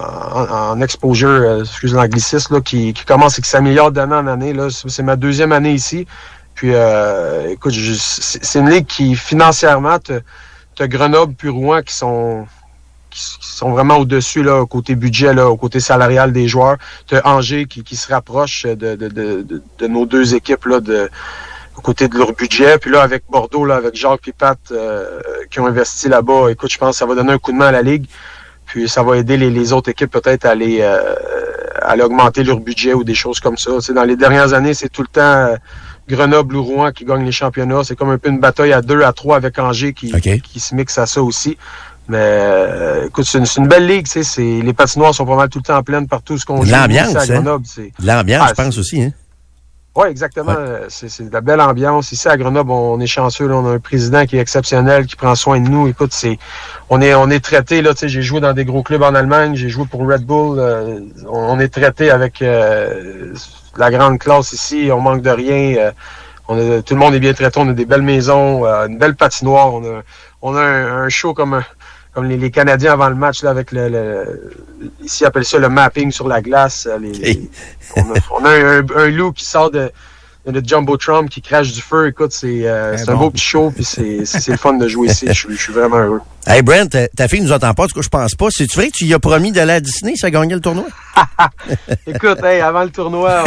en, 0.72 0.82
exposure, 0.82 1.28
euh, 1.28 1.64
excusez 1.64 1.96
l'anglicisme, 1.96 2.56
là, 2.56 2.62
qui, 2.62 2.94
qui 2.94 3.04
commence 3.04 3.38
et 3.38 3.42
qui 3.42 3.50
s'améliore 3.50 3.92
d'année 3.92 4.16
en 4.16 4.26
année. 4.26 4.54
Là, 4.54 4.70
c'est 4.70 5.04
ma 5.04 5.18
deuxième 5.18 5.52
année 5.52 5.74
ici. 5.74 6.08
Puis, 6.56 6.72
euh, 6.74 7.50
écoute, 7.50 7.74
c'est 7.74 8.60
une 8.60 8.70
ligue 8.70 8.86
qui 8.86 9.16
financièrement, 9.16 10.00
tu 10.00 10.14
as 10.80 10.88
Grenoble 10.88 11.34
puis 11.34 11.50
Rouen 11.50 11.82
qui 11.82 11.94
sont 11.94 12.46
qui, 13.12 13.22
sont 13.42 13.72
vraiment 13.72 13.98
au-dessus 13.98 14.44
là, 14.44 14.66
côté 14.66 14.96
budget, 14.96 15.34
là, 15.34 15.50
au 15.50 15.58
côté 15.58 15.80
salarial 15.80 16.32
des 16.32 16.48
joueurs. 16.48 16.78
Tu 17.08 17.16
as 17.16 17.28
Angers 17.28 17.66
qui, 17.66 17.84
qui 17.84 17.96
se 17.96 18.12
rapproche 18.12 18.66
de, 18.66 18.96
de, 18.96 19.08
de, 19.08 19.62
de, 19.80 19.88
nos 19.88 20.06
deux 20.06 20.34
équipes 20.34 20.66
là, 20.66 20.80
de, 20.80 21.10
au 21.78 21.82
côté 21.82 22.08
de 22.08 22.18
leur 22.18 22.34
budget. 22.34 22.78
Puis 22.80 22.90
là, 22.90 23.02
avec 23.02 23.24
Bordeaux, 23.30 23.66
là, 23.66 23.76
avec 23.76 23.96
Jacques 23.96 24.28
et 24.28 24.34
Pat 24.34 24.58
euh, 24.72 25.22
qui 25.52 25.60
ont 25.60 25.68
investi 25.68 26.10
là-bas, 26.10 26.50
écoute, 26.50 26.72
je 26.72 26.78
pense 26.78 26.96
que 26.96 27.00
ça 27.00 27.06
va 27.06 27.16
donner 27.16 27.34
un 27.34 27.38
coup 27.38 27.52
de 27.52 27.58
main 27.58 27.68
à 27.68 27.72
la 27.72 27.82
Ligue. 27.82 28.06
Puis 28.66 28.88
ça 28.88 29.04
va 29.04 29.18
aider 29.18 29.36
les, 29.36 29.74
autres 29.74 29.90
équipes 29.90 30.12
peut-être 30.12 30.46
à 30.46 30.52
aller, 30.52 30.82
à 30.82 31.98
augmenter 31.98 32.42
leur 32.42 32.62
budget 32.62 32.94
ou 32.94 33.04
des 33.04 33.16
choses 33.16 33.42
comme 33.42 33.58
ça. 33.58 33.72
dans 33.94 34.06
les 34.06 34.16
dernières 34.16 34.54
années, 34.54 34.74
c'est 34.74 34.88
tout 34.88 35.02
le 35.02 35.10
temps 35.10 35.58
Grenoble 36.12 36.56
ou 36.56 36.64
Rouen 36.64 36.92
qui 36.92 37.06
gagnent 37.06 37.26
les 37.26 37.32
championnats. 37.32 37.84
C'est 37.84 37.96
comme 37.96 38.10
un 38.10 38.18
peu 38.18 38.30
une 38.30 38.40
bataille 38.40 38.74
à 38.74 38.82
deux, 38.82 39.02
à 39.04 39.14
trois 39.14 39.38
avec 39.38 39.58
Angers 39.60 39.94
qui, 39.94 40.12
qui 40.44 40.60
se 40.60 40.76
mixe 40.76 40.98
à 40.98 41.06
ça 41.06 41.22
aussi. 41.22 41.58
Mais 42.08 42.18
euh, 42.20 43.08
écoute, 43.08 43.26
c'est 43.26 43.58
une, 43.58 43.68
belle 43.68 43.88
ligue, 43.88 44.08
tu 44.08 44.24
sais. 44.24 44.42
Les 44.42 44.74
patinoires 44.74 45.14
sont 45.14 45.26
pas 45.26 45.36
mal 45.36 45.50
tout 45.50 45.60
le 45.60 45.64
temps 45.64 45.82
pleines 45.84 46.08
partout 46.08 46.38
ce 46.38 46.46
qu'on 46.46 46.64
joue. 46.64 46.72
L'ambiance, 46.72 47.16
à 47.16 47.22
hein? 47.22 47.44
L'ambiance, 48.04 48.50
je 48.50 48.54
pense 48.54 48.78
aussi, 48.78 49.02
hein? 49.02 49.12
Oui, 49.94 50.08
exactement. 50.08 50.56
C'est 50.88 51.28
de 51.28 51.34
la 51.34 51.42
belle 51.42 51.60
ambiance. 51.60 52.14
Ici 52.14 52.30
à 52.30 52.38
Grenoble, 52.38 52.72
on 52.72 52.98
est 53.02 53.08
chanceux. 53.08 53.48
Là. 53.48 53.56
On 53.56 53.66
a 53.68 53.74
un 53.74 53.80
président 53.80 54.26
qui 54.26 54.38
est 54.38 54.40
exceptionnel, 54.40 55.06
qui 55.06 55.18
prend 55.18 55.36
soin 55.36 55.60
de 55.60 55.68
nous. 55.68 55.88
Écoute, 55.88 56.14
c'est 56.14 56.40
on 56.90 57.02
est 57.02 57.14
on 57.14 57.30
est 57.30 57.44
traité. 57.44 57.82
Là, 57.82 57.92
j'ai 58.02 58.22
joué 58.22 58.40
dans 58.40 58.54
des 58.54 58.64
gros 58.64 58.84
clubs 58.84 59.04
en 59.04 59.14
Allemagne, 59.14 59.56
j'ai 59.56 59.68
joué 59.68 59.86
pour 59.86 60.08
Red 60.08 60.24
Bull. 60.26 60.60
Euh, 60.60 61.02
on, 61.28 61.60
est 61.60 61.68
traité 61.68 62.10
avec 62.10 62.42
euh, 62.42 63.34
la 63.76 63.92
grande 63.92 64.18
classe 64.18 64.54
ici. 64.54 64.90
On 64.94 65.02
manque 65.02 65.24
de 65.24 65.30
rien. 65.30 65.92
on 66.48 66.58
a, 66.58 66.82
tout 66.82 66.94
le 66.94 67.00
monde 67.00 67.14
est 67.14 67.20
bien 67.20 67.34
traité. 67.34 67.60
On 67.60 67.68
a 67.68 67.74
des 67.74 67.86
belles 67.86 68.02
maisons, 68.02 68.64
une 68.64 68.98
belle 68.98 69.16
patinoire. 69.16 69.74
On 69.74 69.84
a, 69.84 70.04
on 70.42 70.56
a 70.56 70.62
un, 70.62 71.04
un 71.04 71.10
show 71.10 71.34
comme 71.34 71.56
un, 71.56 71.66
comme 72.14 72.28
les, 72.28 72.52
Canadiens 72.52 72.94
avant 72.94 73.10
le 73.10 73.16
match, 73.16 73.42
là, 73.42 73.52
avec 73.52 73.72
le, 73.72 73.88
le, 73.88 74.52
ici, 75.04 75.24
ils 75.24 75.28
appellent 75.28 75.46
ça 75.46 75.60
le 75.60 75.70
mapping 75.70 76.12
sur 76.12 76.28
la 76.28 76.42
glace. 76.42 76.88
Euh, 76.90 76.98
les, 77.00 77.50
on 78.32 78.44
a, 78.44 78.50
un, 78.50 79.10
loup 79.10 79.32
qui 79.32 79.46
sort 79.46 79.72
de, 79.72 79.90
de 80.46 80.62
Jumbo 80.66 80.98
Trump 80.98 81.30
qui 81.30 81.42
crache 81.42 81.72
du 81.72 81.82
feu. 81.82 82.10
Écoute, 82.10 82.34
c'est 82.34 82.68
euh, 82.68 82.98
un 83.08 83.16
beau 83.16 83.30
petit 83.30 83.46
show, 83.46 83.72
puis 83.72 83.86
c'est 83.86 84.48
le 84.48 84.58
fun 84.58 84.74
de 84.74 84.88
jouer 84.90 85.08
ici. 85.08 85.26
Je, 85.28 85.56
suis 85.56 85.74
vraiment 85.74 86.00
heureux. 86.00 86.22
Hey 86.46 86.62
Brent, 86.62 86.90
ta 87.16 87.28
fille 87.30 87.42
nous 87.42 87.54
entend 87.54 87.74
pas, 87.74 87.88
du 87.88 87.94
coup, 87.94 88.02
je 88.02 88.10
pense 88.10 88.36
pas. 88.36 88.48
C'est-tu 88.50 88.76
vrai 88.76 88.88
que 88.88 88.98
tu 88.98 89.06
y 89.06 89.14
as 89.14 89.20
promis 89.20 89.54
d'aller 89.54 89.74
à 89.74 89.80
Disney, 89.80 90.16
ça 90.18 90.28
a 90.28 90.32
gagné 90.32 90.54
le 90.54 90.60
tournoi? 90.60 90.88
Écoute, 92.08 92.44
hey, 92.44 92.60
avant 92.60 92.84
le 92.84 92.90
tournoi, 92.90 93.44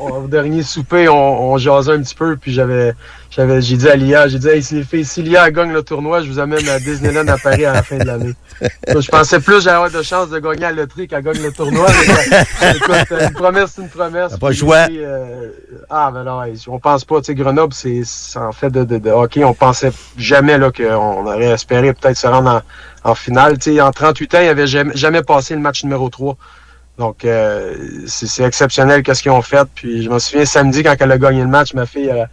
au 0.00 0.28
dernier 0.28 0.62
souper, 0.62 1.08
on, 1.08 1.52
on 1.52 1.58
jasait 1.58 1.92
un 1.92 2.02
petit 2.02 2.14
peu, 2.14 2.36
puis 2.36 2.52
j'avais 2.52 2.94
j'avais, 3.30 3.62
j'ai 3.62 3.76
dit 3.76 3.88
à 3.88 3.94
Lia, 3.94 4.26
j'ai 4.26 4.40
dit, 4.40 4.48
hey, 4.48 4.62
si, 4.62 4.84
si 5.04 5.22
Lia 5.22 5.50
gagne 5.52 5.72
le 5.72 5.82
tournoi, 5.82 6.20
je 6.22 6.28
vous 6.28 6.40
amène 6.40 6.68
à 6.68 6.80
Disneyland 6.80 7.28
à 7.28 7.38
Paris 7.38 7.64
à 7.64 7.74
la 7.74 7.82
fin 7.84 7.96
de 7.96 8.04
l'année. 8.04 8.32
je 8.88 9.08
pensais 9.08 9.38
plus 9.38 9.62
j'allais 9.62 9.76
avoir 9.76 9.90
de 9.90 10.02
chance 10.02 10.30
de 10.30 10.38
gagner 10.40 10.64
à 10.64 10.70
la 10.72 10.82
loterie 10.82 11.06
qu'à 11.06 11.22
gagner 11.22 11.44
le 11.44 11.52
tournoi. 11.52 11.86
Mais, 12.60 12.70
écoute, 12.76 13.20
une 13.20 13.32
promesse, 13.32 13.72
c'est 13.76 13.82
une 13.82 13.88
promesse. 13.88 14.36
Pas. 14.36 14.50
Euh, 14.90 15.48
ah, 15.88 16.10
ben 16.12 16.24
non, 16.24 16.40
on 16.66 16.78
pense 16.80 17.04
pas, 17.04 17.20
tu 17.20 17.26
sais, 17.26 17.34
Grenoble, 17.36 17.72
c'est, 17.72 18.02
en 18.36 18.50
fait 18.50 18.70
de, 18.70 18.82
de, 18.82 18.98
de, 18.98 19.10
hockey. 19.10 19.44
On 19.44 19.54
pensait 19.54 19.92
jamais, 20.18 20.58
là, 20.58 20.72
qu'on 20.72 21.24
aurait 21.24 21.50
espéré 21.52 21.92
peut-être 21.92 22.16
se 22.16 22.26
rendre 22.26 22.62
en, 23.04 23.10
en 23.10 23.14
finale. 23.14 23.58
Tu 23.58 23.76
sais, 23.76 23.80
en 23.80 23.92
38 23.92 24.34
ans, 24.34 24.40
il 24.42 24.48
avait 24.48 24.66
jamais, 24.66 24.96
jamais 24.96 25.22
passé 25.22 25.54
le 25.54 25.60
match 25.60 25.84
numéro 25.84 26.08
3. 26.08 26.36
Donc, 26.98 27.24
euh, 27.24 27.76
c'est 28.06 28.42
exceptionnel 28.42 29.02
qu'est-ce 29.02 29.22
qu'ils 29.22 29.30
ont 29.30 29.40
fait. 29.40 29.66
Puis, 29.74 30.02
je 30.02 30.10
me 30.10 30.18
souviens, 30.18 30.44
samedi, 30.44 30.82
quand 30.82 30.94
elle 30.98 31.12
a 31.12 31.16
gagné 31.18 31.40
le 31.40 31.48
match, 31.48 31.72
ma 31.74 31.86
fille, 31.86 32.10
euh, 32.10 32.26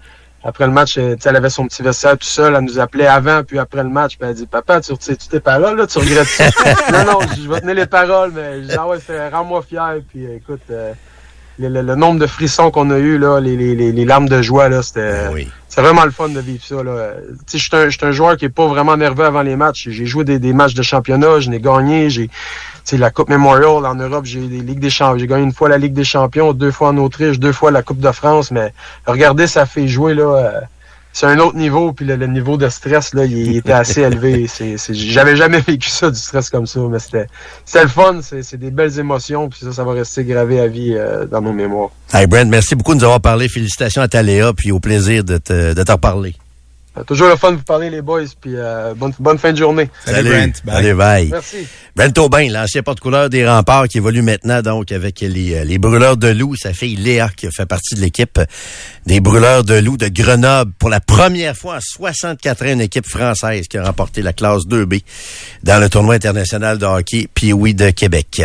après 0.43 0.65
le 0.65 0.71
match, 0.71 0.97
elle 0.97 1.35
avait 1.35 1.49
son 1.49 1.67
petit 1.67 1.81
vestiaire 1.81 2.17
tout 2.17 2.27
seul. 2.27 2.55
Elle 2.55 2.63
nous 2.63 2.79
appelait 2.79 3.07
avant, 3.07 3.43
puis 3.43 3.59
après 3.59 3.83
le 3.83 3.89
match. 3.89 4.17
Puis 4.17 4.29
elle 4.29 4.35
dit 4.35 4.45
Papa, 4.45 4.81
tu 4.81 4.93
retiens 4.93 5.15
tes 5.15 5.39
paroles, 5.39 5.77
là, 5.77 5.87
tu 5.87 5.97
regrettes 5.97 6.27
ça 6.27 6.45
Non, 6.91 7.11
non, 7.11 7.19
je 7.35 7.49
vais 7.49 7.61
tenir 7.61 7.75
les 7.75 7.85
paroles, 7.85 8.31
mais 8.33 8.61
je 8.61 8.67
dis 8.67 8.75
Ah 8.77 8.87
ouais, 8.87 8.99
rends-moi 9.29 9.61
fier. 9.63 9.97
Puis 10.07 10.25
écoute, 10.25 10.61
euh, 10.69 10.93
le, 11.59 11.95
nombre 11.95 12.19
de 12.19 12.27
frissons 12.27 12.71
qu'on 12.71 12.89
a 12.91 12.97
eu, 12.97 13.17
là, 13.17 13.39
les, 13.39 13.55
les, 13.55 13.91
les, 13.91 14.05
larmes 14.05 14.29
de 14.29 14.41
joie, 14.41 14.69
là, 14.69 14.81
c'était 14.83 15.29
ben 15.29 15.47
c'est 15.67 15.81
vraiment 15.81 16.05
le 16.05 16.11
fun 16.11 16.29
de 16.29 16.39
vivre 16.39 16.63
ça. 16.63 16.81
Là. 16.81 17.13
Je 17.51 17.57
suis 17.57 17.69
un, 17.73 17.89
un, 18.07 18.11
joueur 18.11 18.37
qui 18.37 18.45
est 18.45 18.49
pas 18.49 18.67
vraiment 18.67 18.97
nerveux 18.97 19.25
avant 19.25 19.43
les 19.43 19.55
matchs. 19.55 19.89
J'ai 19.89 20.05
joué 20.05 20.23
des, 20.23 20.39
des 20.39 20.53
matchs 20.53 20.73
de 20.73 20.81
championnat, 20.81 21.39
je 21.39 21.49
n'ai 21.49 21.59
gagné, 21.59 22.09
j'ai 22.09 22.29
la 22.93 23.11
Coupe 23.11 23.29
Memorial 23.29 23.85
en 23.85 23.95
Europe, 23.95 24.25
j'ai 24.25 24.39
des 24.39 24.61
Ligues 24.61 24.79
des 24.79 24.89
Champions. 24.89 25.19
J'ai 25.19 25.27
gagné 25.27 25.43
une 25.43 25.53
fois 25.53 25.69
la 25.69 25.77
Ligue 25.77 25.93
des 25.93 26.03
Champions, 26.03 26.53
deux 26.53 26.71
fois 26.71 26.89
en 26.89 26.97
Autriche, 26.97 27.37
deux 27.37 27.51
fois 27.51 27.69
la 27.69 27.83
Coupe 27.83 27.99
de 27.99 28.11
France, 28.11 28.49
mais 28.49 28.73
regardez, 29.05 29.45
ça 29.45 29.65
fait 29.65 29.87
jouer 29.87 30.13
là. 30.13 30.23
Euh, 30.23 30.61
c'est 31.19 31.25
un 31.25 31.39
autre 31.39 31.57
niveau, 31.57 31.93
puis 31.93 32.05
le, 32.05 32.27
niveau 32.27 32.57
de 32.57 32.69
stress, 32.69 33.15
là, 33.15 33.25
il, 33.25 33.57
était 33.57 33.71
assez 33.71 34.01
élevé. 34.01 34.45
C'est, 34.47 34.77
j'avais 34.93 35.35
jamais 35.35 35.61
vécu 35.61 35.89
ça, 35.89 36.11
du 36.11 36.19
stress 36.19 36.51
comme 36.51 36.67
ça, 36.67 36.79
mais 36.91 36.99
c'était, 36.99 37.25
le 37.81 37.87
fun, 37.87 38.19
c'est, 38.21 38.55
des 38.55 38.69
belles 38.69 38.99
émotions, 38.99 39.49
puis 39.49 39.61
ça, 39.63 39.73
ça 39.73 39.83
va 39.83 39.93
rester 39.93 40.23
gravé 40.23 40.59
à 40.59 40.67
vie 40.67 40.93
euh, 40.93 41.25
dans 41.25 41.41
nos 41.41 41.53
mémoires. 41.53 41.89
Hey 42.13 42.27
Brent, 42.27 42.47
merci 42.47 42.75
beaucoup 42.75 42.93
de 42.93 42.99
nous 42.99 43.03
avoir 43.03 43.19
parlé. 43.19 43.49
Félicitations 43.49 44.03
à 44.03 44.07
Taléa, 44.07 44.53
puis 44.53 44.71
au 44.71 44.79
plaisir 44.79 45.23
de, 45.23 45.39
te, 45.39 45.73
de 45.73 45.83
t'en 45.83 45.97
parler. 45.97 46.35
Euh, 46.97 47.03
toujours 47.03 47.27
le 47.27 47.35
fun 47.35 47.51
de 47.51 47.57
vous 47.57 47.63
parler, 47.63 47.89
les 47.89 48.01
boys, 48.01 48.23
puis 48.39 48.53
euh, 48.55 48.93
bonne, 48.95 49.13
bonne 49.19 49.37
fin 49.37 49.51
de 49.51 49.57
journée. 49.57 49.89
Salut, 50.05 50.29
Brent. 50.29 50.65
Bye. 50.65 50.93
bye. 50.93 51.29
Merci. 51.29 51.67
Brent 51.95 52.17
Aubin, 52.17 52.49
l'ancien 52.49 52.83
porte-couleur 52.83 53.29
des 53.29 53.47
remparts 53.47 53.87
qui 53.87 53.97
évolue 53.97 54.21
maintenant 54.21 54.61
donc 54.61 54.91
avec 54.91 55.21
les, 55.21 55.55
euh, 55.55 55.63
les 55.63 55.77
brûleurs 55.77 56.17
de 56.17 56.27
loup. 56.27 56.55
Sa 56.55 56.73
fille 56.73 56.95
Léa 56.95 57.29
qui 57.29 57.47
a 57.47 57.51
fait 57.51 57.65
partie 57.65 57.95
de 57.95 58.01
l'équipe 58.01 58.39
des 59.05 59.19
brûleurs 59.19 59.63
de 59.63 59.75
loup 59.75 59.97
de 59.97 60.07
Grenoble 60.07 60.71
pour 60.79 60.89
la 60.89 60.99
première 60.99 61.55
fois 61.55 61.77
en 61.77 61.81
64 61.81 62.63
ans, 62.63 62.73
une 62.73 62.81
équipe 62.81 63.07
française 63.07 63.67
qui 63.67 63.77
a 63.77 63.83
remporté 63.83 64.21
la 64.21 64.33
classe 64.33 64.63
2B 64.63 65.01
dans 65.63 65.79
le 65.79 65.89
tournoi 65.89 66.15
international 66.15 66.77
de 66.77 66.85
hockey 66.85 67.27
Pee-Wee 67.33 67.73
de 67.73 67.89
Québec. 67.91 68.43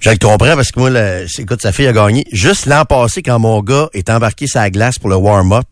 Je 0.00 0.10
le 0.10 0.16
comprends? 0.16 0.54
Parce 0.54 0.70
que 0.70 0.78
moi, 0.78 0.90
écoute, 1.38 1.60
sa 1.60 1.72
fille 1.72 1.88
a 1.88 1.92
gagné. 1.92 2.24
Juste 2.32 2.66
l'an 2.66 2.84
passé, 2.84 3.22
quand 3.22 3.38
mon 3.38 3.60
gars 3.62 3.88
est 3.94 4.10
embarqué 4.10 4.46
sa 4.46 4.70
glace 4.70 4.98
pour 4.98 5.10
le 5.10 5.16
warm-up, 5.16 5.66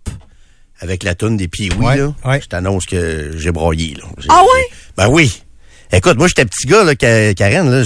avec 0.81 1.03
la 1.03 1.15
toune 1.15 1.37
des 1.37 1.49
pieds 1.49 1.71
oui 1.79 1.97
là, 1.97 2.13
je 2.41 2.47
t'annonce 2.47 2.87
que 2.87 3.33
j'ai 3.37 3.51
broyé. 3.51 3.95
Là. 3.95 4.05
Ah 4.29 4.43
ouais? 4.43 4.65
Ben 4.97 5.09
oui. 5.09 5.43
Écoute, 5.93 6.19
moi, 6.19 6.27
j'étais 6.27 6.45
petit 6.45 6.67
gars, 6.67 6.85
là, 6.85 6.95
Karen, 6.97 7.71
là. 7.71 7.85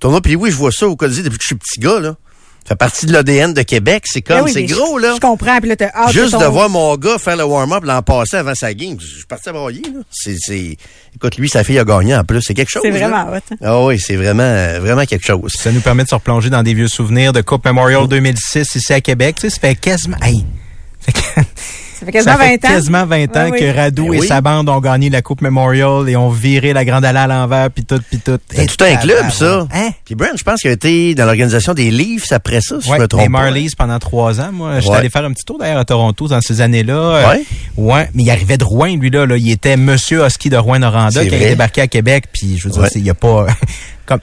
Tournoi 0.00 0.20
puis 0.22 0.34
oui, 0.34 0.50
je 0.50 0.56
vois 0.56 0.72
ça 0.72 0.88
au 0.88 0.96
Colisée 0.96 1.22
depuis 1.22 1.38
que 1.38 1.44
je 1.44 1.48
suis 1.48 1.56
petit 1.56 1.80
gars, 1.80 2.00
là. 2.00 2.16
Ça 2.64 2.70
fait 2.70 2.76
partie 2.76 3.04
de 3.04 3.12
l'ADN 3.12 3.52
de 3.52 3.60
Québec. 3.60 4.04
C'est 4.06 4.22
comme, 4.22 4.46
ben 4.46 4.50
c'est 4.50 4.64
gros, 4.64 4.98
là. 4.98 5.12
Je 5.16 5.20
comprends. 5.20 5.58
Puis 5.60 5.68
là, 5.68 6.10
Juste 6.10 6.40
de 6.40 6.46
voir 6.46 6.70
mon 6.70 6.96
gars 6.96 7.18
faire 7.18 7.36
le 7.36 7.44
warm-up 7.44 7.84
l'an 7.84 8.00
passé 8.00 8.38
avant 8.38 8.54
sa 8.54 8.72
game. 8.72 8.96
Je 8.98 9.16
suis 9.16 9.26
parti 9.26 9.50
à 9.50 9.52
broyer, 9.52 9.82
là. 9.82 10.00
C'est, 10.10 10.36
c'est, 10.38 10.78
écoute, 11.14 11.36
lui, 11.36 11.50
sa 11.50 11.62
fille 11.62 11.78
a 11.78 11.84
gagné 11.84 12.16
en 12.16 12.24
plus. 12.24 12.40
C'est 12.40 12.54
quelque 12.54 12.70
chose. 12.70 12.80
C'est 12.82 12.90
vraiment 12.90 13.30
hot. 13.30 13.56
Ah 13.62 13.84
oui, 13.84 14.00
c'est 14.00 14.16
vraiment, 14.16 14.80
vraiment 14.80 15.04
quelque 15.04 15.26
chose. 15.26 15.52
Ça 15.54 15.72
nous 15.72 15.82
permet 15.82 16.04
de 16.04 16.08
se 16.08 16.14
replonger 16.14 16.48
dans 16.48 16.62
des 16.62 16.72
vieux 16.72 16.88
souvenirs 16.88 17.34
de 17.34 17.42
Coupe 17.42 17.66
Memorial 17.66 18.08
2006 18.08 18.74
ici 18.74 18.92
à 18.94 19.02
Québec. 19.02 19.36
Tu 19.36 19.42
sais, 19.42 19.50
ça 19.50 19.60
fait 19.60 19.74
quasiment, 19.74 20.16
hey. 20.22 20.46
Ça 21.00 21.12
fait 21.12 21.44
quasiment 22.12 22.36
20 22.36 22.52
ans. 22.52 22.56
quasiment 22.60 23.06
20 23.06 23.36
ans 23.36 23.50
que 23.50 23.76
Radou 23.76 24.10
ben 24.10 24.22
et 24.22 24.26
sa 24.26 24.40
bande 24.40 24.68
ont 24.68 24.80
gagné 24.80 25.10
la 25.10 25.22
Coupe 25.22 25.40
Memorial 25.40 26.08
et 26.08 26.16
ont 26.16 26.28
viré 26.28 26.72
la 26.72 26.84
Grande 26.84 27.04
Allée 27.04 27.18
à 27.18 27.26
l'envers, 27.26 27.70
puis 27.70 27.84
tout, 27.84 28.00
puis 28.08 28.18
tout. 28.18 28.38
C'est 28.50 28.66
tout 28.66 28.84
un 28.84 28.96
club, 28.96 29.30
ça. 29.30 29.66
Hein? 29.72 29.90
Puis 30.04 30.14
Brent, 30.14 30.36
je 30.36 30.44
pense 30.44 30.60
qu'il 30.60 30.70
a 30.70 30.74
été 30.74 31.14
dans 31.14 31.24
l'organisation 31.24 31.74
des 31.74 31.90
Leafs 31.90 32.32
après 32.32 32.60
ça, 32.60 32.80
si 32.80 32.88
je 32.88 32.94
me 32.94 33.06
trompe 33.06 33.22
les 33.22 33.28
Marlies 33.28 33.72
pendant 33.76 33.98
trois 33.98 34.40
ans. 34.40 34.50
Moi, 34.52 34.80
j'étais 34.80 34.94
allé 34.94 35.10
faire 35.10 35.24
un 35.24 35.32
petit 35.32 35.44
tour 35.44 35.58
d'ailleurs 35.58 35.78
à 35.78 35.84
Toronto 35.84 36.28
dans 36.28 36.40
ces 36.40 36.60
années-là. 36.60 36.94
Euh, 36.94 37.28
ouais. 37.30 37.44
ouais. 37.76 38.10
Mais 38.14 38.24
il 38.24 38.30
arrivait 38.30 38.58
de 38.58 38.64
Rouen, 38.64 38.96
lui, 38.96 39.10
là. 39.10 39.26
là. 39.26 39.36
Il 39.36 39.50
était 39.50 39.76
Monsieur 39.76 40.24
Husky 40.24 40.50
de 40.50 40.56
Rouen-Noranda 40.56 41.24
qui 41.24 41.34
a 41.34 41.38
débarqué 41.38 41.82
à 41.82 41.86
Québec, 41.86 42.24
puis 42.32 42.58
je 42.58 42.68
veux 42.68 42.74
dire, 42.74 42.88
il 42.94 43.02
n'y 43.02 43.10
a 43.10 43.14
pas... 43.14 43.46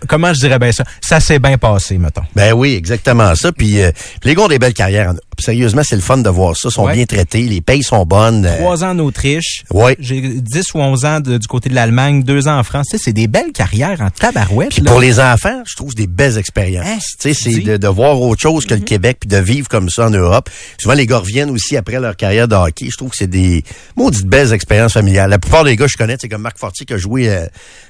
comment 0.07 0.33
je 0.33 0.39
dirais 0.39 0.59
bien 0.59 0.71
ça? 0.71 0.83
Ça 1.01 1.19
s'est 1.19 1.39
bien 1.39 1.57
passé, 1.57 1.97
mettons. 1.97 2.23
Ben 2.35 2.53
oui, 2.53 2.75
exactement 2.75 3.35
ça. 3.35 3.51
Puis, 3.51 3.81
euh, 3.81 3.91
les 4.23 4.35
gars 4.35 4.43
ont 4.43 4.47
des 4.47 4.59
belles 4.59 4.73
carrières. 4.73 5.13
Sérieusement, 5.39 5.81
c'est 5.83 5.95
le 5.95 6.01
fun 6.01 6.17
de 6.17 6.29
voir 6.29 6.55
ça. 6.55 6.69
Ils 6.69 6.71
sont 6.71 6.87
bien 6.87 7.05
traités, 7.05 7.43
les 7.43 7.61
payes 7.61 7.83
sont 7.83 8.05
bonnes. 8.05 8.45
Euh. 8.45 8.57
Trois 8.57 8.83
ans 8.83 8.91
en 8.91 8.99
Autriche. 8.99 9.63
Oui. 9.71 9.93
J'ai 9.99 10.21
10 10.21 10.73
ou 10.75 10.79
11 10.79 11.05
ans 11.05 11.19
du 11.19 11.47
côté 11.47 11.69
de 11.69 11.75
l'Allemagne, 11.75 12.23
deux 12.23 12.47
ans 12.47 12.59
en 12.59 12.63
France. 12.63 12.87
Tu 12.91 12.97
sais, 12.97 13.03
c'est 13.05 13.13
des 13.13 13.27
belles 13.27 13.51
carrières 13.53 14.01
en 14.01 14.09
tabarouette. 14.09 14.69
Puis 14.69 14.81
pour 14.81 14.99
les 14.99 15.19
enfants, 15.19 15.63
je 15.65 15.75
trouve 15.75 15.95
des 15.95 16.07
belles 16.07 16.37
expériences. 16.37 17.15
Tu 17.19 17.33
sais, 17.33 17.51
c'est 17.51 17.59
de, 17.59 17.77
de, 17.77 17.87
voir 17.87 18.21
autre 18.21 18.41
chose 18.41 18.65
que 18.65 18.73
le 18.73 18.81
mm-hmm. 18.81 18.85
Québec 18.85 19.17
puis 19.21 19.29
de 19.29 19.37
vivre 19.37 19.67
comme 19.67 19.89
ça 19.89 20.07
en 20.07 20.11
Europe. 20.11 20.49
Souvent, 20.77 20.93
les 20.93 21.07
gars 21.07 21.19
reviennent 21.19 21.49
aussi 21.49 21.77
après 21.77 21.99
leur 21.99 22.15
carrière 22.15 22.47
de 22.47 22.55
hockey. 22.55 22.87
Je 22.91 22.97
trouve 22.97 23.09
que 23.09 23.17
c'est 23.17 23.27
des 23.27 23.63
maudites 23.95 24.27
belles 24.27 24.53
expériences 24.53 24.93
familiales. 24.93 25.29
La 25.29 25.39
plupart 25.39 25.63
des 25.63 25.75
gars 25.75 25.85
que 25.85 25.91
je 25.91 25.97
connais, 25.97 26.17
c'est 26.19 26.29
comme 26.29 26.41
Marc 26.41 26.57
Fortier 26.57 26.85
qui 26.85 26.93
a 26.93 26.97
joué 26.97 27.29
euh, 27.29 27.45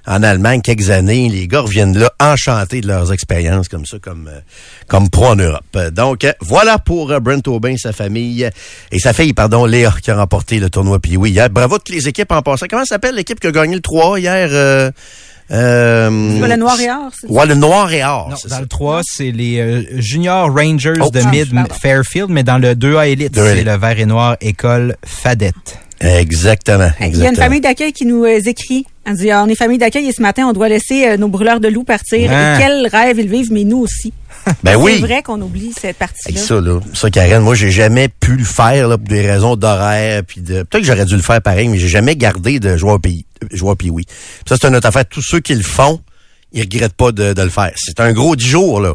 en 0.07 0.23
Allemagne 0.23 0.61
quelques 0.61 0.89
années. 0.89 1.29
Les 1.29 1.47
gars 1.47 1.61
reviennent 1.61 1.80
là 1.85 2.11
enchantés 2.19 2.81
de 2.81 2.87
leurs 2.87 3.11
expériences 3.11 3.67
comme 3.67 3.85
ça, 3.85 3.97
comme, 3.99 4.29
euh, 4.31 4.39
comme 4.87 5.09
pro 5.09 5.27
en 5.27 5.35
Europe. 5.35 5.77
Donc, 5.91 6.25
voilà 6.41 6.79
pour 6.79 7.07
Brent 7.21 7.47
Aubin, 7.47 7.75
sa 7.77 7.93
famille 7.93 8.49
et 8.91 8.99
sa 8.99 9.13
fille, 9.13 9.33
pardon, 9.33 9.65
Léa, 9.65 9.93
qui 10.01 10.11
a 10.11 10.15
remporté 10.15 10.59
le 10.59 10.69
tournoi 10.69 10.99
puis 10.99 11.17
oui 11.17 11.31
hier. 11.31 11.49
Bravo 11.49 11.77
toutes 11.77 11.89
les 11.89 12.07
équipes 12.07 12.31
en 12.31 12.41
passant. 12.41 12.67
Comment 12.69 12.85
s'appelle 12.85 13.15
l'équipe 13.15 13.39
qui 13.39 13.47
a 13.47 13.51
gagné 13.51 13.75
le 13.75 13.81
3 13.81 14.19
hier? 14.19 14.49
Euh, 14.51 14.91
euh, 15.51 16.09
le 16.09 16.55
Noir 16.55 16.79
et 16.79 16.89
Or. 16.89 17.11
Ouais, 17.27 17.45
le 17.45 17.55
Noir 17.55 17.91
et 17.91 18.03
Or. 18.03 18.29
Non, 18.29 18.35
dans 18.49 18.59
le 18.59 18.67
3, 18.67 19.01
c'est 19.03 19.31
les 19.31 19.59
euh, 19.59 19.83
Junior 19.99 20.49
Rangers 20.53 20.93
oh, 21.01 21.09
de 21.09 21.19
Mid 21.29 21.49
Fairfield, 21.73 22.29
mais 22.29 22.43
dans 22.43 22.57
le 22.57 22.73
2A 22.73 23.09
Elite, 23.09 23.35
c'est 23.35 23.63
le 23.63 23.77
Vert 23.77 23.99
et 23.99 24.05
Noir 24.05 24.37
École 24.39 24.95
Fadette. 25.05 25.79
Exactement, 25.99 26.89
Il 26.99 27.17
y 27.17 27.25
a 27.25 27.29
une 27.29 27.35
famille 27.35 27.61
d'accueil 27.61 27.93
qui 27.93 28.05
nous 28.05 28.25
écrit. 28.25 28.85
Elle 29.05 29.15
dit, 29.15 29.29
on 29.33 29.47
est 29.47 29.55
famille 29.55 29.79
d'accueil 29.79 30.07
et 30.07 30.11
ce 30.11 30.21
matin, 30.21 30.45
on 30.47 30.53
doit 30.53 30.69
laisser 30.69 31.17
nos 31.17 31.27
brûleurs 31.27 31.59
de 31.59 31.67
loups 31.67 31.83
partir. 31.83 32.29
Ah. 32.31 32.55
quel 32.59 32.87
rêve 32.87 33.19
ils 33.19 33.29
vivent, 33.29 33.51
mais 33.51 33.63
nous 33.63 33.79
aussi. 33.79 34.13
Ben 34.63 34.75
oui. 34.75 34.93
C'est 34.95 35.01
vrai 35.01 35.23
qu'on 35.23 35.41
oublie 35.41 35.71
cette 35.79 35.97
partie-là. 35.97 36.39
Ça, 36.39 36.59
là. 36.59 36.79
Ça, 36.93 37.09
Karen, 37.09 37.43
moi, 37.43 37.55
j'ai 37.55 37.71
jamais 37.71 38.07
pu 38.07 38.35
le 38.35 38.43
faire, 38.43 38.87
là, 38.87 38.97
pour 38.97 39.07
des 39.07 39.21
raisons 39.21 39.55
d'horaire, 39.55 40.23
puis 40.25 40.41
de, 40.41 40.63
peut-être 40.63 40.81
que 40.81 40.87
j'aurais 40.87 41.05
dû 41.05 41.15
le 41.15 41.21
faire 41.21 41.41
pareil, 41.41 41.67
mais 41.67 41.77
j'ai 41.77 41.87
jamais 41.87 42.15
gardé 42.15 42.59
de 42.59 42.77
jouer 42.77 42.93
au 42.93 42.99
pays, 42.99 43.25
jouer 43.51 43.75
puis 43.75 43.89
oui. 43.89 44.05
Ça, 44.47 44.55
c'est 44.59 44.67
une 44.67 44.75
autre 44.75 44.87
affaire. 44.87 45.05
Tous 45.05 45.21
ceux 45.21 45.39
qui 45.39 45.53
le 45.55 45.63
font, 45.63 45.99
il 46.53 46.61
regrette 46.61 46.93
pas 46.93 47.11
de, 47.11 47.39
le 47.39 47.49
faire. 47.49 47.71
C'est 47.75 47.99
un 47.99 48.13
gros 48.13 48.35
dix 48.35 48.47
jours, 48.47 48.79
là. 48.79 48.93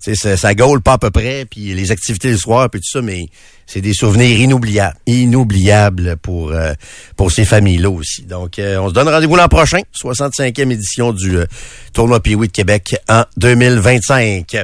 Ça, 0.00 0.36
ça 0.36 0.54
gaule 0.54 0.80
pas 0.80 0.92
à 0.92 0.98
peu 0.98 1.10
près, 1.10 1.44
puis 1.44 1.74
les 1.74 1.90
activités 1.90 2.30
le 2.30 2.36
soir, 2.36 2.70
puis 2.70 2.80
tout 2.80 2.88
ça, 2.90 3.02
mais 3.02 3.26
c'est 3.66 3.80
des 3.82 3.92
souvenirs 3.92 4.40
inoubliables, 4.40 4.96
inoubliables 5.06 6.16
pour 6.22 6.52
euh, 6.52 6.72
pour 7.16 7.30
ces 7.30 7.44
familles-là 7.44 7.90
aussi. 7.90 8.22
Donc, 8.22 8.58
euh, 8.58 8.78
on 8.78 8.88
se 8.88 8.94
donne 8.94 9.08
rendez-vous 9.08 9.36
l'an 9.36 9.48
prochain, 9.48 9.80
65e 10.02 10.70
édition 10.70 11.12
du 11.12 11.36
euh, 11.36 11.46
tournoi 11.92 12.20
Pee 12.20 12.36
de 12.36 12.46
Québec 12.46 12.96
en 13.08 13.24
2025. 13.36 14.54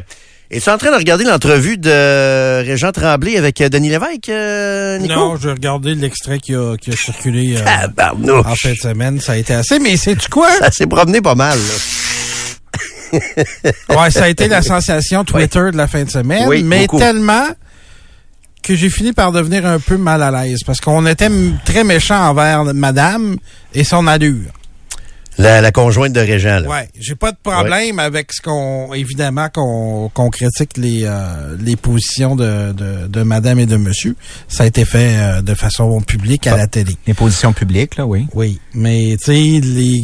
Et 0.51 0.61
tu 0.61 0.69
es 0.69 0.73
en 0.73 0.79
train 0.79 0.93
de 0.93 0.97
regarder 0.97 1.25
l'entrevue 1.25 1.79
de 1.79 2.65
Régent 2.65 2.93
Tremblay 2.93 3.37
avec 3.37 3.57
Denis 3.59 3.89
Lévesque, 3.89 4.31
Nico? 5.03 5.15
Non, 5.15 5.37
j'ai 5.37 5.51
regardé 5.51 5.95
l'extrait 5.95 6.39
qui 6.39 6.55
a, 6.55 6.77
qui 6.77 6.91
a 6.91 6.97
circulé 6.97 7.57
en 7.59 8.55
fin 8.55 8.71
de 8.71 8.77
semaine. 8.77 9.21
Ça 9.21 9.33
a 9.33 9.37
été 9.37 9.53
assez, 9.53 9.81
mais 9.81 9.97
c'est 9.97 10.17
tu 10.17 10.29
quoi? 10.29 10.51
Ça 10.61 10.71
s'est 10.71 10.87
promené 10.87 11.21
pas 11.21 11.35
mal, 11.35 11.59
là. 11.59 11.75
ouais, 13.99 14.11
ça 14.11 14.25
a 14.25 14.29
été 14.29 14.49
la 14.49 14.63
sensation 14.63 15.25
Twitter 15.25 15.71
de 15.73 15.77
la 15.77 15.87
fin 15.87 16.05
de 16.05 16.11
semaine, 16.11 16.49
mais 16.65 16.87
tellement 16.87 17.49
que 18.63 18.75
j'ai 18.75 18.89
fini 18.89 19.13
par 19.13 19.31
devenir 19.31 19.67
un 19.67 19.79
peu 19.79 19.99
mal 19.99 20.23
à 20.23 20.31
l'aise 20.31 20.61
parce 20.65 20.81
qu'on 20.81 21.05
était 21.07 21.29
très 21.65 21.85
méchant 21.85 22.31
envers 22.31 22.65
madame 22.75 23.37
et 23.75 23.85
son 23.85 24.07
allure. 24.07 24.51
La, 25.37 25.73
conjointe 25.73 26.13
de 26.13 26.21
Régent. 26.21 26.61
Là. 26.61 26.69
Ouais, 26.69 26.89
j'ai 26.99 27.17
pas 27.17 27.33
de 27.33 27.37
problème 27.43 27.99
avec 27.99 28.33
ce 28.33 28.41
qu'on 28.41 28.95
évidemment 28.95 29.49
qu'on 29.49 30.31
critique 30.31 30.77
les 30.77 31.03
euh, 31.05 31.57
les 31.61 31.77
positions 31.77 32.37
de, 32.37 32.73
de, 32.73 33.23
madame 33.23 33.59
et 33.59 33.67
de 33.67 33.77
monsieur. 33.77 34.17
Ça 34.49 34.63
a 34.63 34.67
été 34.67 34.85
fait 34.85 35.17
euh, 35.17 35.43
de 35.43 35.55
façon 35.55 36.01
publique 36.03 36.47
à 36.47 36.57
la 36.57 36.69
télé. 36.69 36.97
Les 37.07 37.15
positions 37.15 37.53
publiques 37.53 37.97
là, 37.97 38.07
oui. 38.07 38.27
Oui, 38.35 38.61
mais 38.75 39.17
tu 39.19 39.25
sais 39.25 39.61
les 39.61 40.03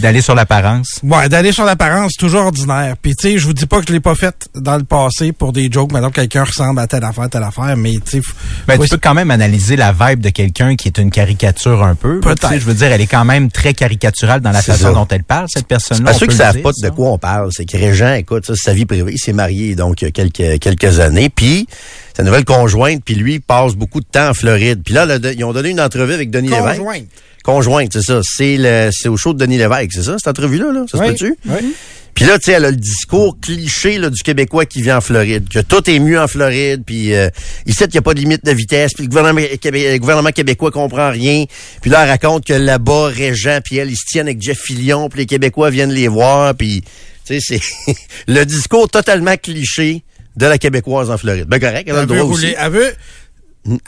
D'aller 0.00 0.20
sur 0.20 0.34
l'apparence. 0.34 1.00
Ouais, 1.02 1.28
d'aller 1.28 1.52
sur 1.52 1.64
l'apparence, 1.64 2.12
toujours 2.14 2.46
ordinaire. 2.46 2.96
Puis 3.00 3.14
tu 3.16 3.28
sais, 3.28 3.38
je 3.38 3.46
vous 3.46 3.52
dis 3.52 3.66
pas 3.66 3.80
que 3.80 3.86
je 3.88 3.92
l'ai 3.92 4.00
pas 4.00 4.14
fait 4.14 4.48
dans 4.54 4.76
le 4.76 4.84
passé 4.84 5.32
pour 5.32 5.52
des 5.52 5.70
jokes, 5.70 5.92
maintenant 5.92 6.10
quelqu'un 6.10 6.44
ressemble 6.44 6.80
à 6.80 6.86
telle 6.86 7.04
affaire, 7.04 7.28
telle 7.28 7.42
affaire, 7.42 7.76
mais 7.76 7.94
tu 8.04 8.20
sais... 8.20 8.28
Ben, 8.66 8.78
tu 8.78 8.88
peux 8.88 8.98
quand 8.98 9.14
même 9.14 9.30
analyser 9.30 9.76
la 9.76 9.92
vibe 9.92 10.20
de 10.20 10.30
quelqu'un 10.30 10.76
qui 10.76 10.88
est 10.88 10.98
une 10.98 11.10
caricature 11.10 11.82
un 11.82 11.94
peu. 11.94 12.20
Peut-être. 12.20 12.58
Je 12.58 12.64
veux 12.64 12.74
dire, 12.74 12.92
elle 12.92 13.00
est 13.00 13.06
quand 13.06 13.24
même 13.24 13.50
très 13.50 13.74
caricaturale 13.74 14.40
dans 14.40 14.52
la 14.52 14.62
façon 14.62 14.92
dont 14.92 15.08
elle 15.08 15.24
parle, 15.24 15.46
cette 15.48 15.66
personne-là. 15.66 16.12
C'est 16.12 16.20
ceux 16.20 16.26
qui 16.26 16.36
savent 16.36 16.60
pas 16.60 16.70
de 16.70 16.88
quoi 16.90 17.12
on 17.12 17.18
parle. 17.18 17.50
C'est 17.52 17.64
que 17.64 17.76
Régent, 17.76 18.14
écoute, 18.14 18.46
ça, 18.46 18.54
sa 18.56 18.72
vie 18.72 18.86
privée, 18.86 19.12
il 19.12 19.18
s'est 19.18 19.32
marié 19.32 19.74
donc 19.74 20.02
il 20.02 20.06
y 20.06 20.08
a 20.08 20.10
quelques, 20.10 20.58
quelques 20.60 21.00
années, 21.00 21.28
puis 21.28 21.66
sa 22.16 22.24
nouvelle 22.24 22.44
conjointe, 22.44 23.02
puis 23.04 23.14
lui, 23.14 23.38
passe 23.38 23.74
beaucoup 23.74 24.00
de 24.00 24.06
temps 24.06 24.30
en 24.30 24.34
Floride. 24.34 24.82
Puis 24.84 24.92
là, 24.92 25.06
ils 25.36 25.44
ont 25.44 25.52
donné 25.52 25.70
une 25.70 25.80
entrevue 25.80 26.14
avec 26.14 26.30
Denis 26.30 26.48
Lévesque. 26.48 26.78
Conjointe. 26.78 27.04
Conjointe, 27.48 27.94
c'est 27.94 28.02
ça. 28.02 28.20
C'est 28.22 28.58
le, 28.58 28.90
c'est 28.92 29.08
au 29.08 29.16
show 29.16 29.32
de 29.32 29.38
Denis 29.38 29.56
Lévesque, 29.56 29.92
c'est 29.94 30.02
ça, 30.02 30.18
cette 30.18 30.28
entrevue-là, 30.28 30.70
là? 30.70 30.84
Ça 30.86 30.98
se 30.98 31.02
peut-tu? 31.02 31.34
Oui. 31.46 31.74
Puis 32.12 32.26
là, 32.26 32.38
tu 32.38 32.44
sais, 32.44 32.52
elle 32.52 32.66
a 32.66 32.70
le 32.70 32.76
discours 32.76 33.38
cliché 33.40 33.96
là, 33.96 34.10
du 34.10 34.22
Québécois 34.22 34.66
qui 34.66 34.82
vit 34.82 34.92
en 34.92 35.00
Floride, 35.00 35.48
que 35.48 35.60
tout 35.60 35.88
est 35.88 35.98
mieux 35.98 36.20
en 36.20 36.28
Floride, 36.28 36.82
puis 36.84 37.14
euh, 37.14 37.30
il 37.64 37.72
n'y 37.72 37.96
a 37.96 38.02
pas 38.02 38.12
de 38.12 38.20
limite 38.20 38.44
de 38.44 38.50
vitesse, 38.50 38.92
puis 38.92 39.04
le 39.04 39.08
gouvernement, 39.08 39.40
le 39.40 39.98
gouvernement 39.98 40.28
québécois 40.28 40.70
comprend 40.70 41.10
rien. 41.10 41.46
Puis 41.80 41.90
là, 41.90 42.02
elle 42.02 42.10
raconte 42.10 42.44
que 42.44 42.52
là-bas, 42.52 43.06
Régent, 43.06 43.60
puis 43.64 43.78
elle, 43.78 43.90
ils 43.90 43.96
se 43.96 44.04
tiennent 44.06 44.26
avec 44.26 44.42
Jeff 44.42 44.58
Fillion, 44.58 45.08
puis 45.08 45.20
les 45.20 45.26
Québécois 45.26 45.70
viennent 45.70 45.92
les 45.92 46.08
voir, 46.08 46.54
puis 46.54 46.82
tu 47.24 47.40
sais, 47.40 47.60
c'est 47.86 47.94
le 48.28 48.44
discours 48.44 48.90
totalement 48.90 49.38
cliché 49.38 50.02
de 50.36 50.44
la 50.44 50.58
Québécoise 50.58 51.10
en 51.10 51.16
Floride. 51.16 51.46
Ben 51.46 51.58
correct, 51.58 51.88
elle 51.88 51.96
a 51.96 52.00
le 52.02 52.06
droit 52.06 52.24
aussi. 52.24 52.54
Elle 52.58 52.72
veut, 52.72 52.92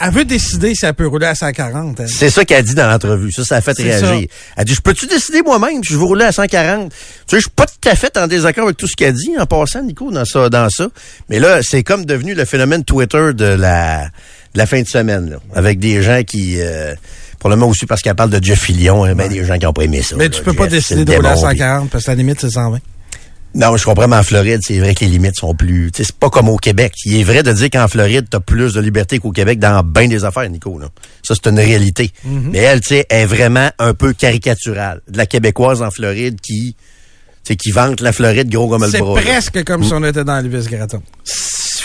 elle 0.00 0.12
veut 0.12 0.24
décider 0.24 0.74
si 0.74 0.84
elle 0.84 0.94
peut 0.94 1.06
rouler 1.06 1.26
à 1.26 1.34
140. 1.34 2.06
C'est 2.06 2.30
ça 2.30 2.44
qu'elle 2.44 2.58
a 2.58 2.62
dit 2.62 2.74
dans 2.74 2.88
l'entrevue. 2.88 3.32
Ça, 3.32 3.44
ça 3.44 3.56
a 3.56 3.60
fait 3.60 3.76
réagir. 3.78 4.28
Elle 4.56 4.64
dit, 4.64 4.74
je 4.74 4.80
peux-tu 4.80 5.06
décider 5.06 5.42
moi-même 5.42 5.82
si 5.84 5.92
je 5.92 5.98
veux 5.98 6.04
rouler 6.04 6.24
à 6.24 6.32
140? 6.32 6.90
Tu 6.90 6.96
sais, 7.26 7.36
je 7.36 7.40
suis 7.40 7.50
pas 7.50 7.66
tout 7.66 7.88
à 7.88 7.94
fait 7.94 8.16
en 8.16 8.26
désaccord 8.26 8.64
avec 8.64 8.76
tout 8.76 8.86
ce 8.86 8.96
qu'elle 8.96 9.14
dit 9.14 9.32
en 9.38 9.46
passant, 9.46 9.82
Nico, 9.82 10.10
dans 10.10 10.24
ça, 10.24 10.48
dans 10.48 10.68
ça. 10.70 10.88
Mais 11.28 11.38
là, 11.38 11.60
c'est 11.62 11.82
comme 11.82 12.04
devenu 12.04 12.34
le 12.34 12.44
phénomène 12.44 12.84
Twitter 12.84 13.32
de 13.34 13.44
la, 13.44 14.04
de 14.04 14.58
la 14.58 14.66
fin 14.66 14.82
de 14.82 14.88
semaine, 14.88 15.30
là, 15.30 15.36
avec 15.54 15.78
des 15.78 16.02
gens 16.02 16.22
qui, 16.22 16.60
euh, 16.60 16.94
probablement 17.38 17.68
aussi 17.68 17.86
parce 17.86 18.02
qu'elle 18.02 18.14
parle 18.14 18.30
de 18.30 18.42
Jeff 18.42 18.60
Fillion, 18.60 19.04
hein, 19.04 19.14
ben, 19.14 19.28
des 19.28 19.44
gens 19.44 19.58
qui 19.58 19.66
ont 19.66 19.72
pas 19.72 19.82
aimé 19.82 20.02
ça. 20.02 20.16
Mais 20.16 20.28
tu 20.28 20.42
peux 20.42 20.52
pas 20.52 20.66
décider 20.66 21.04
de 21.04 21.12
rouler 21.12 21.28
à 21.28 21.36
140 21.36 21.90
parce 21.90 22.04
que 22.04 22.10
la 22.10 22.14
limite, 22.14 22.40
c'est 22.40 22.50
120. 22.50 22.78
Non, 23.54 23.76
je 23.76 23.84
comprends, 23.84 24.06
mais 24.06 24.16
en 24.16 24.22
Floride, 24.22 24.60
c'est 24.62 24.78
vrai 24.78 24.94
que 24.94 25.04
les 25.04 25.10
limites 25.10 25.36
sont 25.36 25.54
plus... 25.54 25.90
C'est 25.94 26.12
pas 26.12 26.30
comme 26.30 26.48
au 26.48 26.56
Québec. 26.56 26.92
Il 27.04 27.18
est 27.18 27.24
vrai 27.24 27.42
de 27.42 27.52
dire 27.52 27.68
qu'en 27.68 27.88
Floride, 27.88 28.26
t'as 28.30 28.38
plus 28.38 28.74
de 28.74 28.80
liberté 28.80 29.18
qu'au 29.18 29.32
Québec 29.32 29.58
dans 29.58 29.82
bien 29.82 30.06
des 30.06 30.24
affaires, 30.24 30.48
Nico. 30.48 30.78
Là. 30.78 30.86
Ça, 31.24 31.34
c'est 31.34 31.50
une 31.50 31.58
réalité. 31.58 32.12
Mhm. 32.24 32.50
Mais 32.52 32.58
elle, 32.58 32.80
tu 32.80 32.88
sais, 32.88 33.06
est 33.08 33.26
vraiment 33.26 33.70
un 33.78 33.92
peu 33.92 34.12
caricaturale. 34.12 35.00
De 35.08 35.18
la 35.18 35.26
Québécoise 35.26 35.82
en 35.82 35.90
Floride 35.90 36.40
qui... 36.40 36.76
C'est 37.42 37.56
qui 37.56 37.70
vante 37.70 38.00
la 38.02 38.12
Floride 38.12 38.50
gros 38.50 38.68
comme 38.68 38.84
le 38.84 38.98
bras. 38.98 39.14
C'est 39.16 39.24
presque 39.24 39.64
comme 39.64 39.82
si 39.82 39.92
on 39.94 40.04
était 40.04 40.24
dans 40.24 40.38
Elvis 40.38 40.68
Gratton. 40.68 41.02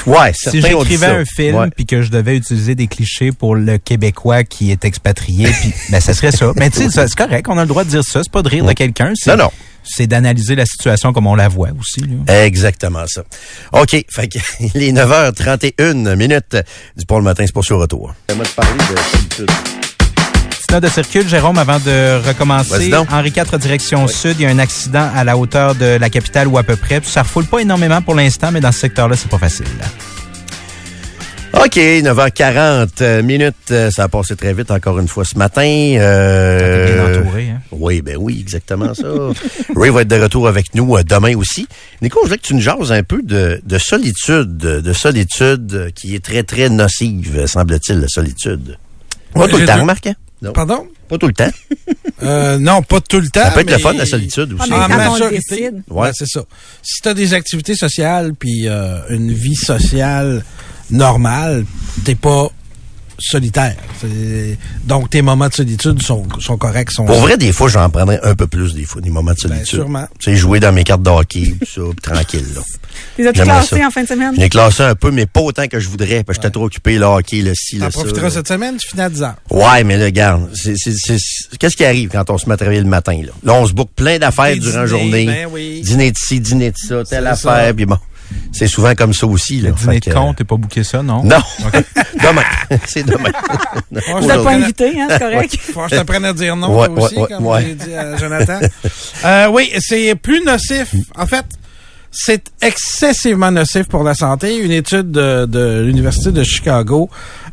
Ouais, 0.06 0.34
Si 0.36 0.62
j'écrivais 0.62 1.06
un 1.08 1.25
film 1.25 1.69
puis 1.75 1.86
que 1.86 2.01
je 2.04 2.12
devais 2.12 2.36
utiliser 2.36 2.75
des 2.75 2.88
clichés 2.88 3.32
pour 3.32 3.56
le 3.56 3.78
Québécois 3.78 4.43
qui 4.43 4.69
est 4.69 4.86
expatrié, 4.86 5.47
puis 5.47 5.73
ben 5.89 5.99
ça 5.99 6.13
serait 6.13 6.32
ça. 6.32 6.51
Mais 6.58 6.69
tu 6.69 6.89
sais, 6.89 7.08
c'est 7.08 7.15
correct, 7.15 7.47
on 7.49 7.58
a 7.58 7.62
le 7.62 7.67
droit 7.67 7.84
de 7.86 7.89
dire 7.89 8.04
ça. 8.04 8.21
C'est 8.21 8.32
pas 8.32 8.43
de 8.43 8.49
rire 8.49 8.65
de 8.65 8.73
quelqu'un. 8.73 9.13
Non, 9.28 9.38
non 9.38 9.51
c'est 9.85 10.07
d'analyser 10.07 10.55
la 10.55 10.65
situation 10.65 11.13
comme 11.13 11.27
on 11.27 11.35
la 11.35 11.47
voit 11.47 11.69
aussi. 11.79 12.01
Exactement 12.27 13.05
ça. 13.07 13.23
OK, 13.73 14.05
fait 14.09 14.27
que 14.27 14.39
les 14.77 14.91
9h31 14.91 16.15
minutes 16.15 16.57
du 16.97 17.05
Pôle 17.05 17.23
Matin, 17.23 17.43
c'est 17.45 17.53
pour 17.53 17.65
sur 17.65 17.79
retour. 17.79 18.13
Parler 18.55 18.71
de 18.89 19.45
Petite 20.49 20.71
note 20.71 20.83
de 20.83 20.89
circule, 20.89 21.27
Jérôme, 21.27 21.57
avant 21.57 21.79
de 21.79 22.27
recommencer. 22.27 22.73
Henri 23.11 23.31
IV, 23.35 23.57
direction 23.59 24.07
sud, 24.07 24.35
il 24.39 24.43
y 24.43 24.45
a 24.45 24.49
un 24.49 24.59
accident 24.59 25.09
à 25.15 25.23
la 25.23 25.37
hauteur 25.37 25.75
de 25.75 25.97
la 25.97 26.09
capitale 26.09 26.47
ou 26.47 26.57
à 26.57 26.63
peu 26.63 26.75
près. 26.75 27.01
Ça 27.03 27.23
refoule 27.23 27.45
pas 27.45 27.59
énormément 27.59 28.01
pour 28.01 28.15
l'instant, 28.15 28.51
mais 28.51 28.61
dans 28.61 28.71
ce 28.71 28.79
secteur-là, 28.79 29.15
c'est 29.15 29.29
pas 29.29 29.37
facile. 29.37 29.65
OK, 31.55 31.77
9h40 31.77 32.89
euh, 33.01 33.23
minutes. 33.23 33.55
Euh, 33.71 33.89
ça 33.89 34.03
a 34.03 34.07
passé 34.07 34.35
très 34.35 34.53
vite 34.53 34.71
encore 34.71 34.99
une 34.99 35.07
fois 35.07 35.23
ce 35.25 35.37
matin. 35.37 35.63
Euh, 35.63 37.11
bien 37.11 37.21
entouré, 37.21 37.49
hein? 37.49 37.61
Oui, 37.71 38.01
ben 38.01 38.17
oui, 38.19 38.37
exactement 38.39 38.93
ça. 38.93 39.07
Ray 39.75 39.89
va 39.89 40.01
être 40.01 40.07
de 40.07 40.21
retour 40.21 40.47
avec 40.47 40.75
nous 40.75 40.95
euh, 40.95 41.03
demain 41.03 41.35
aussi. 41.35 41.67
Nico, 42.01 42.19
je 42.23 42.27
voulais 42.27 42.37
que 42.37 42.47
tu 42.47 42.55
nous 42.55 42.61
jases 42.61 42.91
un 42.91 43.03
peu 43.03 43.21
de, 43.21 43.61
de 43.65 43.77
solitude, 43.77 44.57
de 44.57 44.93
solitude 44.93 45.91
qui 45.95 46.15
est 46.15 46.23
très, 46.23 46.43
très 46.43 46.69
nocive, 46.69 47.45
semble-t-il, 47.47 47.99
la 47.99 48.07
solitude. 48.07 48.77
Pas 49.33 49.47
tout 49.47 49.57
le 49.57 49.65
temps, 49.65 49.79
remarque, 49.79 50.07
hein? 50.07 50.15
Pardon? 50.53 50.87
Pas 51.07 51.17
tout 51.17 51.27
le 51.27 51.33
temps. 51.33 51.49
euh, 52.23 52.57
non, 52.57 52.81
pas 52.81 52.99
tout 53.01 53.19
le 53.19 53.29
temps. 53.29 53.43
Ça 53.43 53.51
peut 53.51 53.61
être 53.61 53.71
le 53.71 53.77
fun, 53.77 53.93
la 53.93 54.05
solitude 54.05 54.53
aussi. 54.53 54.69
Majorité. 54.69 55.71
Ouais, 55.89 56.09
c'est 56.13 56.27
ça. 56.27 56.43
Si 56.81 57.01
tu 57.01 57.09
as 57.09 57.13
des 57.13 57.33
activités 57.33 57.75
sociales 57.75 58.33
puis 58.33 58.67
euh, 58.67 58.99
une 59.09 59.31
vie 59.31 59.55
sociale 59.55 60.43
normal, 60.89 61.65
t'es 62.03 62.15
pas 62.15 62.49
solitaire. 63.19 63.75
Donc, 64.83 65.09
tes 65.09 65.21
moments 65.21 65.47
de 65.47 65.53
solitude 65.53 66.01
sont, 66.01 66.25
sont 66.39 66.57
corrects. 66.57 66.91
Sont 66.91 67.05
Pour 67.05 67.19
vrai, 67.19 67.37
des 67.37 67.51
fois, 67.51 67.69
j'en 67.69 67.89
prendrais 67.89 68.19
un 68.23 68.35
peu 68.35 68.47
plus, 68.47 68.73
des 68.73 68.83
fois, 68.83 69.01
des 69.01 69.09
moments 69.09 69.31
de 69.31 69.37
ben, 69.37 69.49
solitude. 69.49 69.79
Ben, 69.79 69.83
sûrement. 69.83 70.07
Tu 70.19 70.31
sais, 70.31 70.37
jouer 70.37 70.59
dans 70.59 70.73
mes 70.73 70.83
cartes 70.83 71.03
de 71.03 71.09
hockey, 71.09 71.55
ça, 71.65 71.81
tranquille, 72.01 72.45
là. 72.55 72.61
Les 73.17 73.27
as-tu 73.27 73.41
classés 73.41 73.83
en 73.83 73.91
fin 73.91 74.03
de 74.03 74.07
semaine? 74.07 74.33
Je 74.35 74.39
l'ai 74.39 74.49
classé 74.49 74.83
un 74.83 74.95
peu, 74.95 75.11
mais 75.11 75.25
pas 75.25 75.41
autant 75.41 75.67
que 75.67 75.79
je 75.79 75.89
voudrais, 75.89 76.23
parce 76.23 76.37
que 76.37 76.43
j'étais 76.43 76.53
trop 76.53 76.65
occupé, 76.65 76.97
le 76.97 77.05
hockey, 77.05 77.41
le 77.41 77.53
ci, 77.53 77.75
le 77.75 77.83
ça. 77.83 77.89
profiteras 77.89 78.29
cette 78.29 78.47
semaine, 78.47 78.77
tu 78.77 78.87
finis 78.87 79.01
à 79.01 79.09
10 79.09 79.23
heures. 79.23 79.35
Ouais, 79.49 79.83
mais 79.83 79.97
là, 79.97 80.05
regarde, 80.05 80.49
qu'est-ce 81.59 81.75
qui 81.75 81.85
arrive 81.85 82.09
quand 82.09 82.29
on 82.29 82.37
se 82.37 82.47
met 82.47 82.53
à 82.53 82.57
travailler 82.57 82.81
le 82.81 82.87
matin, 82.87 83.19
là? 83.25 83.33
Là, 83.43 83.53
on 83.53 83.65
se 83.65 83.73
boucle 83.73 83.91
plein 83.95 84.17
d'affaires 84.17 84.55
durant 84.57 84.79
la 84.79 84.85
journée. 84.85 85.25
Ben 85.25 85.47
oui. 85.51 85.81
Dîner 85.81 86.11
de 86.11 86.17
ci, 86.17 86.39
dîner 86.39 86.71
de 86.71 86.77
ça, 86.77 87.03
telle 87.03 87.27
affaire, 87.27 87.73
puis 87.73 87.85
bon 87.85 87.97
c'est 88.51 88.67
souvent 88.67 88.93
comme 88.95 89.13
ça 89.13 89.27
aussi. 89.27 89.61
Là. 89.61 89.69
Le 89.69 89.75
dîner 89.75 89.99
de 89.99 90.13
con, 90.13 90.33
t'es 90.33 90.43
pas 90.43 90.55
bouqué 90.57 90.83
ça, 90.83 91.03
non? 91.03 91.23
Non. 91.23 91.38
demain. 92.21 92.43
c'est 92.88 93.03
demain. 93.03 93.31
Vous 93.91 94.27
n'êtes 94.27 94.43
pas 94.43 94.51
invité, 94.53 94.99
hein, 94.99 95.07
c'est 95.09 95.19
correct? 95.19 95.57
Faut 95.73 95.81
que 95.81 95.89
je 95.91 95.95
t'apprenne 95.95 96.25
à 96.25 96.33
dire 96.33 96.55
non, 96.55 96.67
toi 96.67 96.89
aussi, 96.89 97.15
comme 97.15 97.49
j'ai 97.61 97.75
dit 97.75 97.93
à 97.93 98.17
Jonathan. 98.17 98.59
euh, 99.25 99.47
oui, 99.51 99.71
c'est 99.79 100.15
plus 100.15 100.43
nocif. 100.43 100.95
En 101.17 101.25
fait, 101.25 101.45
c'est 102.11 102.49
excessivement 102.61 103.51
nocif 103.51 103.88
pour 103.88 104.03
la 104.03 104.13
santé. 104.13 104.57
Une 104.57 104.71
étude 104.71 105.11
de, 105.11 105.45
de 105.45 105.81
l'Université 105.85 106.31
de 106.31 106.43
Chicago 106.43 107.09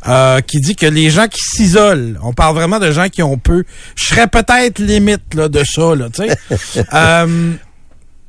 euh, 0.07 0.39
qui 0.39 0.61
dit 0.61 0.75
que 0.77 0.85
les 0.85 1.09
gens 1.09 1.27
qui 1.27 1.41
s'isolent, 1.41 2.17
on 2.23 2.31
parle 2.33 2.55
vraiment 2.55 2.79
de 2.79 2.89
gens 2.91 3.09
qui 3.09 3.21
ont 3.23 3.37
peu, 3.37 3.65
je 3.95 4.05
serais 4.05 4.27
peut-être 4.27 4.79
limite 4.79 5.33
là, 5.33 5.49
de 5.49 5.63
ça, 5.65 5.95
là, 5.95 6.05
tu 6.13 6.23
sais. 6.27 6.85
euh, 6.93 7.51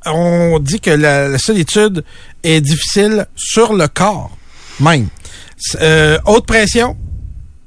on 0.05 0.59
dit 0.59 0.79
que 0.79 0.91
la, 0.91 1.37
solitude 1.37 2.03
est 2.43 2.61
difficile 2.61 3.27
sur 3.35 3.73
le 3.73 3.87
corps 3.87 4.31
même. 4.79 5.07
Euh, 5.81 6.17
haute 6.25 6.45
pression, 6.45 6.97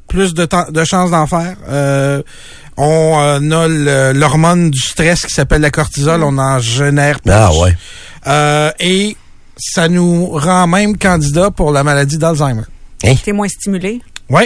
plus 0.09 0.35
de, 0.35 0.49
de 0.71 0.85
chances 0.85 1.11
d'en 1.11 1.27
faire. 1.27 1.57
Euh, 1.69 2.23
on 2.77 3.19
euh, 3.19 4.11
a 4.11 4.13
l'hormone 4.13 4.71
du 4.71 4.81
stress 4.81 5.27
qui 5.27 5.33
s'appelle 5.33 5.61
la 5.61 5.71
cortisol, 5.71 6.23
on 6.23 6.39
en 6.39 6.59
génère 6.59 7.21
plus. 7.21 7.33
Ah 7.33 7.53
ouais. 7.55 7.77
Euh, 8.27 8.71
et 8.79 9.17
ça 9.57 9.89
nous 9.89 10.27
rend 10.29 10.67
même 10.67 10.97
candidat 10.97 11.51
pour 11.51 11.73
la 11.73 11.83
maladie 11.83 12.19
d'Alzheimer. 12.19 12.63
Hein? 13.05 13.15
T'es 13.25 13.33
moins 13.33 13.49
stimulé? 13.49 14.01
Oui. 14.29 14.45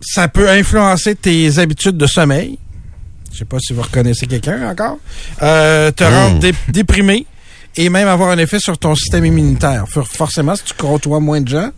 ça 0.00 0.28
peut 0.28 0.48
influencer 0.48 1.14
tes 1.14 1.58
habitudes 1.58 1.96
de 1.96 2.06
sommeil 2.06 2.58
je 3.32 3.38
sais 3.38 3.44
pas 3.44 3.58
si 3.60 3.72
vous 3.72 3.82
reconnaissez 3.82 4.26
quelqu'un 4.26 4.68
encore, 4.68 4.98
euh, 5.42 5.90
te 5.90 6.04
rendre 6.04 6.46
hmm. 6.46 6.52
déprimé 6.68 7.26
et 7.76 7.88
même 7.88 8.08
avoir 8.08 8.30
un 8.30 8.38
effet 8.38 8.58
sur 8.58 8.76
ton 8.78 8.94
système 8.94 9.24
immunitaire. 9.24 9.86
Forcément, 9.88 10.54
si 10.56 10.64
tu 10.64 10.74
côtoies 10.74 11.20
moins 11.20 11.40
de 11.40 11.48
gens, 11.48 11.70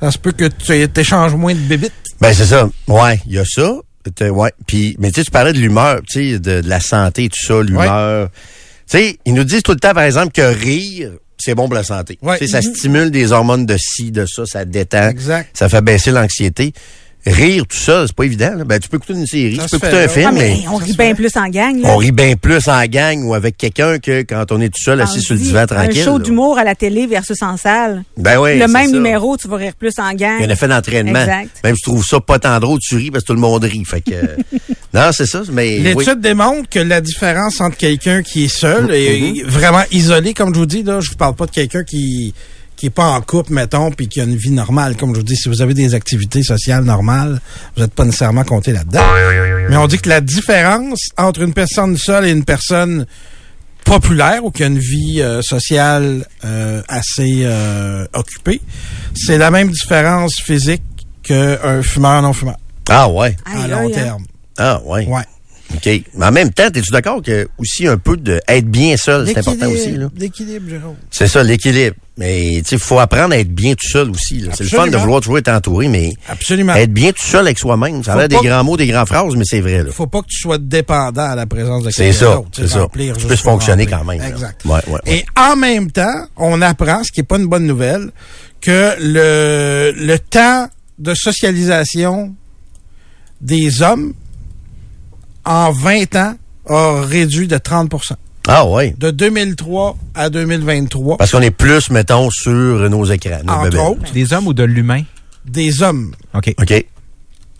ça 0.00 0.10
se 0.10 0.18
peut 0.18 0.32
que 0.32 0.46
tu 0.46 1.00
échanges 1.00 1.34
moins 1.34 1.54
de 1.54 1.60
bébites. 1.60 1.92
Ben 2.20 2.32
c'est 2.32 2.46
ça. 2.46 2.68
Ouais, 2.88 3.20
il 3.26 3.32
y 3.34 3.38
a 3.38 3.44
ça. 3.44 3.74
Ouais. 4.20 4.52
Puis, 4.66 4.96
mais 4.98 5.10
tu 5.10 5.20
sais, 5.20 5.24
tu 5.24 5.30
parlais 5.30 5.52
de 5.52 5.58
l'humeur, 5.58 6.00
tu 6.08 6.32
sais, 6.32 6.38
de, 6.38 6.60
la 6.64 6.80
santé, 6.80 7.28
tout 7.28 7.46
ça, 7.46 7.62
l'humeur. 7.62 8.30
Tu 8.90 8.98
sais, 8.98 9.18
ils 9.24 9.34
nous 9.34 9.44
disent 9.44 9.62
tout 9.62 9.72
le 9.72 9.78
temps, 9.78 9.94
par 9.94 10.02
exemple, 10.02 10.32
que 10.32 10.42
rire, 10.42 11.12
c'est 11.38 11.54
bon 11.54 11.66
pour 11.66 11.74
la 11.74 11.84
santé. 11.84 12.18
Ouais. 12.22 12.44
Ça 12.46 12.60
mm-hmm. 12.60 12.76
stimule 12.76 13.10
des 13.10 13.32
hormones 13.32 13.66
de 13.66 13.76
ci, 13.78 14.10
de 14.10 14.26
ça, 14.26 14.44
ça 14.46 14.64
détend. 14.64 15.08
Exact. 15.08 15.50
Ça 15.54 15.68
fait 15.68 15.82
baisser 15.82 16.10
l'anxiété 16.10 16.72
rire 17.26 17.66
tout 17.66 17.76
ça, 17.76 18.06
c'est 18.06 18.14
pas 18.14 18.24
évident. 18.24 18.52
Ben, 18.66 18.78
tu 18.78 18.88
peux 18.88 18.96
écouter 18.96 19.12
une 19.14 19.26
série, 19.26 19.58
tu 19.58 19.78
peux 19.78 19.86
écouter 19.86 20.04
un 20.04 20.08
film, 20.08 20.30
mais, 20.34 20.64
On 20.68 20.76
rit 20.76 20.94
bien 20.94 21.14
plus 21.14 21.36
en 21.36 21.48
gang. 21.48 21.80
On 21.84 21.96
rit 21.96 22.12
bien 22.12 22.34
plus 22.36 22.68
en 22.68 22.84
gang 22.86 23.22
ou 23.24 23.34
avec 23.34 23.56
quelqu'un 23.56 23.98
que 23.98 24.22
quand 24.22 24.50
on 24.50 24.60
est 24.60 24.68
tout 24.68 24.82
seul 24.82 25.00
assis 25.00 25.20
sur 25.20 25.34
le 25.34 25.40
divan 25.40 25.66
tranquille. 25.66 26.00
Un 26.00 26.04
show 26.04 26.18
d'humour 26.18 26.58
à 26.58 26.64
la 26.64 26.74
télé 26.74 27.06
versus 27.06 27.42
en 27.42 27.56
salle. 27.56 28.02
Ben 28.16 28.38
oui, 28.38 28.58
Le 28.58 28.66
même 28.66 28.90
numéro, 28.90 29.36
tu 29.36 29.48
vas 29.48 29.56
rire 29.56 29.74
plus 29.78 29.98
en 29.98 30.12
gang. 30.14 30.38
Il 30.38 30.42
y 30.42 30.44
a 30.44 30.48
un 30.48 30.50
effet 30.50 30.68
d'entraînement. 30.68 31.20
Exact. 31.20 31.60
Même 31.64 31.76
si 31.76 31.82
tu 31.82 31.90
trouves 31.90 32.04
ça 32.04 32.20
pas 32.20 32.38
tant 32.38 32.58
drôle, 32.58 32.78
tu 32.80 32.96
ris 32.96 33.10
parce 33.10 33.24
que 33.24 33.28
tout 33.28 33.34
le 33.34 33.40
monde 33.40 33.64
rit. 33.64 33.84
Fait 33.84 34.00
que, 34.00 34.12
non, 34.94 35.10
c'est 35.12 35.26
ça. 35.26 35.42
Mais 35.52 35.78
l'étude 35.78 36.20
démontre 36.20 36.68
que 36.68 36.80
la 36.80 37.00
différence 37.00 37.60
entre 37.60 37.76
quelqu'un 37.76 38.22
qui 38.22 38.44
est 38.44 38.54
seul 38.54 38.92
et 38.94 39.20
mm-hmm. 39.20 39.46
vraiment 39.46 39.82
isolé, 39.90 40.34
comme 40.34 40.54
je 40.54 40.58
vous 40.60 40.66
dis 40.66 40.82
là, 40.82 41.00
je 41.00 41.10
vous 41.10 41.16
parle 41.16 41.34
pas 41.34 41.46
de 41.46 41.50
quelqu'un 41.50 41.84
qui 41.84 42.34
qui 42.82 42.86
est 42.86 42.90
pas 42.90 43.10
en 43.10 43.20
couple, 43.20 43.52
mettons, 43.52 43.92
puis 43.92 44.08
qui 44.08 44.20
a 44.20 44.24
une 44.24 44.34
vie 44.34 44.50
normale. 44.50 44.96
Comme 44.96 45.14
je 45.14 45.20
vous 45.20 45.24
dis, 45.24 45.36
si 45.36 45.48
vous 45.48 45.62
avez 45.62 45.72
des 45.72 45.94
activités 45.94 46.42
sociales 46.42 46.82
normales, 46.82 47.40
vous 47.76 47.82
n'êtes 47.82 47.94
pas 47.94 48.04
nécessairement 48.04 48.42
compté 48.42 48.72
là-dedans. 48.72 49.04
Mais 49.70 49.76
on 49.76 49.86
dit 49.86 49.98
que 49.98 50.08
la 50.08 50.20
différence 50.20 50.98
entre 51.16 51.42
une 51.42 51.54
personne 51.54 51.96
seule 51.96 52.26
et 52.26 52.32
une 52.32 52.44
personne 52.44 53.06
populaire 53.84 54.44
ou 54.44 54.50
qui 54.50 54.64
a 54.64 54.66
une 54.66 54.80
vie 54.80 55.22
euh, 55.22 55.42
sociale 55.42 56.26
euh, 56.44 56.82
assez 56.88 57.42
euh, 57.44 58.04
occupée, 58.14 58.60
c'est 59.14 59.38
la 59.38 59.52
même 59.52 59.70
différence 59.70 60.34
physique 60.44 60.82
qu'un 61.22 61.82
fumeur 61.82 62.20
non-fumeur. 62.20 62.56
Ah 62.90 63.08
ouais. 63.08 63.36
À 63.44 63.68
long 63.68 63.90
terme. 63.90 64.24
Ah 64.58 64.82
ouais. 64.84 65.06
Ouais. 65.06 65.22
OK. 65.74 66.02
Mais 66.14 66.26
en 66.26 66.32
même 66.32 66.50
temps, 66.52 66.66
es-tu 66.66 66.90
d'accord 66.90 67.22
que 67.22 67.48
aussi 67.58 67.86
un 67.86 67.96
peu 67.98 68.16
de 68.16 68.40
être 68.48 68.66
bien 68.66 68.96
seul, 68.96 69.26
c'est 69.26 69.38
important 69.38 69.68
aussi, 69.68 69.92
là? 69.92 70.06
L'équilibre, 70.16 70.68
Jérôme. 70.68 70.96
C'est 71.10 71.28
ça, 71.28 71.42
l'équilibre. 71.42 71.96
Mais 72.18 72.60
tu 72.62 72.70
sais, 72.70 72.78
faut 72.78 72.98
apprendre 72.98 73.32
à 73.34 73.38
être 73.38 73.48
bien 73.54 73.72
tout 73.72 73.88
seul 73.88 74.10
aussi. 74.10 74.44
C'est 74.54 74.64
le 74.64 74.68
fun 74.68 74.86
de 74.86 74.96
vouloir 74.98 75.20
toujours 75.22 75.38
être 75.38 75.48
entouré, 75.48 75.88
mais 75.88 76.12
Absolument. 76.28 76.74
être 76.74 76.92
bien 76.92 77.10
tout 77.12 77.24
seul 77.24 77.46
avec 77.46 77.58
soi-même. 77.58 78.04
Ça 78.04 78.12
a 78.12 78.16
l'air 78.18 78.28
des 78.28 78.36
grands 78.46 78.62
mots, 78.62 78.76
des 78.76 78.86
grandes 78.86 79.08
phrases, 79.08 79.34
mais 79.34 79.44
c'est 79.46 79.62
vrai. 79.62 79.82
Là. 79.82 79.90
Faut 79.90 80.06
pas 80.06 80.20
que 80.20 80.26
tu 80.28 80.38
sois 80.38 80.58
dépendant 80.58 81.30
à 81.30 81.34
la 81.34 81.46
présence 81.46 81.84
de 81.84 81.90
quelqu'un 81.90 82.20
d'autre. 82.26 82.48
C'est 82.54 82.68
ça, 82.68 82.86
c'est 82.92 83.04
ça. 83.08 83.14
Tu 83.18 83.26
peux 83.26 83.36
fonctionner 83.36 83.86
quand 83.86 84.04
même. 84.04 84.20
Exact. 84.20 84.62
Ouais, 84.66 84.80
ouais, 84.88 85.00
Et 85.06 85.24
en 85.36 85.56
même 85.56 85.90
temps, 85.90 86.26
on 86.36 86.60
apprend, 86.60 87.02
ce 87.02 87.10
qui 87.10 87.20
est 87.20 87.24
pas 87.24 87.38
une 87.38 87.46
bonne 87.46 87.66
nouvelle, 87.66 88.10
que 88.60 88.94
le, 89.00 89.92
le 89.96 90.18
temps 90.18 90.68
de 90.98 91.14
socialisation 91.14 92.34
des 93.40 93.80
hommes 93.82 94.12
en 95.44 95.72
20 95.72 96.16
ans 96.16 96.34
a 96.68 97.00
réduit 97.02 97.48
de 97.48 97.56
30% 97.56 98.14
ah 98.48 98.66
oui. 98.66 98.92
De 98.98 99.10
2003 99.10 99.96
à 100.14 100.28
2023. 100.28 101.16
Parce 101.16 101.30
qu'on 101.30 101.42
est 101.42 101.52
plus, 101.52 101.90
mettons, 101.90 102.28
sur 102.30 102.52
nos 102.90 103.04
écrans. 103.04 103.40
Entre 103.46 103.78
autres. 103.78 104.12
Des 104.12 104.32
hommes 104.32 104.48
ou 104.48 104.54
de 104.54 104.64
l'humain? 104.64 105.02
Des 105.44 105.82
hommes. 105.82 106.12
OK. 106.34 106.54
OK. 106.60 106.86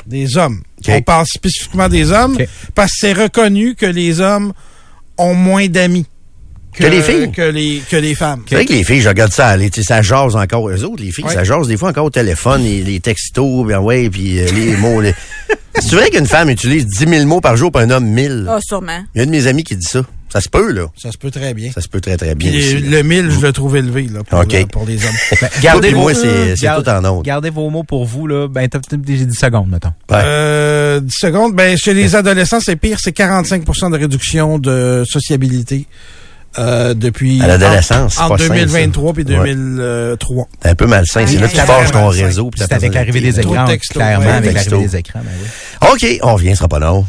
Des 0.07 0.37
hommes. 0.37 0.63
On 0.89 1.03
parle 1.03 1.27
spécifiquement 1.27 1.89
des 1.89 2.11
hommes 2.11 2.37
parce 2.75 2.91
que 2.93 2.97
c'est 2.99 3.13
reconnu 3.13 3.77
que 3.77 3.87
les 3.87 4.21
hommes 4.21 4.53
ont 5.17 5.35
moins 5.35 5.69
d'amis. 5.69 6.07
Que, 6.75 6.87
les 6.87 7.03
filles? 7.03 7.31
Que 7.31 7.43
les, 7.43 7.83
que 7.91 7.97
les 7.97 8.15
femmes. 8.15 8.43
C'est 8.49 8.55
vrai 8.55 8.65
que 8.65 8.73
les 8.73 8.85
filles, 8.85 9.03
je 9.03 9.09
regarde 9.09 9.33
ça, 9.33 9.57
les, 9.57 9.71
ça 9.71 10.01
jase 10.01 10.37
encore. 10.37 10.69
Eux 10.71 10.85
autres, 10.85 11.03
les 11.03 11.13
filles, 11.13 11.27
ça 11.29 11.45
jase 11.45 11.69
des 11.69 11.77
fois 11.77 11.91
encore 11.91 12.07
au 12.07 12.11
téléphone, 12.11 12.63
les, 12.63 12.83
les 12.83 13.01
textos, 13.01 13.67
bien 13.67 13.79
ouais, 13.79 14.09
puis 14.09 14.41
euh, 14.41 14.47
les 14.53 14.77
mots. 14.79 15.03
C'est 15.75 15.95
vrai 15.95 16.11
qu'une 16.11 16.27
femme 16.27 16.51
utilise 16.51 16.87
10 16.87 17.09
000 17.09 17.27
mots 17.27 17.41
par 17.41 17.57
jour, 17.57 17.73
puis 17.73 17.83
un 17.83 17.91
homme 17.91 18.07
1000. 18.07 18.47
Ah, 18.49 18.57
oh, 18.57 18.61
sûrement. 18.63 19.05
Il 19.15 19.19
y 19.19 19.21
a 19.21 19.23
un 19.25 19.27
de 19.27 19.31
mes 19.31 19.47
amis 19.47 19.65
qui 19.65 19.77
dit 19.77 19.87
ça. 19.87 20.03
Ça 20.33 20.41
se 20.41 20.49
peut, 20.49 20.73
là. 20.73 20.87
Ça 20.97 21.13
se 21.13 21.19
peut 21.19 21.31
très 21.31 21.53
bien. 21.53 21.71
Ça 21.73 21.83
se 21.83 21.89
peut 21.89 22.01
très, 22.01 22.17
très 22.17 22.35
bien. 22.35 22.51
le 22.51 23.03
1000, 23.03 23.31
je 23.31 23.41
le 23.41 23.53
trouve 23.53 23.77
élevé, 23.77 24.07
là, 24.11 24.25
pour, 24.25 24.39
euh, 24.39 24.67
pour 24.71 24.87
les 24.87 25.05
hommes. 25.05 25.13
Ben, 25.43 25.51
gardez 25.61 25.93
vos, 25.93 26.01
moi, 26.01 26.15
c'est 26.15 26.55
tout 26.55 26.89
en 26.89 27.05
ordre. 27.05 27.23
Gardez 27.23 27.51
vos 27.51 27.69
mots 27.69 27.85
pour 27.85 28.07
vous, 28.07 28.27
là. 28.27 28.49
Ben, 28.49 28.67
t'as 28.67 28.79
peut-être 28.79 29.03
10 29.03 29.35
secondes, 29.35 29.69
mettons. 29.69 29.93
Euh, 30.11 31.01
10 31.01 31.13
secondes. 31.13 31.55
Ben, 31.55 31.77
chez 31.77 31.93
les 31.93 32.17
adolescents, 32.17 32.61
c'est 32.61 32.77
pire. 32.77 32.97
C'est 32.99 33.15
45% 33.15 33.91
de 33.93 33.99
réduction 33.99 34.59
de 34.59 35.05
sociabilité. 35.07 35.87
Euh, 36.59 36.93
depuis 36.93 37.41
à 37.43 37.47
l'adolescence, 37.47 38.19
en, 38.19 38.37
2023 38.37 39.13
puis 39.15 39.25
2003. 39.25 40.49
C'est 40.63 40.69
un 40.69 40.75
peu 40.75 40.87
malsain. 40.87 41.27
C'est 41.27 41.39
là 41.39 41.49
que 41.49 41.55
tu 41.55 41.61
forges 41.61 41.91
ton 41.91 42.09
réseau. 42.09 42.51
C'est 42.57 42.73
avec 42.73 42.95
l'arrivée 42.95 43.21
des 43.21 43.41
écrans. 43.41 43.67
Clairement, 43.91 44.31
avec 44.31 44.55
l'arrivée 44.55 44.87
des 44.87 44.97
écrans. 44.97 45.21
Ben 45.23 45.89
OK, 45.91 46.07
on 46.23 46.35
revient, 46.35 46.51
ce 46.51 46.57
sera 46.57 46.69
pas 46.69 46.79
long. 46.79 47.07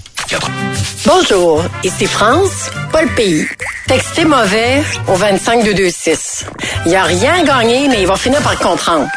Bonjour, 1.06 1.64
ici 1.84 2.06
France, 2.06 2.70
pas 2.92 3.02
le 3.04 3.10
pays. 3.10 3.46
Textez 3.88 4.24
mauvais 4.24 4.82
au 5.08 5.16
25226. 5.16 6.46
Il 6.86 6.90
n'y 6.90 6.96
a 6.96 7.04
rien 7.04 7.42
à 7.42 7.44
gagner, 7.44 7.90
mais 7.90 8.02
il 8.02 8.08
va 8.08 8.16
finir 8.16 8.42
par 8.42 8.58
comprendre. 8.58 9.08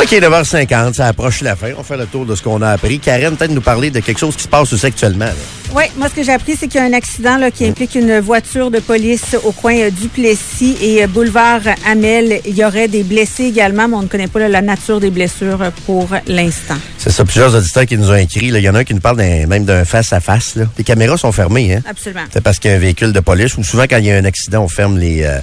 OK, 0.00 0.12
9h50, 0.12 0.94
ça 0.94 1.08
approche 1.08 1.42
la 1.42 1.54
fin. 1.54 1.72
On 1.76 1.82
fait 1.82 1.98
le 1.98 2.06
tour 2.06 2.24
de 2.24 2.34
ce 2.34 2.42
qu'on 2.42 2.62
a 2.62 2.70
appris. 2.70 2.98
Karen, 2.98 3.36
peut-être 3.36 3.50
nous 3.50 3.60
parler 3.60 3.90
de 3.90 4.00
quelque 4.00 4.16
chose 4.16 4.34
qui 4.34 4.44
se 4.44 4.48
passe 4.48 4.72
aussi 4.72 4.86
actuellement. 4.86 5.28
Oui, 5.74 5.84
moi, 5.98 6.08
ce 6.08 6.14
que 6.14 6.22
j'ai 6.22 6.32
appris, 6.32 6.56
c'est 6.56 6.68
qu'il 6.68 6.80
y 6.80 6.82
a 6.82 6.86
un 6.86 6.94
accident 6.94 7.36
là, 7.36 7.50
qui 7.50 7.66
implique 7.66 7.94
une 7.96 8.18
voiture 8.18 8.70
de 8.70 8.78
police 8.78 9.36
au 9.44 9.52
coin 9.52 9.90
du 9.90 10.08
Plessis 10.08 10.78
et 10.80 11.04
euh, 11.04 11.06
boulevard 11.06 11.60
Amel. 11.86 12.40
Il 12.46 12.56
y 12.56 12.64
aurait 12.64 12.88
des 12.88 13.02
blessés 13.02 13.44
également, 13.44 13.88
mais 13.88 13.96
on 13.96 14.02
ne 14.02 14.08
connaît 14.08 14.26
pas 14.26 14.48
la 14.48 14.62
nature 14.62 15.00
des 15.00 15.10
blessures 15.10 15.70
pour 15.84 16.08
l'instant. 16.26 16.78
C'est 16.96 17.10
ça, 17.10 17.22
plusieurs 17.26 17.54
auditeurs 17.54 17.84
qui 17.84 17.98
nous 17.98 18.10
ont 18.10 18.16
écrit. 18.16 18.46
Il 18.46 18.56
y 18.56 18.70
en 18.70 18.74
a 18.74 18.78
un 18.78 18.84
qui 18.84 18.94
nous 18.94 19.00
parle 19.00 19.18
même 19.18 19.66
d'un 19.66 19.84
face-à-face. 19.84 20.54
Les 20.78 20.84
caméras 20.84 21.18
sont 21.18 21.30
fermées. 21.30 21.74
Hein? 21.74 21.82
Absolument. 21.86 22.24
C'est 22.32 22.40
parce 22.40 22.58
qu'il 22.58 22.70
y 22.70 22.74
a 22.74 22.78
un 22.78 22.80
véhicule 22.80 23.12
de 23.12 23.20
police 23.20 23.54
ou 23.58 23.64
souvent, 23.64 23.84
quand 23.84 23.98
il 23.98 24.06
y 24.06 24.10
a 24.10 24.16
un 24.16 24.24
accident, 24.24 24.64
on 24.64 24.68
ferme 24.68 24.96
les... 24.96 25.24
Euh, 25.24 25.40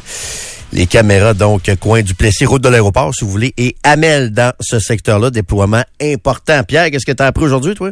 les 0.73 0.86
caméras, 0.86 1.34
donc, 1.34 1.69
coin 1.80 2.01
du 2.01 2.13
Plessis, 2.13 2.45
route 2.45 2.63
de 2.63 2.69
l'aéroport, 2.69 3.13
si 3.13 3.23
vous 3.23 3.32
voulez, 3.32 3.53
et 3.58 3.75
Amel 3.84 4.32
dans 4.32 4.53
ce 4.60 4.80
secteur-là, 4.80 5.30
déploiement 5.30 5.84
important. 6.01 6.63
Pierre, 6.63 6.91
qu'est-ce 6.91 7.06
que 7.06 7.12
tu 7.12 7.23
as 7.23 7.27
appris 7.27 7.45
aujourd'hui, 7.45 7.75
toi? 7.75 7.91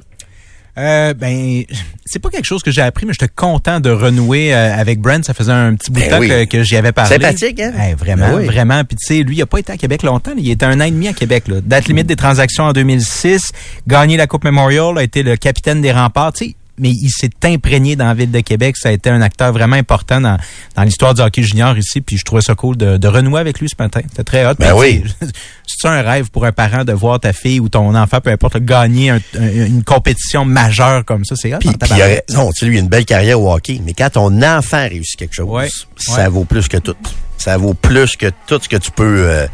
Euh, 0.78 1.14
ben, 1.14 1.64
c'est 2.06 2.20
pas 2.20 2.30
quelque 2.30 2.46
chose 2.46 2.62
que 2.62 2.70
j'ai 2.70 2.82
appris, 2.82 3.06
mais 3.06 3.14
j'étais 3.14 3.32
content 3.34 3.80
de 3.80 3.90
renouer 3.90 4.54
euh, 4.54 4.76
avec 4.76 5.00
Brent. 5.00 5.24
Ça 5.24 5.34
faisait 5.34 5.54
un 5.54 5.74
petit 5.76 5.90
bout 5.90 6.02
de 6.02 6.06
ben 6.06 6.20
temps 6.20 6.46
que, 6.50 6.64
j'y 6.64 6.76
avais 6.76 6.92
parlé. 6.92 7.12
Sympathique, 7.12 7.62
hein? 7.62 7.72
vraiment, 7.98 8.36
ben 8.36 8.46
vraiment. 8.46 8.84
Puis 8.84 8.98
tu 8.98 9.06
sais, 9.06 9.24
lui, 9.24 9.38
il 9.38 9.42
a 9.42 9.46
pas 9.46 9.60
été 9.60 9.72
à 9.72 9.78
Québec 9.78 10.04
longtemps. 10.04 10.34
Il 10.38 10.50
était 10.50 10.66
un 10.66 10.82
an 10.82 10.84
et 10.84 10.92
demi 10.92 11.08
à 11.08 11.14
Québec. 11.14 11.48
Là. 11.48 11.62
Date 11.62 11.88
limite 11.88 12.08
des 12.08 12.18
transactions 12.18 12.66
en 12.66 12.74
2006. 12.74 13.54
Gagné 13.88 14.18
la 14.18 14.28
Coupe 14.28 14.44
Memorial, 14.44 14.98
a 14.98 15.04
été 15.04 15.24
le 15.24 15.38
capitaine 15.38 15.82
des 15.82 15.94
remparts. 15.94 16.34
Tu 16.34 16.46
sais, 16.46 16.56
mais 16.78 16.90
il 16.90 17.10
s'est 17.10 17.30
imprégné 17.44 17.96
dans 17.96 18.06
la 18.06 18.14
ville 18.14 18.32
de 18.32 18.40
Québec. 18.42 18.76
Ça 18.78 18.90
a 18.90 18.92
été 18.92 19.10
un 19.10 19.22
acteur 19.22 19.52
vraiment 19.54 19.76
important 19.76 20.20
dans, 20.20 20.38
dans 20.76 20.84
l'histoire 20.84 21.14
du 21.14 21.22
hockey 21.22 21.44
junior 21.44 21.78
ici. 21.78 22.02
Puis 22.02 22.18
je 22.18 22.24
trouvais 22.24 22.42
ça 22.42 22.56
cool 22.56 22.78
de, 22.78 22.98
de 22.98 23.08
renouer 23.08 23.40
avec 23.40 23.60
lui 23.60 23.70
ce 23.70 23.76
matin. 23.80 24.02
C'était 24.10 24.24
très 24.24 24.46
hot. 24.46 24.56
Ben 24.60 24.74
oui. 24.74 25.04
C'est 25.68 25.88
un 25.88 26.02
rêve 26.02 26.30
pour 26.30 26.46
un 26.46 26.52
parent 26.52 26.84
de 26.84 26.94
voir 26.94 27.20
ta 27.20 27.34
fille 27.34 27.60
ou 27.60 27.70
ton 27.70 27.96
enfant, 27.96 28.22
peu 28.22 28.30
importe, 28.30 28.58
gagner 28.58 29.14
une 29.34 29.84
compétition 29.84 30.46
majeure 30.46 31.04
comme 31.06 31.26
ça? 31.26 31.36
C'est 31.36 31.54
hot. 31.54 31.60
Puis, 31.60 31.70
puis 31.70 31.92
non, 32.34 32.52
tu 32.52 32.60
sais, 32.60 32.66
lui, 32.66 32.76
il 32.76 32.80
a 32.80 32.82
une 32.82 32.88
belle 32.88 33.06
carrière 33.06 33.42
au 33.42 33.52
hockey. 33.52 33.82
Mais 33.84 33.94
quand 33.94 34.12
ton 34.12 34.42
enfant 34.42 34.88
réussit 34.88 35.18
quelque 35.18 35.36
chose, 35.36 35.88
ça 35.98 36.30
vaut 36.30 36.46
plus 36.46 36.68
que 36.68 36.78
tout. 36.78 36.96
Ça 37.38 37.58
vaut 37.58 37.74
plus 37.74 38.16
que 38.16 38.28
tout 38.48 38.60
ce 38.62 38.70
que 38.70 38.78
tu 38.78 38.92
peux 38.92 39.28
euh, 39.28 39.48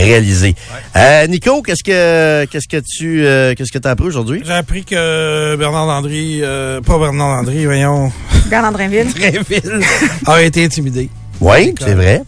réaliser. 0.00 0.54
Euh, 0.96 1.26
Nico, 1.26 1.62
qu'est-ce 1.62 1.82
que 1.82 2.44
qu'est-ce 2.46 2.68
que 2.68 2.82
tu 2.84 3.24
euh, 3.24 3.54
qu'est-ce 3.54 3.72
que 3.72 3.78
tu 3.78 3.88
as 3.88 3.92
appris 3.92 4.06
aujourd'hui? 4.06 4.42
J'ai 4.44 4.52
appris 4.52 4.84
que 4.84 5.56
Bernard 5.56 5.86
Landry, 5.86 6.42
pas 6.84 6.98
Bernard 6.98 7.36
Landry, 7.36 7.64
voyons. 7.64 8.12
Bernard 8.48 8.72
Drinville. 8.72 9.06
a 10.26 10.42
été 10.42 10.64
intimidé. 10.64 11.08
Oui, 11.40 11.74
c'est 11.80 11.94
vrai. 11.94 12.22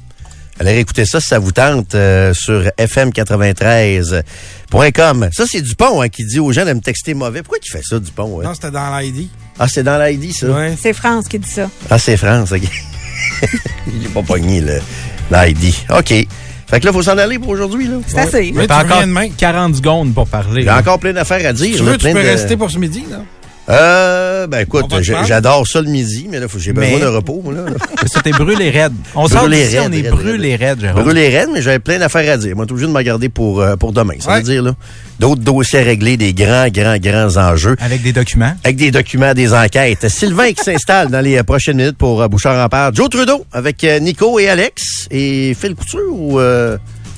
Allez 0.59 0.79
écouter 0.79 1.05
ça 1.05 1.21
si 1.21 1.29
ça 1.29 1.39
vous 1.39 1.53
tente 1.53 1.95
sur 2.33 2.63
fm93.com. 2.79 5.29
Ça, 5.33 5.45
c'est 5.47 5.61
Dupont 5.61 6.01
hein, 6.01 6.09
qui 6.09 6.25
dit 6.25 6.39
aux 6.39 6.51
gens 6.53 6.65
de 6.65 6.73
me 6.73 6.81
texter 6.81 7.13
mauvais. 7.13 7.43
Pourquoi 7.43 7.59
il 7.63 7.71
fait 7.71 7.83
ça, 7.83 8.01
Dupont? 8.01 8.41
Non, 8.43 8.55
c'était 8.55 8.71
dans 8.71 8.99
l'ID. 8.99 9.29
Ah, 9.59 9.69
c'est 9.69 9.83
dans 9.83 10.03
l'ID, 10.03 10.33
ça? 10.33 10.47
C'est 10.81 10.95
France 10.95 11.29
qui 11.29 11.39
dit 11.39 11.49
ça. 11.49 11.69
Ah, 11.91 11.99
c'est 11.99 12.17
France, 12.17 12.53
OK. 12.53 12.63
Il 13.87 13.99
n'est 14.01 14.09
pas 14.09 14.23
pogné, 14.23 14.61
l'ID. 14.61 15.75
OK. 15.91 16.27
Fait 16.69 16.81
que 16.81 16.87
là, 16.87 16.91
il 16.91 16.95
faut 16.95 17.03
s'en 17.03 17.17
aller 17.17 17.39
pour 17.39 17.51
aujourd'hui. 17.51 17.87
là. 17.87 17.97
C'est 18.07 18.19
assez. 18.19 18.53
Mais 18.55 18.67
t'as 18.67 18.85
encore 18.85 19.03
40 19.37 19.77
secondes 19.77 20.15
pour 20.15 20.27
parler. 20.27 20.67
A 20.67 20.79
encore 20.79 20.99
plein 20.99 21.13
d'affaires 21.13 21.49
à 21.49 21.53
dire. 21.53 21.77
Tu 21.77 21.83
veux, 21.83 21.97
tu 21.97 22.11
peux 22.13 22.19
rester 22.19 22.57
pour 22.57 22.71
ce 22.71 22.79
midi, 22.79 23.05
là? 23.11 23.19
Euh, 23.69 24.47
ben 24.47 24.61
écoute, 24.61 24.87
j'adore 25.27 25.67
ça 25.67 25.81
le 25.81 25.89
midi, 25.89 26.29
mais 26.31 26.39
là, 26.39 26.47
j'ai 26.57 26.73
besoin 26.73 27.01
de 27.01 27.07
repos, 27.07 27.41
moi, 27.43 27.53
là. 27.53 27.63
C'était 28.07 28.31
brûlé 28.31 28.71
raide. 28.71 28.93
On 29.15 29.27
sort 29.27 29.49
d'ici, 29.49 29.77
on 29.81 29.91
est 29.91 30.09
brûlé 30.09 30.57
raide, 30.57 30.81
Jérôme. 30.81 31.03
Brûlé 31.03 31.29
raide, 31.37 31.49
mais 31.53 31.63
j'avais 31.63 31.81
plein 31.81 31.99
d'affaires 31.99 32.33
à 32.33 32.37
dire. 32.37 32.55
Moi, 32.55 32.65
obligé 32.71 32.87
de 32.87 32.93
me 32.93 33.03
garder 33.03 33.29
pour, 33.29 33.61
euh, 33.61 33.77
pour 33.77 33.93
demain. 33.93 34.15
Ça 34.21 34.37
veut 34.37 34.43
dire, 34.43 34.63
là, 34.63 34.73
d'autres 35.19 35.43
dossiers 35.43 35.81
à 35.81 35.83
régler, 35.83 36.17
des 36.17 36.33
grands, 36.33 36.69
grands, 36.69 36.99
grands 36.99 37.37
enjeux. 37.37 37.77
Avec 37.81 38.03
des 38.03 38.13
documents. 38.13 38.55
Avec 38.63 38.77
des 38.77 38.91
documents, 38.91 39.35
des 39.35 39.53
enquêtes. 39.53 40.09
Sylvain 40.09 40.53
qui 40.53 40.63
s'installe 40.63 41.09
dans 41.09 41.21
les 41.21 41.43
prochaines 41.43 41.79
minutes 41.79 41.99
pour 41.99 42.23
euh, 42.23 42.29
Bouchard 42.29 42.65
en 42.65 42.69
part. 42.69 42.95
Joe 42.95 43.09
Trudeau 43.09 43.45
avec 43.53 43.83
euh, 43.83 43.99
Nico 43.99 44.39
et 44.39 44.49
Alex. 44.49 45.09
Et 45.11 45.57
Phil 45.61 45.75
Couture 45.75 46.13
ou... 46.13 46.41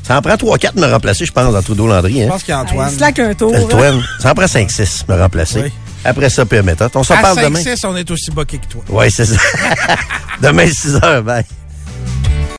Ça 0.02 0.16
en 0.16 0.22
prend 0.22 0.36
3-4 0.36 0.80
me 0.80 0.86
remplacer, 0.90 1.26
je 1.26 1.32
pense, 1.32 1.52
dans 1.52 1.60
Trudeau-Landry. 1.60 2.22
Hein? 2.22 2.24
Je 2.24 2.30
pense 2.30 2.42
qu'il 2.42 2.52
y 2.52 2.56
a 2.56 2.60
Antoine. 2.60 2.90
C'est 2.90 3.20
un 3.20 3.34
tour. 3.34 3.54
Antoine. 3.54 4.02
Ça 4.18 4.30
en 4.30 4.34
prend 4.34 4.46
5-6 4.46 5.02
me 5.06 5.20
remplacer. 5.20 5.60
Oui. 5.64 5.72
Après 6.04 6.30
ça, 6.30 6.44
méthode. 6.62 6.90
On 6.94 7.02
s'en 7.02 7.16
parle 7.20 7.42
demain. 7.42 7.60
À 7.60 7.62
5-6, 7.62 7.86
on 7.86 7.96
est 7.96 8.10
aussi 8.10 8.30
boqué 8.30 8.58
que 8.58 8.66
toi. 8.66 8.82
Oui, 8.88 9.10
c'est 9.10 9.26
ça. 9.26 9.40
demain, 10.42 10.66
6 10.66 10.96
h. 10.96 11.22
Bye. 11.22 11.44